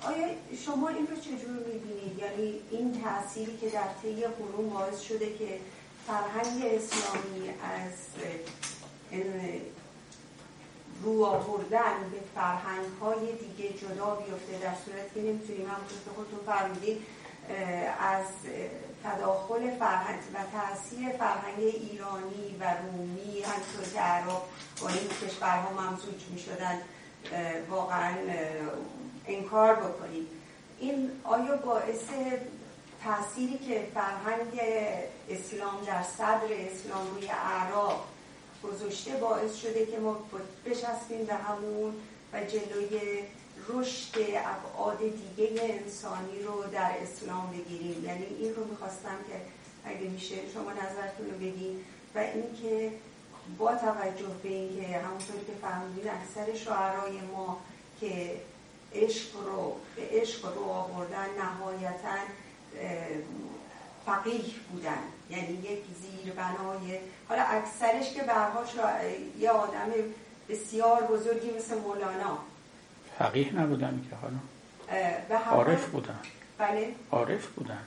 [0.01, 0.27] آیا
[0.65, 5.59] شما این رو چجور می‌بینید؟ یعنی این تأثیری که در طی قرون باعث شده که
[6.07, 7.93] فرهنگ اسلامی از
[11.03, 16.39] رو آوردن به فرهنگ های دیگه جدا بیفته در صورت که نمی‌تونیم هم که خودتون
[16.45, 17.05] فرمودید
[17.99, 18.25] از
[19.03, 24.27] تداخل فرهنگ و تاثیر فرهنگ ایرانی و رومی همطور که عرب
[24.81, 26.81] با این کشورها ممزوج می شدن
[27.69, 28.15] واقعا
[29.27, 30.27] انکار بکنیم.
[30.79, 32.03] این آیا باعث
[33.03, 34.61] تأثیری که فرهنگ
[35.29, 38.05] اسلام در صدر اسلام روی اعراب
[38.63, 40.17] گذاشته باعث شده که ما
[40.65, 41.93] بشستیم به همون
[42.33, 43.23] و جلوی
[43.69, 48.05] رشد ابعاد دیگه انسانی رو در اسلام بگیریم.
[48.05, 49.41] یعنی این رو می‌خواستم که
[49.85, 52.91] اگه میشه شما نظرتون رو بگید و اینکه
[53.57, 57.57] با توجه به اینکه همونطور که فهمیدین اکثر شعرهای ما
[57.99, 58.35] که
[58.93, 62.17] عشق رو به عشق رو آوردن نهایتا
[64.05, 64.41] فقیه
[64.71, 64.97] بودن.
[65.29, 66.99] یعنی یک زیر بنای
[67.29, 68.69] حالا اکثرش که برهاش
[69.39, 69.91] یه آدم
[70.49, 72.37] بسیار بزرگی مثل مولانا.
[73.19, 74.37] فقیه نبودن که حالا.
[75.51, 76.19] عارف بودن.
[76.57, 76.95] بله.
[77.11, 77.81] عارف بودن.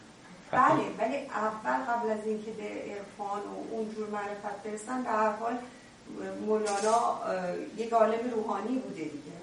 [0.51, 5.59] بله ولی اول قبل از اینکه به عرفان و اونجور معرفت برسن به هر حال
[6.47, 7.21] مولانا
[7.77, 9.39] یک عالم روحانی بوده دیگه.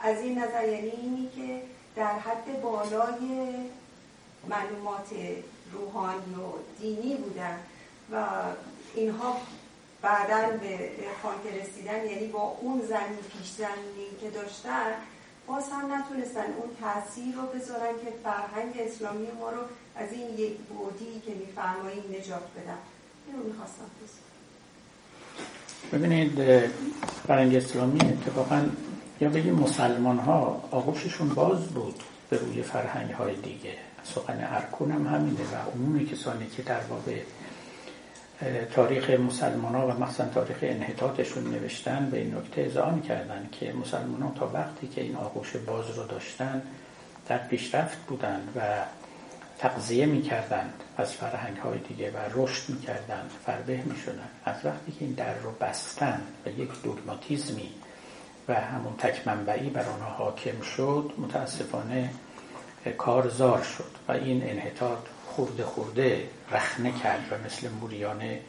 [0.00, 1.62] از این نظر یعنی اینی که
[1.96, 3.54] در حد بالای
[4.48, 5.08] معلومات
[5.72, 7.58] روحانی و دینی بودن
[8.12, 8.26] و
[8.94, 9.36] اینها
[10.02, 14.92] بعدا به عرفان که رسیدن یعنی با اون زمین پیش زمینی که داشتن
[15.46, 19.62] باز هم نتونستن اون تاثیر رو بذارن که فرهنگ اسلامی ما رو
[19.96, 22.78] از این یک بودی که میفرمایید نجات بدن.
[23.26, 23.84] این رو می‌خواستم
[25.92, 26.32] ببینید
[27.26, 28.68] فرهنگ اسلامی اتفاقا
[29.20, 33.74] یا بگیم مسلمان ها آغوششون باز بود به روی فرهنگ های دیگه.
[34.04, 37.04] سخن ارکون هم همینه و عموم کسانی که در باب
[38.74, 44.22] تاریخ مسلمان ها و مخصوصا تاریخ انحطاطشون نوشتن به این نکته ازعان کردن که مسلمان
[44.22, 46.62] ها تا وقتی که این آغوش باز رو داشتن
[47.28, 48.60] در پیشرفت بودن و
[49.58, 54.28] تقضیه می‌کردند از فرهنگ های دیگه و رشد می‌کردند فربه می‌شدن.
[54.44, 57.70] از وقتی که این در رو بستن و یک دوگماتیزمی
[58.48, 62.10] و همون تک منبعی بر آنها حاکم شد متاسفانه
[62.98, 68.40] کارزار شد و این انحطاط خورده خورده رخنه کرد و مثل موریانه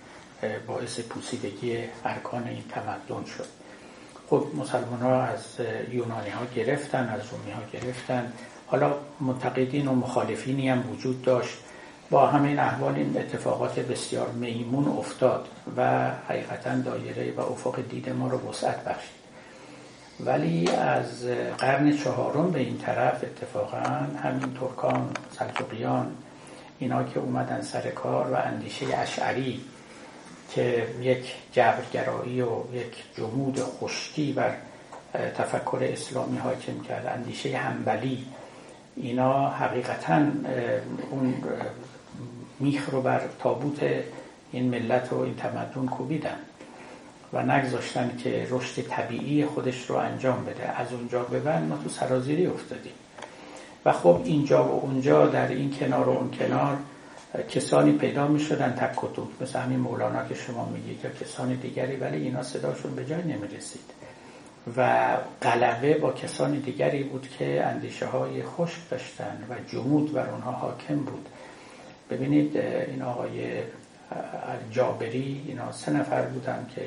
[0.68, 3.48] باعث پوسیدگی ارکان این تمدن شد.
[4.30, 5.44] خب مسلمان ها از
[5.92, 8.34] یونانی ها گرفتن از رومی ها گرفتن.
[8.68, 11.58] حالا منتقدین و مخالفینی هم وجود داشت.
[12.10, 15.48] با همین احوال این اتفاقات بسیار میمون افتاد
[15.78, 19.19] و حقیقتا دایره و افق دید ما رو وسعت بخشید.
[20.26, 21.26] ولی از
[21.58, 23.78] قرن چهارم به این طرف اتفاقا
[24.24, 25.10] همین ترکان
[25.40, 26.12] سلجوقیان
[26.80, 29.62] اینا که اومدن سر کار و اندیشه اشعری
[30.52, 34.56] که یک جبرگرایی و یک جمود خشکی بر
[35.14, 38.26] تفکر اسلامی حاکم کرد اندیشه همبلی
[38.96, 40.22] اینا حقیقتا
[41.12, 41.34] اون
[42.60, 43.80] میخ رو بر تابوت
[44.52, 46.38] این ملت و این تمدن کوبیدن.
[47.34, 50.80] و نگذاشتن که رشد طبیعی خودش رو انجام بده.
[50.82, 52.94] از اونجا به بعد ما تو سرازیری افتادیم.
[53.86, 56.78] و خب اینجا و اونجا در این کنار و اون کنار
[57.50, 62.18] کسانی پیدا می شدن تک مثل همین مولانا که شما میگید یا کسان دیگری ولی
[62.18, 63.94] اینا صداشون به جای نمی رسید.
[64.78, 65.08] و
[65.42, 70.96] غلبه با کسان دیگری بود که اندیشه های خشک داشتن و جمود بر اونها حاکم
[70.96, 71.30] بود.
[72.10, 73.62] ببینید این آقای
[74.72, 76.82] جابری اینا سه نفر بودن که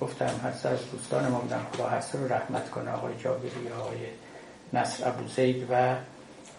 [0.00, 3.98] گفتم هر از دوستان ما بودن خدا هسته رو رحمت کنه آقای جابری آقای
[4.72, 5.96] نصر ابو زید و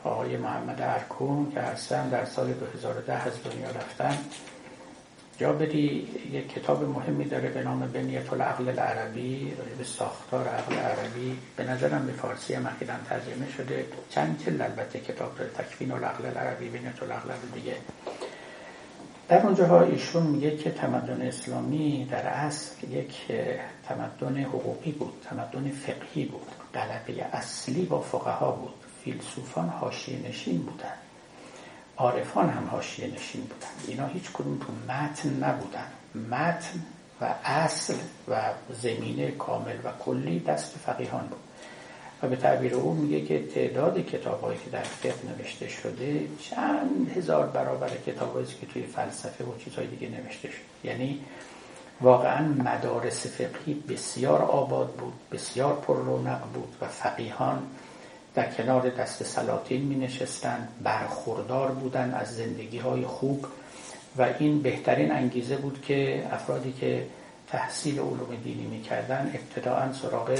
[0.03, 4.17] آقای محمد ارکون که هستن در سال 2010 از دنیا رفتن.
[5.37, 11.37] جابری یک کتاب مهمی داره به نام بنیت العقل العربی به ساختار عقل عربی.
[11.57, 13.85] به نظرم به فارسی هم اخیرا ترجمه شده.
[14.09, 17.75] چند جلد البته کتاب داره تکوین العقل العربی بنیت العقل دیگه.
[19.27, 23.15] در اونجاها ایشون میگه که تمدن اسلامی در اصل یک
[23.87, 28.73] تمدن حقوقی بود تمدن فقهی بود غلبه اصلی با فقها بود
[29.03, 30.93] فیلسوفان حاشیه نشین بودن
[31.97, 35.87] عارفان هم حاشیه نشین بودن اینا هیچ کدوم تو متن نبودن.
[36.15, 36.79] متن
[37.21, 37.93] و اصل
[38.27, 38.41] و
[38.81, 41.44] زمینه کامل و کلی دست فقیهان بود.
[42.27, 47.89] به تعبیر او میگه که تعداد کتابهایی که در فقه نوشته شده چند هزار برابر
[48.07, 50.91] کتابهایی که توی فلسفه و چیزهای دیگه نوشته شده.
[50.91, 51.21] یعنی
[52.01, 57.63] واقعا مدارس فقهی بسیار آباد بود بسیار پر رونق بود و فقیهان
[58.35, 63.45] در کنار دست سلاطین می نشستن برخوردار بودن از زندگی های خوب
[64.17, 67.05] و این بهترین انگیزه بود که افرادی که
[67.47, 70.35] تحصیل علوم دینی می‌کردن ابتداعا سراغ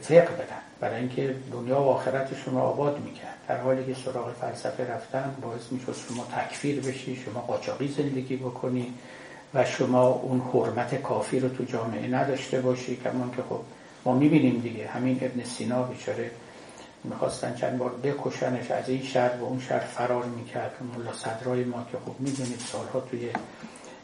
[0.00, 0.67] فقه بدن.
[0.80, 3.38] برای اینکه دنیا و آخرتشون رو آباد می‌کرد.
[3.48, 8.94] در حالی که سراغ فلسفه رفتن باعث می‌شد شما تکفیر بشی شما قاچاقی زندگی بکنی
[9.54, 12.96] و شما اون حرمت کافی رو تو جامعه نداشته باشی.
[12.96, 13.60] کمان که خب
[14.04, 14.86] ما می‌بینیم دیگه.
[14.86, 16.30] همین ابن سینا بیچاره
[17.04, 20.72] می‌خواستن چند بار بکشنش از این شهر و اون شهر فرار می‌کرد.
[20.96, 23.30] ملا صدرای ما که خب می‌دونید سالها توی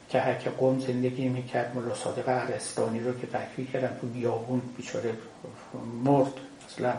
[0.08, 1.76] که هک قوم زندگی می‌کرد.
[1.76, 5.12] ملا صادق عرستانی رو که تحقیق کردن تو بیابون بیچاره
[6.04, 6.32] مرد.
[6.74, 6.92] اصلا.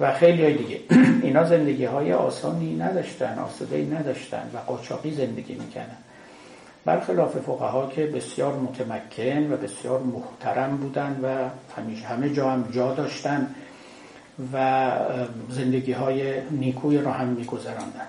[0.00, 0.80] و خیلی های دیگه.
[1.26, 5.96] اینا زندگی های آسانی نداشتن آسوده نداشتن و قاچاقی زندگی می‌کنن
[6.84, 11.48] برخلاف فقها که بسیار متمکن و بسیار محترم بودن و
[11.80, 13.54] همیشه همه جا هم جا داشتن
[14.52, 14.90] و
[15.50, 18.08] زندگی های نیکوی را هم میگذراندن.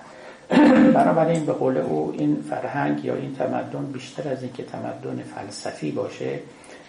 [0.98, 6.38] بنابراین به قول او این فرهنگ یا این تمدن بیشتر از اینکه تمدن فلسفی باشه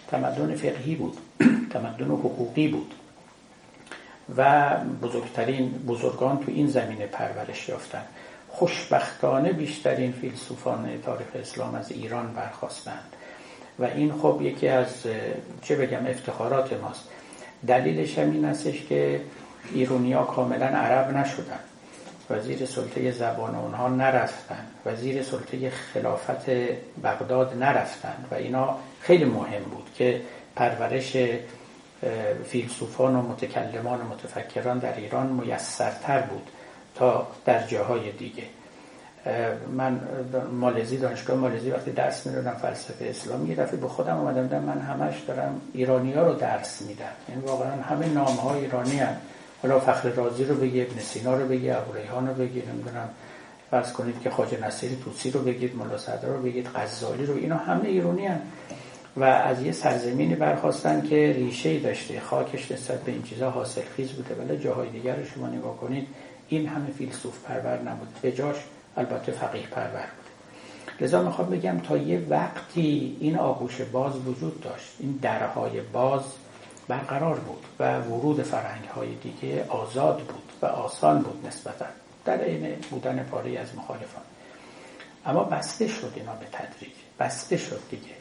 [0.08, 1.18] تمدن فقهی بود.
[1.74, 2.94] تمدن حقوقی بود.
[4.38, 4.70] و
[5.02, 8.04] بزرگترین بزرگان تو این زمینه پرورش یافتن.
[8.50, 13.14] خوشبختانه بیشترین فیلسوفان تاریخ اسلام از ایران برخواستند
[13.80, 14.88] و این خب یکی از
[15.62, 17.04] چه بگم افتخارات ماست.
[17.68, 19.22] دلیلش هم این استش که
[19.74, 21.60] ایرونیا کاملا عرب نشدن.
[22.30, 24.66] وزیر سلطه زبان اونها نرفتن.
[24.86, 26.50] وزیر سلطه خلافت
[27.04, 28.26] بغداد نرفتن.
[28.32, 30.22] و اینا خیلی مهم بود که
[30.56, 31.18] پرورش
[32.46, 36.50] فیلسوفان و متکلمان و متفکران در ایران میسرتر بود
[36.96, 38.44] تا در جاهای دیگه
[39.76, 40.02] من
[40.52, 45.62] مالزی دانشگاه مالزی وقتی درس می‌دادم فلسفه اسلامی دفعه به خودم اومدم من همش دارم
[45.74, 49.16] ایرانی ها رو درس میدم یعنی واقعا همه نام ها ایرانی هم.
[49.62, 53.10] حالا فخر رازی رو بگی ابن سینا رو بگی ابو ریحان رو بگی نمی‌دونم
[53.72, 57.58] فرض کنید که خواجه نصیری توسی رو بگید ملا صدر رو بگید غزالی رو اینا
[57.58, 58.42] همه ایرانی هم.
[59.18, 64.12] و از یه سرزمینی برخواستن که ریشه داشته خاکش نسبت به این چیزا حاصل خیز
[64.12, 64.36] بوده.
[64.36, 66.08] ولی جاهای دیگر رو شما نگاه کنید
[66.48, 68.56] این همه فیلسوف پرور نبود به جاش
[68.98, 70.32] البته فقیه پرور بود
[71.02, 76.22] لذا می‌خوام بگم تا یه وقتی این آغوش باز وجود داشت این درهای باز
[76.88, 81.86] برقرار بود و ورود فرهنگ های دیگه آزاد بود و آسان بود نسبتا
[82.26, 84.24] در عین بودن پاره از مخالفان.
[85.26, 86.94] اما بسته شد اینا به تدریج.
[87.20, 88.21] بسته شد دیگه.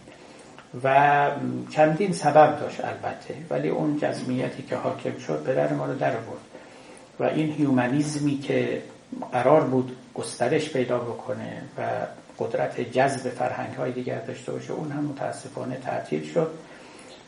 [0.85, 1.31] و
[1.71, 6.41] چندین سبب داشت البته ولی اون جزمیتی که حاکم شد پدر ما رو در بود
[7.21, 8.83] و این هیومانیزمی که
[9.33, 11.83] قرار بود گسترش پیدا بکنه و
[12.39, 16.51] قدرت جذب فرهنگ های دیگر داشته باشه اون هم متاسفانه تعطیل شد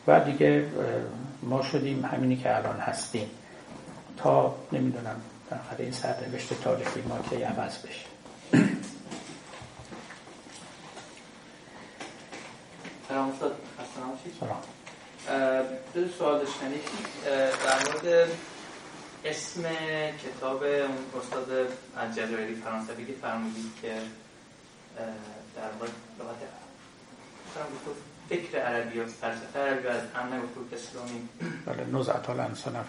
[0.07, 0.65] و دیگه
[1.43, 3.27] ما شدیم همینی که الان هستیم.
[4.17, 5.15] تا نمی‌دونم
[5.49, 8.05] در این سرنوشت تاریخی ما که عوض بشه.
[13.13, 13.29] سلام.
[13.29, 13.55] استاد
[15.93, 16.71] دو سوال داشتن
[17.65, 18.29] در مورد
[19.25, 19.63] اسم
[20.23, 21.67] کتاب اون استاد
[21.97, 23.93] الجزایری فرانسوی که فرمودید که
[25.55, 25.69] در
[26.19, 26.41] لغت
[28.29, 31.29] فکر عربی و فلسفه عربی از امن نگفت اسلامی.
[31.65, 32.25] بله نزعت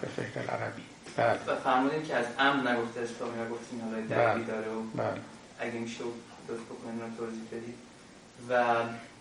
[0.01, 0.83] فی فکر العربی.
[1.17, 1.39] بله.
[1.47, 4.51] و فرمودین که از امن نگفته اسلامی و گفتین حالا دربی بله.
[4.51, 5.21] داره و بله.
[5.59, 6.03] اگه میشه
[6.49, 7.75] لطف بکنین رو توضیح بدید.
[8.49, 8.75] و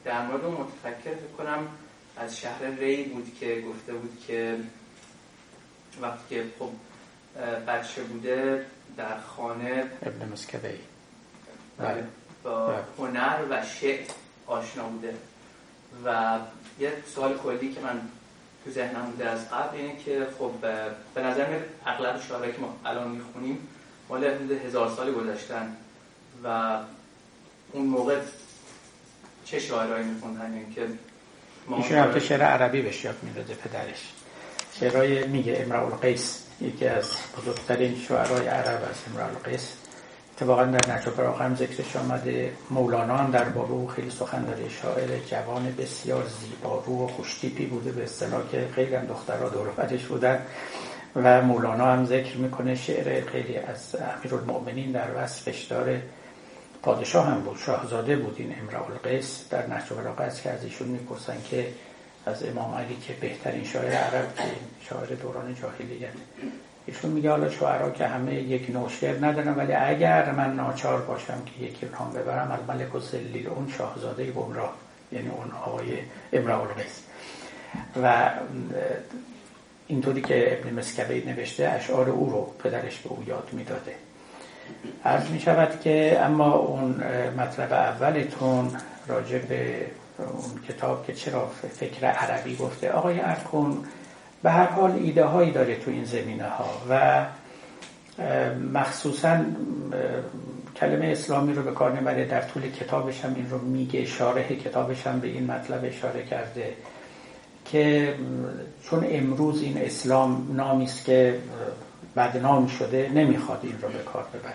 [0.04, 1.68] در مورد اون متفکر فکر کنم
[2.16, 4.58] از شهر ری بود که گفته بود که
[6.00, 6.70] وقتی که خب
[7.66, 8.66] بچه بوده
[8.96, 10.78] در خانه ابن مسکبی
[11.78, 12.04] بله
[12.42, 12.82] با بله.
[12.98, 14.06] هنر و شعر
[14.46, 15.14] آشنا بوده
[16.04, 16.38] و
[16.78, 18.00] یه سوال کلی که من
[18.64, 20.50] تو ذهنم بوده از قبل اینه که خب
[21.14, 23.68] به نظر میاد اغلب شعرهایی که ما الان می‌خونیم
[24.08, 24.24] مال
[24.66, 25.76] هزار سالی گذاشتن
[26.44, 26.78] و
[27.72, 28.20] اون موقع
[29.44, 30.82] چه شاعرایی میخوندن یعنی که
[31.76, 34.12] ایشون هم شعر عربی بهش یاد می‌داده پدرش.
[34.80, 39.72] شعرهای میگه امرال القیس یکی از بزرگترین شعرهای عرب از امرال القیس.
[40.36, 42.52] اتفاقا در نجف هم ذکرش آمده.
[42.70, 48.02] مولانا هم در بارو خیلی سخن داره شاعر جوان بسیار زیبارو و خوشتیپی بوده به
[48.02, 49.68] اصطلاح که خیلی هم دخترها دور
[50.08, 50.38] بودن.
[51.16, 56.02] و مولانا هم ذکر می‌کنه شعر خیلی از امیرالمؤمنین در وصفش داره.
[56.84, 59.48] پادشاه هم بود شاهزاده بود این امرال القیس.
[59.50, 61.66] در نهج البلاغه است که از ایشون می‌پرسن که
[62.26, 64.42] از امام علی که بهترین شاعر عرب که
[64.88, 66.08] شاعر دوران جاهلیت.
[66.86, 69.18] ایشون میگه حالا شعرا که همه یک نوع شعر
[69.56, 74.30] ولی اگر من ناچار باشم که یکی نام ببرم از ملک و سلیل اون شاهزاده
[74.30, 74.74] گمراه
[75.12, 75.98] یعنی اون آقای
[76.32, 77.02] امرال القیس.
[78.02, 78.30] و
[79.86, 83.94] اینطوری که ابن مسکبی نوشته اشعار او رو پدرش به او یاد می‌داده.
[85.04, 87.02] عرض می شود که اما اون
[87.38, 88.70] مطلب اولتون
[89.08, 89.86] راجع به
[90.18, 92.90] اون کتاب که چرا فکر عربی گفته.
[92.90, 93.84] آقای ارکون
[94.42, 97.24] به هر حال ایده هایی داره تو این زمینه ها و
[98.72, 99.40] مخصوصا
[100.76, 105.06] کلمه اسلامی رو به کار نبره در طول کتابش هم این رو میگه شارح کتابش
[105.06, 106.72] هم به این مطلب اشاره کرده
[107.64, 108.14] که
[108.82, 111.38] چون امروز این اسلام نامی است که
[112.16, 114.54] بدنام شده نمی‌خواد این رو به کار ببره.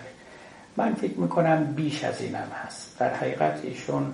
[0.76, 2.96] من فکر می‌کنم بیش از اینم هست.
[2.98, 4.12] در حقیقت ایشون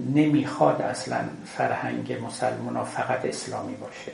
[0.00, 1.18] نمی‌خواد اصلا
[1.56, 4.12] فرهنگ مسلمان فقط اسلامی باشه.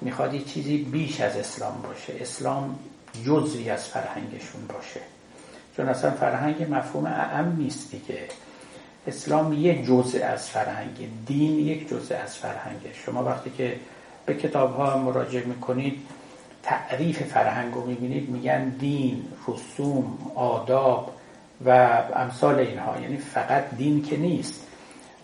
[0.00, 2.12] می‌خواد یه چیزی بیش از اسلام باشه.
[2.20, 2.78] اسلام
[3.26, 5.00] جزئی از فرهنگشون باشه.
[5.76, 8.28] چون اصلا فرهنگ مفهوم اعم نیست دیگه.
[9.06, 12.90] اسلام یه جزء از فرهنگ دین یک جزء از فرهنگه.
[13.06, 13.76] شما وقتی که
[14.26, 16.02] به کتاب ها مراجعه می‌کنید
[16.66, 21.12] تعریف فرهنگ رو می‌بینید میگن دین رسوم آداب
[21.66, 21.70] و
[22.14, 23.00] امثال اینها.
[23.00, 24.62] یعنی فقط دین که نیست.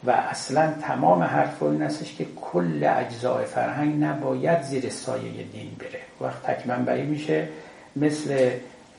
[0.05, 6.01] و اصلا تمام حرف این استش که کل اجزای فرهنگ نباید زیر سایه دین بره.
[6.21, 7.49] وقت تکمنبعی میشه
[7.97, 8.51] مثل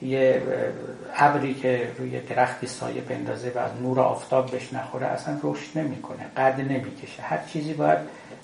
[0.02, 0.41] یه
[1.15, 6.61] ابری که روی درختی سایه بندازه و نور آفتاب بهش نخوره اصلا رشد نمی‌کنه قد
[6.61, 7.22] نمی‌کشه.
[7.22, 7.99] هر چیزی باید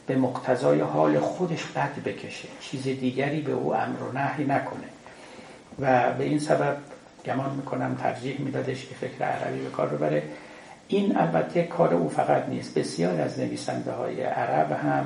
[0.09, 2.47] به مقتضای حال خودش قد بکشه.
[2.61, 4.89] چیز دیگری به او امر و نهی نکنه.
[5.79, 6.77] و به این سبب
[7.25, 10.23] گمان می‌کنم ترجیح میدادش که فکر عربی به کار ببره.
[10.87, 12.73] این البته کار او فقط نیست.
[12.73, 15.05] بسیار از نویسنده های عرب هم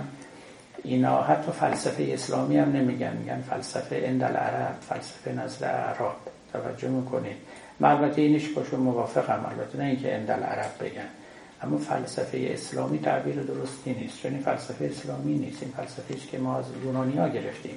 [0.83, 3.13] اینا حتی فلسفه اسلامی هم نمیگن.
[3.17, 6.15] میگن فلسفه اندل عرب فلسفه نزد عرب.
[6.53, 7.37] توجه می‌کنید.
[7.79, 9.45] من البته اینش باشون موافقم.
[9.49, 11.22] البته نه اینکه اندل عرب بگن.
[11.63, 14.21] اما فلسفه اسلامی تعبیر درستی نیست.
[14.21, 15.63] چون این فلسفه اسلامی نیست.
[15.63, 17.75] این فلسفه است که ما از یونانی گرفتیم.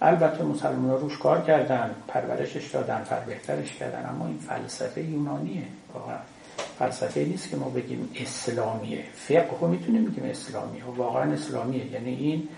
[0.00, 5.62] البته مسلمان ها روش کار کردن پرورشش دادن پر بهترش کردن اما این فلسفه یونانیه.
[5.94, 6.16] واقعا
[6.78, 9.04] فلسفه نیست که ما بگیم اسلامیه.
[9.14, 10.84] فقه رو می‌تونیم بگیم اسلامیه.
[10.96, 11.92] واقعا اسلامیه.
[11.92, 12.48] یعنی این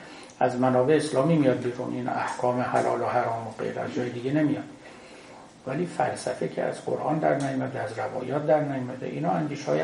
[0.41, 1.95] از منابع اسلامی میاد بیرون.
[1.95, 4.65] این احکام حلال و حرام و غیر جای دیگه نمیاد.
[5.67, 9.83] ولی فلسفه که از قرآن در نیامده از روایات در نیامده اینا اندیش های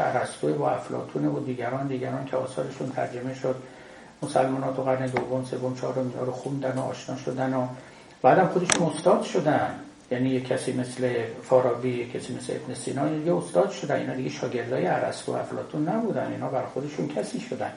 [0.58, 3.56] و افلاتون و دیگران دیگران که آثارشون ترجمه شد.
[4.22, 7.66] مسلمانات و قرن دوم سوم چهارم رو خوندن و آشنا شدن و
[8.22, 9.74] بعدم خودشون استاد شدن.
[10.10, 13.96] یعنی یه کسی مثل فارابی کسی مثل ابن سینا یه استاد شدن.
[13.96, 16.32] اینا دیگه شاگردای ارسطو و افلاطون نبودن.
[16.32, 17.72] اینا بر خودشون کسی شدن.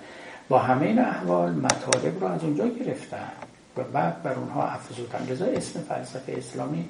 [0.50, 3.32] با همه این احوال مطالب رو از اونجا گرفتن
[3.78, 5.28] و بعد بر اونها افزودن.
[5.30, 6.90] لذا اسم فلسفه اسلامی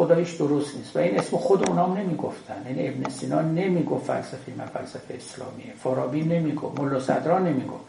[0.00, 0.96] خدایش درست نیست.
[0.96, 2.62] و این اسم خود اونام نمی‌گفتن.
[2.66, 5.72] یعنی ابن سینا نمی‌گفت فلسفه من فلسفه اسلامیه.
[5.82, 6.80] فارابی نمی‌گفت.
[6.80, 7.84] ملا صدرا نمی‌گفت.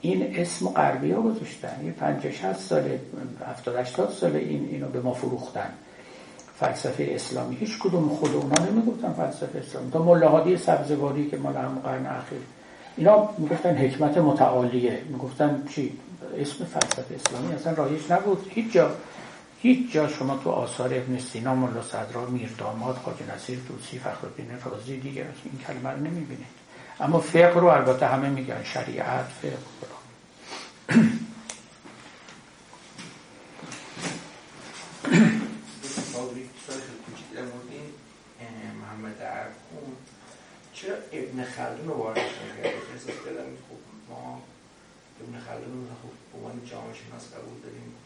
[0.00, 1.84] این اسم غربی ها گذاشتن.
[1.84, 2.82] یه 50 60 سال
[3.46, 5.70] 70 80 سال این اینو به ما فروختن.
[6.60, 7.56] فلسفه اسلامی.
[7.56, 9.90] هیچ کدوم خود اونا نمی‌گفتن فلسفه اسلامی.
[9.90, 12.38] تا ملاحادی سبزواری که مال هم قرن اخیر.
[12.96, 14.98] اینا می‌گفتن حکمت متعالیه.
[15.08, 15.92] می‌گفتن چی؟
[16.38, 18.46] اسم فلسفه اسلامی اصلا رایج نبود.
[18.50, 18.90] هیچ جا.
[19.66, 25.00] هیچ جا شما تو آثار ابن سینا ملا صدرا میرداماد خواجه نصیر دوسی فخرالدین رازی
[25.00, 26.46] دیگه این کلمه رو نمی‌بینید.
[27.00, 28.64] اما فقه رو البته همه میگن.
[28.64, 29.56] شریعت فقه.
[40.72, 44.42] چرا ابن خلدون رو وارد کرده احساس کردم خب ما
[45.20, 48.05] ابن خلدون رو خب به عنوان جامعه شناس قبول داریم.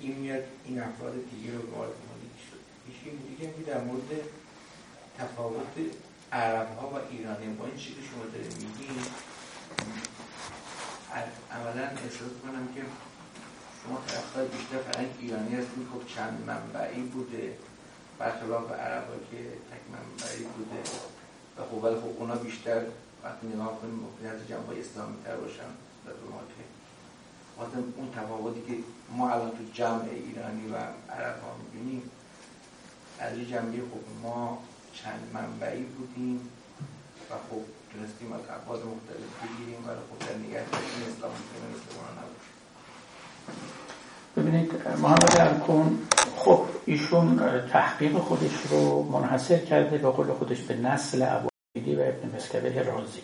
[0.00, 2.60] این میاد این افراد دیگه رو وارد کنید شد
[3.04, 4.10] این دیگه می در مورد
[5.18, 5.74] تفاوت
[6.32, 8.98] عرب ها و ایرانی با این چیزی که شما دارید میگین
[11.50, 12.82] اولا احساس کنم که
[13.82, 17.56] شما طرفدار بیشتر فرنگ ایرانی هستید خب چند منبعی بوده.
[18.18, 19.38] برخلاف عرب که
[19.70, 20.80] تک منبعی بوده.
[21.56, 22.82] و خب ولی خب اونا بیشتر
[23.24, 25.70] وقتی نگاه کنیم ممکن از جنبه اسلامی تر باشن.
[26.04, 26.40] در ما
[27.70, 28.74] که اون تفاوتی که
[29.10, 30.76] ما الان تو جمع ایرانی و
[31.12, 32.02] عرب ها می‌بینیم.
[33.18, 34.58] از یه جنبه خب ما
[34.92, 36.40] چند منبعی بودیم
[37.30, 37.62] و خب
[37.92, 41.32] تونستیم از ابعاد مختلف بگیریم ولی خب در نگه اسلام
[42.18, 42.36] نبود
[44.36, 44.72] ببینید
[45.02, 45.98] محمد ارکون
[46.36, 47.40] خب ایشون
[47.72, 53.20] تحقیق خودش رو منحصر کرده به قول خودش به نسل ابوعیدی و ابن مسکبه رازی.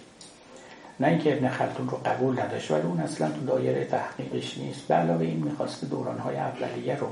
[1.00, 4.88] نه اینکه ابن خلدون رو قبول نداشت ولی اون اصلا تو دایره تحقیقش نیست.
[4.88, 7.08] به علاوه این می‌خواسته دورانهای اولیه رو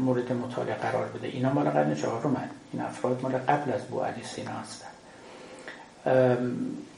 [0.00, 1.28] مورد مطالعه قرار بده.
[1.28, 2.36] اینا مال قرن چهارم
[2.72, 4.86] این افراد مال قبل از بو علی سینا هستن.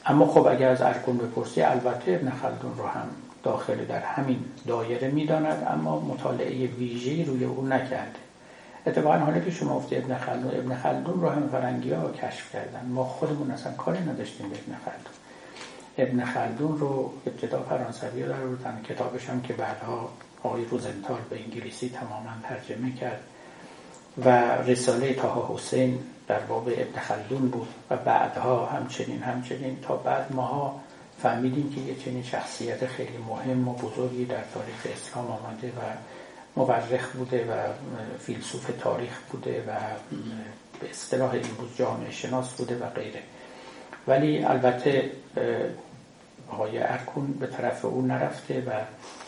[0.06, 3.08] اما خب اگر از ارکون بپرسی البته ابن خلدون رو هم
[3.42, 8.22] داخل در همین دایره می‌داند اما مطالعه ویژه‌ای روی او نکرده.
[8.86, 12.86] اتفاقا حالا که شما افتی ابن خلدون ابن خلدون رو هم فرنگی ها کشف کردن.
[12.86, 15.21] ما خودمون اصلا کاری نداشتیم به ابن خلدون.
[15.98, 20.10] ابن خلدون رو ابتدا فرانسوی در بودن کتابش هم که بعدها
[20.42, 23.20] آقای روزنتال به انگلیسی تماما ترجمه کرد
[24.24, 25.98] و رساله تاها حسین
[26.28, 30.80] در باب ابن خلدون بود و بعدها همچنین همچنین تا بعد ماها
[31.22, 35.80] فهمیدیم که یه چنین شخصیت خیلی مهم و بزرگی در تاریخ اسلام آمده و
[36.56, 37.72] مورخ بوده و
[38.18, 39.72] فیلسوف تاریخ بوده و
[40.80, 43.22] به اصطلاح بود جامعه شناس بوده و غیره.
[44.06, 45.10] ولی البته
[46.50, 48.70] آقای ارکون به طرف او نرفته و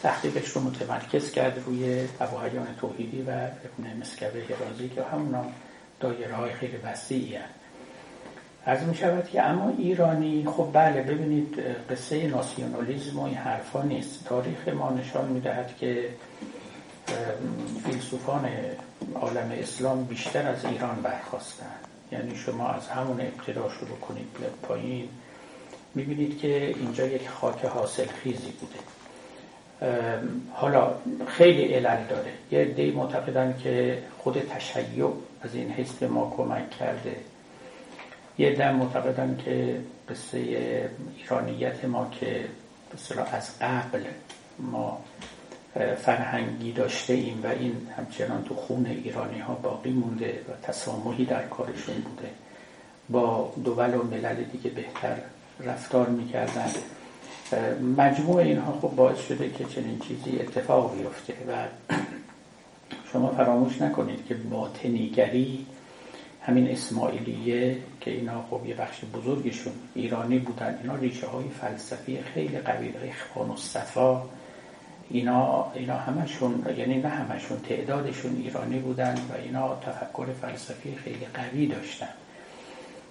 [0.03, 5.45] تحقیقش رو متمرکز کرد روی ابوحیان توحیدی و ابن مسکبه رازی که همونا
[6.01, 7.55] دایره های خیلی وسیعی هست.
[8.67, 11.59] از می شود که اما ایرانی خب بله ببینید
[11.91, 14.25] قصه ناسیونالیزم و این حرفا نیست.
[14.25, 16.09] تاریخ ما نشان می دهد که
[17.85, 18.49] فیلسوفان
[19.15, 25.09] عالم اسلام بیشتر از ایران برخواستن یعنی شما از همون ابتدا شروع کنید به پایین
[25.95, 28.79] می‌بینید که اینجا یک خاک حاصل خیزی بوده
[30.53, 30.95] حالا
[31.27, 32.33] خیلی علل داره.
[32.51, 35.09] یه دی معتقدن که خود تشیع
[35.43, 37.17] از این حس به ما کمک کرده.
[38.39, 40.39] یه دم معتقدن که قصه
[41.17, 42.45] ایرانیت ما که
[42.95, 44.05] بسیار از قبل
[44.59, 45.05] ما
[45.75, 51.43] فرهنگی داشته ایم و این همچنان تو خون ایرانی ها باقی مونده و تسامحی در
[51.43, 52.31] کارشون بوده.
[53.11, 55.17] با دول و ملل دیگه بهتر
[55.61, 56.71] رفتار می‌کردن.
[57.97, 61.67] مجموع اینها خب باعث شده که چنین چیزی اتفاق بیفته و
[63.13, 65.67] شما فراموش نکنید که باطنیگری
[66.43, 70.79] همین اسماعیلیه که اینا خب یه بخش بزرگشون ایرانی بودن.
[70.83, 74.23] اینا ریشه های فلسفی خیلی قوی اخوان و صفا
[75.11, 81.67] اینا, اینا همشون یعنی نه همشون تعدادشون ایرانی بودن و اینا تفکر فلسفی خیلی قوی
[81.67, 82.09] داشتن.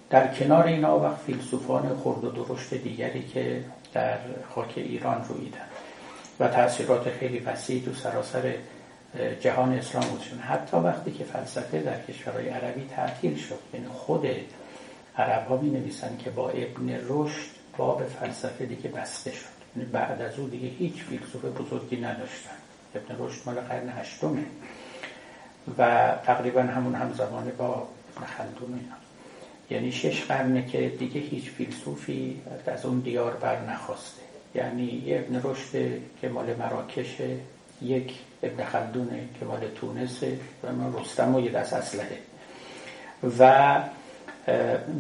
[0.10, 3.64] در کنار اینا وقت فیلسوفان خرد و درشت دیگری که
[3.94, 4.18] در
[4.50, 5.68] خاک ایران رویدن
[6.40, 8.54] و تاثیرات خیلی وسیع تو سراسر
[9.42, 14.28] جهان اسلام بودشون حتی وقتی که فلسفه در کشورهای عربی تعطیل شد یعنی خود
[15.18, 19.53] عرب ها می نویسن که با ابن رشد باب فلسفه دیگه بسته شد.
[19.92, 22.56] بعد از او دیگه هیچ فیلسوف بزرگی نداشتن.
[22.96, 24.46] ابن رشد مال قرن هشتمه
[25.78, 27.88] و تقریبا همون همزمانه با
[28.18, 28.80] ابن خلدون
[29.70, 34.22] یعنی شش قرنه که دیگه هیچ فیلسوفی از اون دیار بر نخواسته.
[34.56, 37.38] یعنی یه ابن رشد که مال مراکشه
[37.82, 38.14] یک
[38.44, 42.18] ابن خلدونه که مال تونسه و ما رستم و یه دست اسلحه.
[43.40, 43.84] و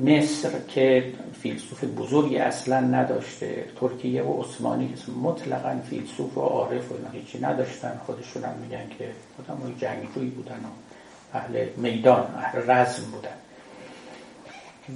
[0.05, 4.93] مصر که فیلسوف بزرگی اصلا نداشته ترکیه و عثمانی
[5.23, 7.99] مطلقا فیلسوف و عارف و هیچی نداشتن.
[8.05, 13.29] خودشون هم میگن که خودم جنگجوی بودن و اهل میدان اهل رزم بودن.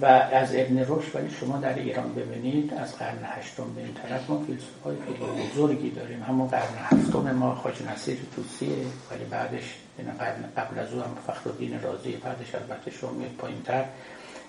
[0.01, 4.29] و از ابن رشد ولی شما در ایران ببینید از قرن هشتم به این طرف
[4.29, 6.23] ما فیلسوف های خیلی بزرگی داریم.
[6.23, 8.75] همون قرن هفتم ما خاج نصیر توسیه
[9.11, 13.61] ولی بعدش این قرن قبل از او هم فخرالدین رازی بعدش البته شما میاد پایین
[13.61, 13.85] تر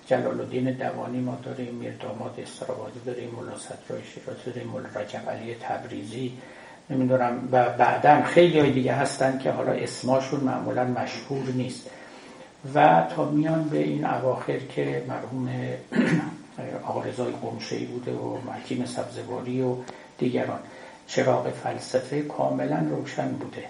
[0.09, 5.31] جلال الدین دوانی ما داریم میر داماد استرابادی داریم مولا صدرای شیرازی داریم مولا رجب
[5.31, 6.33] علی تبریزی.
[6.91, 11.91] نمی‌دونم و بعدا خیلی های دیگه هستن که حالا اسماشون معمولا مشهور نیست.
[12.75, 15.49] و تا میان به این اواخر که مرحوم
[16.89, 19.75] آقا رضای قمشهی بوده و محکیم سبزواری و
[20.19, 20.59] دیگران
[21.07, 23.65] چراغ فلسفه کاملا روشن بوده.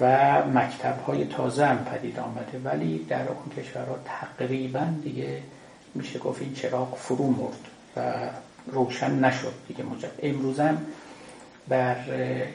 [0.00, 5.42] و مکتب های تازه هم پدید آمده ولی در اون کشورها تقریبا دیگه
[5.94, 8.28] میشه گفت این چراغ فرو مرد و
[8.66, 10.78] روشن نشد دیگه مجد امروزم
[11.68, 11.96] در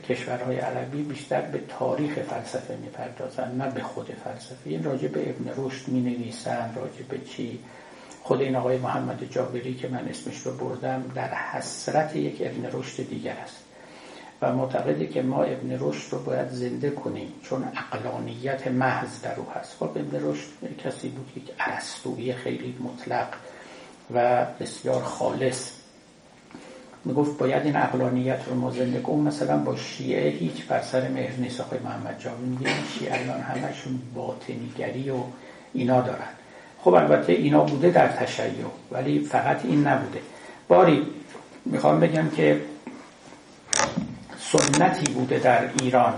[0.09, 4.69] کشورهای عربی بیشتر به تاریخ فلسفه می‌پردازن نه به خود فلسفه.
[4.69, 7.59] این راجع به ابن رشد می نویسن راجع به چی؟
[8.23, 13.09] خود این آقای محمد جابری که من اسمش رو بردم در حسرت یک ابن رشد
[13.09, 13.66] دیگر است.
[14.41, 19.45] و معتقده که ما ابن رشد رو باید زنده کنیم چون اقلانیت محض در او
[19.55, 19.76] هست.
[19.80, 20.47] خب ابن رشد
[20.84, 23.27] کسی بود که عرستوی خیلی مطلق
[24.14, 25.72] و بسیار خالص.
[27.05, 29.19] می‌گفت باید این اقلانیت رو ما زنده کنیم.
[29.19, 31.61] مثلا با شیعه هیچ بر سر مهر نیست.
[31.61, 32.69] آقای محمد جاوی میگه
[32.99, 35.18] شیعیان همشون باطنیگری و
[35.73, 36.30] اینا دارن.
[36.81, 40.19] خب البته اینا بوده در تشیع ولی فقط این نبوده.
[40.68, 41.07] باری
[41.65, 42.61] می‌خوام بگم که
[44.39, 46.14] سنتی بوده در ایران.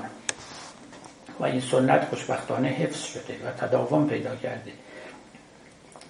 [1.40, 4.72] و این سنت خوشبختانه حفظ شده و تداوم پیدا کرده.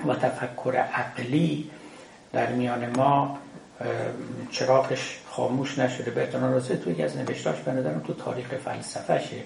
[0.07, 1.69] و تفکر عقلی
[2.33, 3.37] در میان ما
[4.51, 6.11] چراغش خاموش نشده.
[6.11, 9.41] برتون رازه تو یکی از نوشتاش به تو تاریخ فلسفهشه.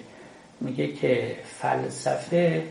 [0.60, 2.62] میگه که فلسفه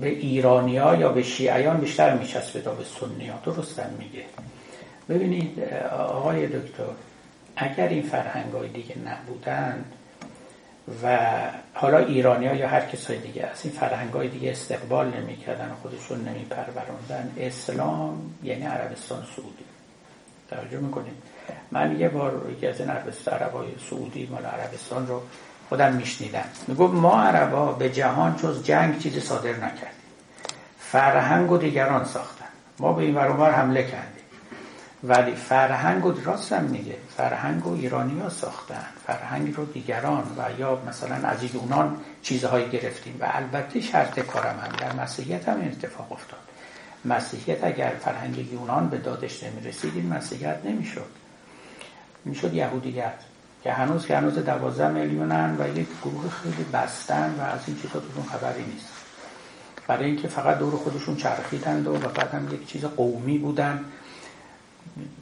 [0.00, 4.24] به ایرانیا یا به شیعیان بیشتر میچسبه تا به سنی ها درستن میگه.
[5.08, 5.60] ببینید
[5.92, 6.84] آقای دکتر
[7.60, 9.84] اگر این فرهنگ های دیگه نبودن
[11.02, 11.18] و
[11.74, 16.28] حالا ایرانی ها یا هر کسای دیگه از این فرهنگ های دیگه استقبال نمی‌کردن خودشون
[16.28, 19.64] نمیپروروندن اسلام یعنی عربستان سعودی.
[20.50, 21.14] توجه می‌کنیم
[21.70, 23.38] من یه بار یکی از این عربستان
[23.90, 25.22] سعودی مال عربستان رو
[25.68, 26.44] خودم میشنیدم.
[26.66, 29.98] می‌گفت ما عربا به جهان جز جنگ چیزی صادر نکردیم.
[30.78, 32.44] فرهنگ و دیگران ساختن.
[32.78, 34.17] ما به این ورانور حمله کردیم.
[35.04, 36.96] ولی فرهنگ و راستم میگه.
[37.16, 38.84] فرهنگ و ایرانی ها ساختن.
[39.06, 43.16] فرهنگ رو دیگران و یا مثلا از یونان چیزهایی گرفتیم.
[43.20, 44.72] و البته شرط کارم هم.
[44.72, 46.40] در مسیحیت هم اتفاق افتاد.
[47.04, 51.10] مسیحیت اگر فرهنگ یونان به دادش نمی رسید این مسیحیت نمی شد
[52.24, 53.14] می شد یهودیت.
[53.62, 58.00] که هنوز که هنوز دوازده میلیونن و یک گروه خیلی بستن و از این چیزا
[58.00, 58.88] تو خبری نیست.
[59.86, 63.84] برای اینکه فقط دور خودشون چرخیدند و بعد هم یک چیز قومی بودن.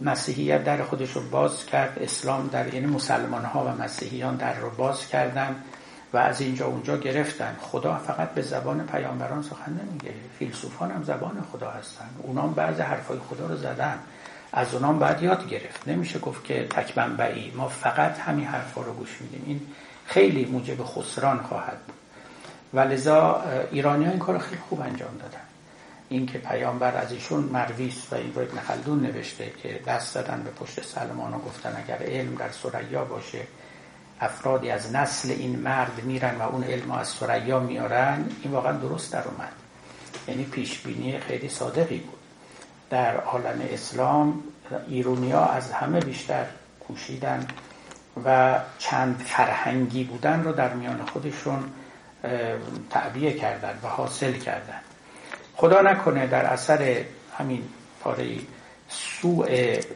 [0.00, 1.98] مسیحیت در خودش رو باز کرد.
[2.00, 5.56] اسلام در یعنی مسلمان ها و مسیحیان در رو باز کردن
[6.12, 7.56] و از اینجا اونجا گرفتن.
[7.60, 10.14] خدا فقط به زبان پیامبران سخن نمیگه.
[10.38, 12.08] فیلسوفان هم زبان خدا هستن.
[12.22, 13.98] اونام بعض حرفای خدا رو زدن.
[14.52, 15.88] از اونام بعد یاد گرفت.
[15.88, 17.52] نمیشه گفت که تک منبعی.
[17.56, 19.42] ما فقط همین حرفا رو گوش میدیم.
[19.46, 19.60] این
[20.06, 21.96] خیلی موجب خسران خواهد بود.
[22.74, 25.45] و لذا ایرانی ها این کار خیلی خوب انجام دادن.
[26.08, 30.50] اینکه پیامبر از ایشون مرویس و این رو ابن خلدون نوشته که دست دادن به
[30.50, 33.40] پشت سلمان و گفتن اگر علم در سریا باشه
[34.20, 39.12] افرادی از نسل این مرد میرن و اون علم از سریا میارن این واقعا درست
[39.12, 39.52] در اومد.
[40.28, 42.18] یعنی پیشبینی خیلی صادقی بود.
[42.90, 44.42] در عالم اسلام
[44.88, 46.44] ایرونیا از همه بیشتر
[46.80, 47.46] کوشیدن
[48.24, 51.64] و چند فرهنگی بودن رو در میان خودشون
[52.90, 54.80] تعبیه کردن و حاصل کردن.
[55.56, 57.04] خدا نکنه در اثر
[57.38, 57.62] همین
[58.00, 58.38] پاره
[58.88, 59.46] سوء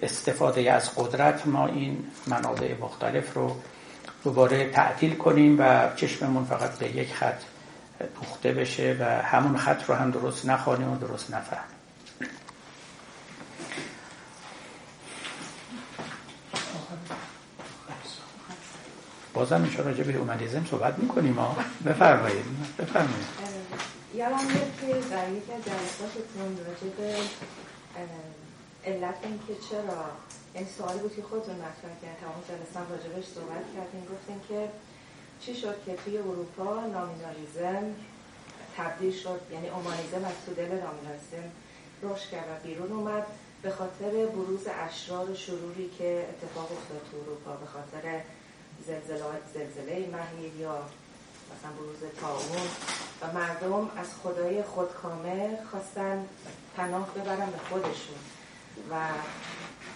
[0.03, 3.57] استفاده از قدرت ما این منابع مختلف رو
[4.25, 7.41] دوباره تعطیل کنیم و چشممون فقط به یک خط
[8.21, 11.81] دوخته بشه و همون خط رو هم درست نخوانیم و درست نفهمیم
[19.35, 21.57] بازم میشه راجع به اومانیزم صحبت می‌کنیم ها.
[21.87, 22.45] بفرمایید.
[22.79, 23.27] بفرمایید.
[24.15, 27.15] یادم میاد که در یک جلساتتون راجع به
[28.85, 30.05] علت اینکه چرا
[30.55, 34.69] این سوالی بود که خودتون مطرح کرد تمام جلسه راجبش صحبت کردیم گفتیم که
[35.41, 37.95] چی شد که توی اروپا نامینالیزم
[38.77, 41.51] تبدیل شد یعنی اومانیزم از تو دل نامینالیزم
[42.03, 43.27] رشد کرد و بیرون اومد
[43.63, 48.21] به خاطر بروز اشرار شروری که اتفاق افتاد تو اروپا به خاطر
[48.87, 49.25] زلزله,
[49.55, 50.83] زلزله مهیر یا
[51.53, 52.67] مثلا بروز تاون
[53.23, 56.27] و مردم از خدای خودکامه خواستن
[56.77, 58.19] پناه ببرن به خودشون.
[58.91, 58.95] و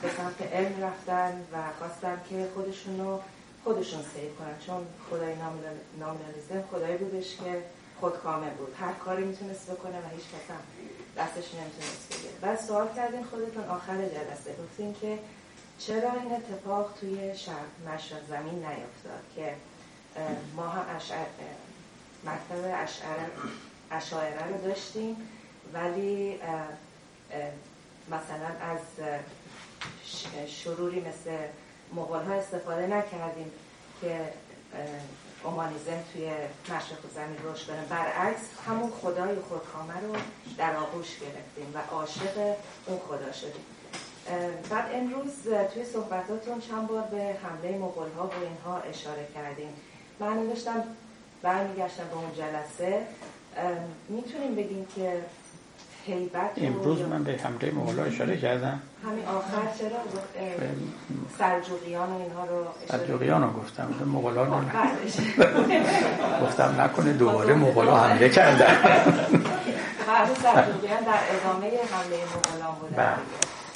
[0.03, 3.21] به سمت علم رفتن و خواستن که خودشون رو
[3.65, 4.59] خودشون سیب کنن.
[4.67, 5.35] چون خدای
[5.99, 7.63] نامنالیزم خدایی بودش که
[8.01, 8.77] خودکامه بود.
[8.81, 10.63] هر کاری می‌تونست بکنه و هیچ کس هم
[11.17, 12.35] دستش نمی‌تونست بگیره.
[12.41, 14.55] بعد سوال کردین خودتون آخر جلسه.
[14.63, 15.19] گفتین که
[15.79, 19.55] چرا این اتفاق توی شرق مشرق زمین نیفتاد؟ که
[20.57, 21.27] ما هم اشعر
[22.25, 22.87] مکتب
[23.91, 25.17] اشعره رو داشتیم
[25.73, 26.41] ولی
[28.11, 28.81] مثلا از
[30.49, 31.31] شروری مثل
[31.95, 33.51] مغول ها استفاده نکردیم
[34.01, 34.33] که
[35.45, 36.31] اومانیزم توی
[36.65, 37.85] مشرق زمین رشد کنه.
[37.91, 40.17] برعکس همون خدای خودکامه رو
[40.59, 43.65] در آغوش گرفتیم و عاشق اون خدا شدیم.
[44.71, 45.33] بعد امروز
[45.75, 49.75] توی صحبتاتون چند بار به حمله مغول ها و اینها اشاره کردیم.
[50.21, 50.83] من نوشتم
[51.43, 53.01] برمیگشتم به اون جلسه.
[54.09, 55.21] می‌تونیم بگیم که
[56.07, 58.81] هیبت امروز من به حمله مغول اشاره کردم.
[59.05, 59.99] همین آخر چرا؟
[61.39, 63.95] سلجوقیان و اینها رو سلجوقیان رو گفتم.
[64.07, 68.67] مغولان رو خب، گفتم نکنه دوباره ها حمله کردن.
[70.07, 72.97] بعد سلجوقیان در ادامه حمله مغولان بودن.
[72.97, 73.17] بله.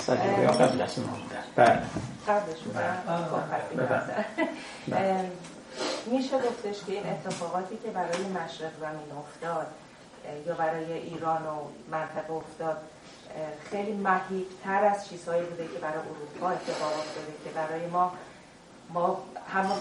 [0.06, 1.44] سلجوقیان قبل از ما بودن.
[1.56, 1.82] بله.
[2.28, 2.96] قبلش بودن
[4.88, 5.30] بله.
[6.06, 9.66] میشه گفتش که این اتفاقاتی که برای مشرق زمین افتاد
[10.46, 11.54] یا برای ایران و
[11.90, 12.76] منطقه افتاد
[13.70, 18.12] خیلی مهیبتر از چیزهایی بوده که برای اروپا اتفاق افتاده که برای ما
[18.94, 19.78] ما همون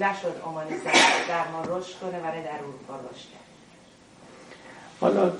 [0.00, 0.80] نشد امانی
[1.28, 3.39] در ما رشد کنه برای در اروپا رشد
[5.00, 5.30] حالا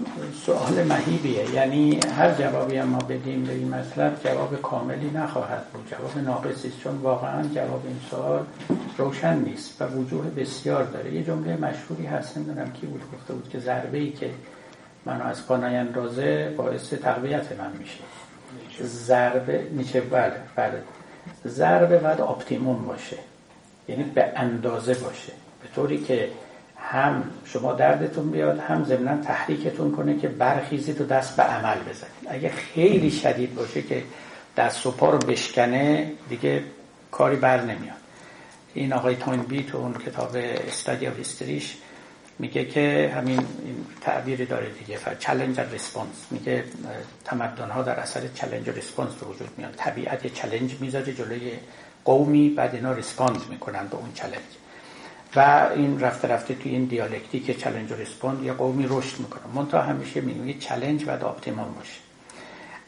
[0.46, 1.54] سوال مهیبیه.
[1.54, 5.88] یعنی هر جوابی ما بدیم به این مطلب جواب کاملی نخواهد بود.
[5.90, 8.44] جواب ناقصی چون واقعا جواب این سوال
[8.98, 11.14] روشن نیست و وجوه بسیار داره.
[11.14, 14.30] یه جمله مشهوری هست نمی‌دونم کی بود گفته بود که ضربه ای که
[15.06, 18.04] منو از پانای اندازه باعث تقویت من میشه.
[18.82, 20.82] ضربه نیچه بله بله.
[21.46, 23.16] ضربه باید اپتیموم باشه
[23.88, 25.32] یعنی به اندازه باشه.
[25.62, 26.28] به طوری که
[26.80, 32.26] هم شما دردتون بیاد هم ضمنا تحریکتون کنه که برخیزید و دست به عمل بزنید.
[32.28, 34.02] اگه خیلی شدید باشه که
[34.56, 36.64] دست و پا رو بشکنه دیگه
[37.10, 37.96] کاری بر نمیاد.
[38.74, 39.16] این آقای
[39.48, 40.36] بی تو اون کتاب
[40.68, 41.76] A Study of History ش
[42.38, 44.98] میگه که همین این تعبیری داره دیگه.
[45.18, 46.64] challenge response میگه
[47.24, 51.52] تمدن ها در اثر challenge و response به وجود میاد طبیعت یه challenge می‌ذاره جلوی
[52.04, 54.59] قومی بعد اینا response می‌کنن به اون challenge
[55.36, 59.42] و این رفته رفته توی این دیالکتیک challenge و respond یه قومی رشد می‌کنه.
[59.54, 62.00] منتها همیشه میگه challenge و optimum باشه.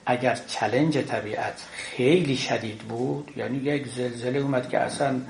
[0.06, 5.20] اگر challenge طبیعت خیلی شدید بود یعنی یک زلزله اومد که اصلا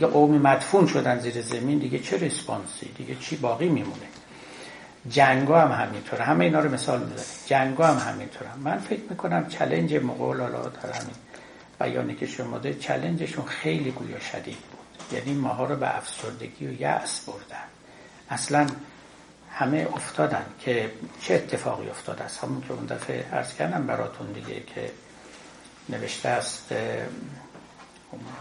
[0.00, 4.06] یه قومی مدفون شدن زیر زمین دیگه چه ریسپانسی دیگه چی باقی میمونه؟
[5.08, 6.24] جنگا هم همینطوره.
[6.24, 8.50] همه اینا رو مثال می‌زنه جنگا هم همینطوره.
[8.64, 11.16] من فکر می‌کنم چلنج مغول حالا همین
[11.80, 14.79] بیانی که شما ده چلنجشون خیلی گویا شدید بود.
[15.12, 17.64] یعنی ماها رو به افسردگی و یأس بردن.
[18.30, 18.66] اصلا
[19.52, 24.60] همه افتادن که چه اتفاقی افتاد است؟ همون که اون دفعه عرض کردم براتون دیگه
[24.60, 24.90] که
[25.88, 26.72] نوشته است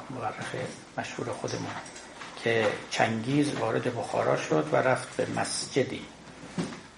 [0.10, 0.56] مورخ
[0.98, 1.72] مشهور خودمون
[2.44, 6.06] که چنگیز وارد بخارا شد و رفت به مسجدی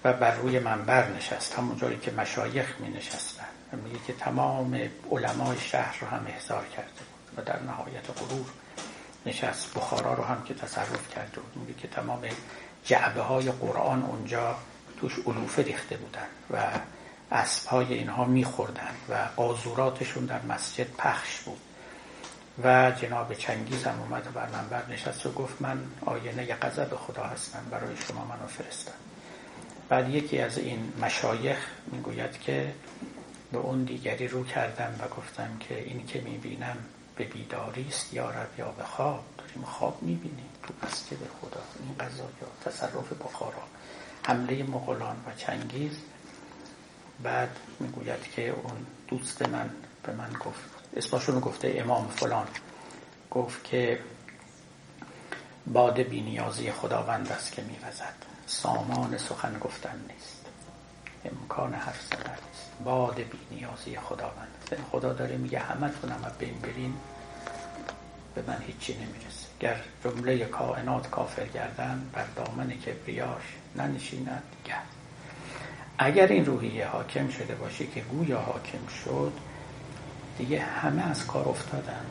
[0.04, 4.80] و بر روی منبر نشست همون جایی که مشایخ می نشستن و میگه که تمام
[5.10, 8.46] علمای شهر رو هم احضار کرده بود و در نهایت غرور
[9.26, 11.56] نشست بخارا رو هم که تصرف کرده بود.
[11.56, 12.20] میگه که تمام
[12.84, 14.56] جعبه های قرآن اونجا
[15.00, 16.78] توش علوفه ریخته بودن و
[17.32, 21.60] اسب های اینها میخوردن و قاضوراتشون در مسجد پخش بود.
[22.64, 24.34] و جناب چنگیز هم اومد
[24.70, 28.92] بر نشست و گفت من آینه غضب خدا هستم برای شما منو فرستم.
[29.88, 31.58] بعد یکی از این مشایخ
[31.92, 32.74] می‌گوید که
[33.52, 36.76] به اون دیگری رو کردم و گفتم که این که می‌بینم
[37.22, 39.24] به بیداری است یا رب یا به خواب.
[39.38, 41.62] داریم خواب می‌بینیم تو مسجد خدا.
[41.80, 43.62] این قضا یا تصرف بخارا.
[44.26, 45.98] حمله مغولان و چنگیز.
[47.22, 49.70] بعد می‌گوید که اون دوست من
[50.02, 50.60] به من گفت
[50.96, 52.46] اسمشون گفته امام فلان.
[53.30, 54.00] گفت که
[55.66, 58.14] باد بینیازی خداوند است که میوزد.
[58.46, 60.46] سامان سخن گفتن نیست.
[61.24, 62.84] امکان حرف زدن نیست.
[62.84, 64.61] باد بینیازی خداوند.
[64.92, 66.94] خدا داره میگه همه تونم بین برین.
[68.34, 69.46] به من هیچی نمی‌رسه.
[69.60, 73.42] گر جمله کائنات کافر گردن بر دامن کبریاش
[73.76, 74.86] ننشیند گرد
[75.98, 79.32] اگر این روحیه حاکم شده باشه که گویا حاکم شد
[80.38, 82.04] دیگه همه از کار افتادن.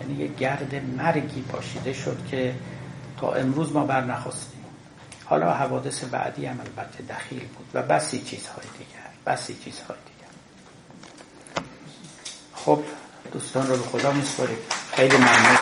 [0.00, 2.54] یعنی یه گرد مرگی پاشیده شد که
[3.16, 4.64] تا امروز ما بر نخواستیم
[5.24, 10.09] حالا حوادث بعدی هم البته دخیل بود و بسی چیزهای دیگر بسی چیزهای دیگر
[12.64, 12.78] خب
[13.32, 14.58] دوستان رو به خدا میسپاریم.
[14.92, 15.56] خیلی ممنون.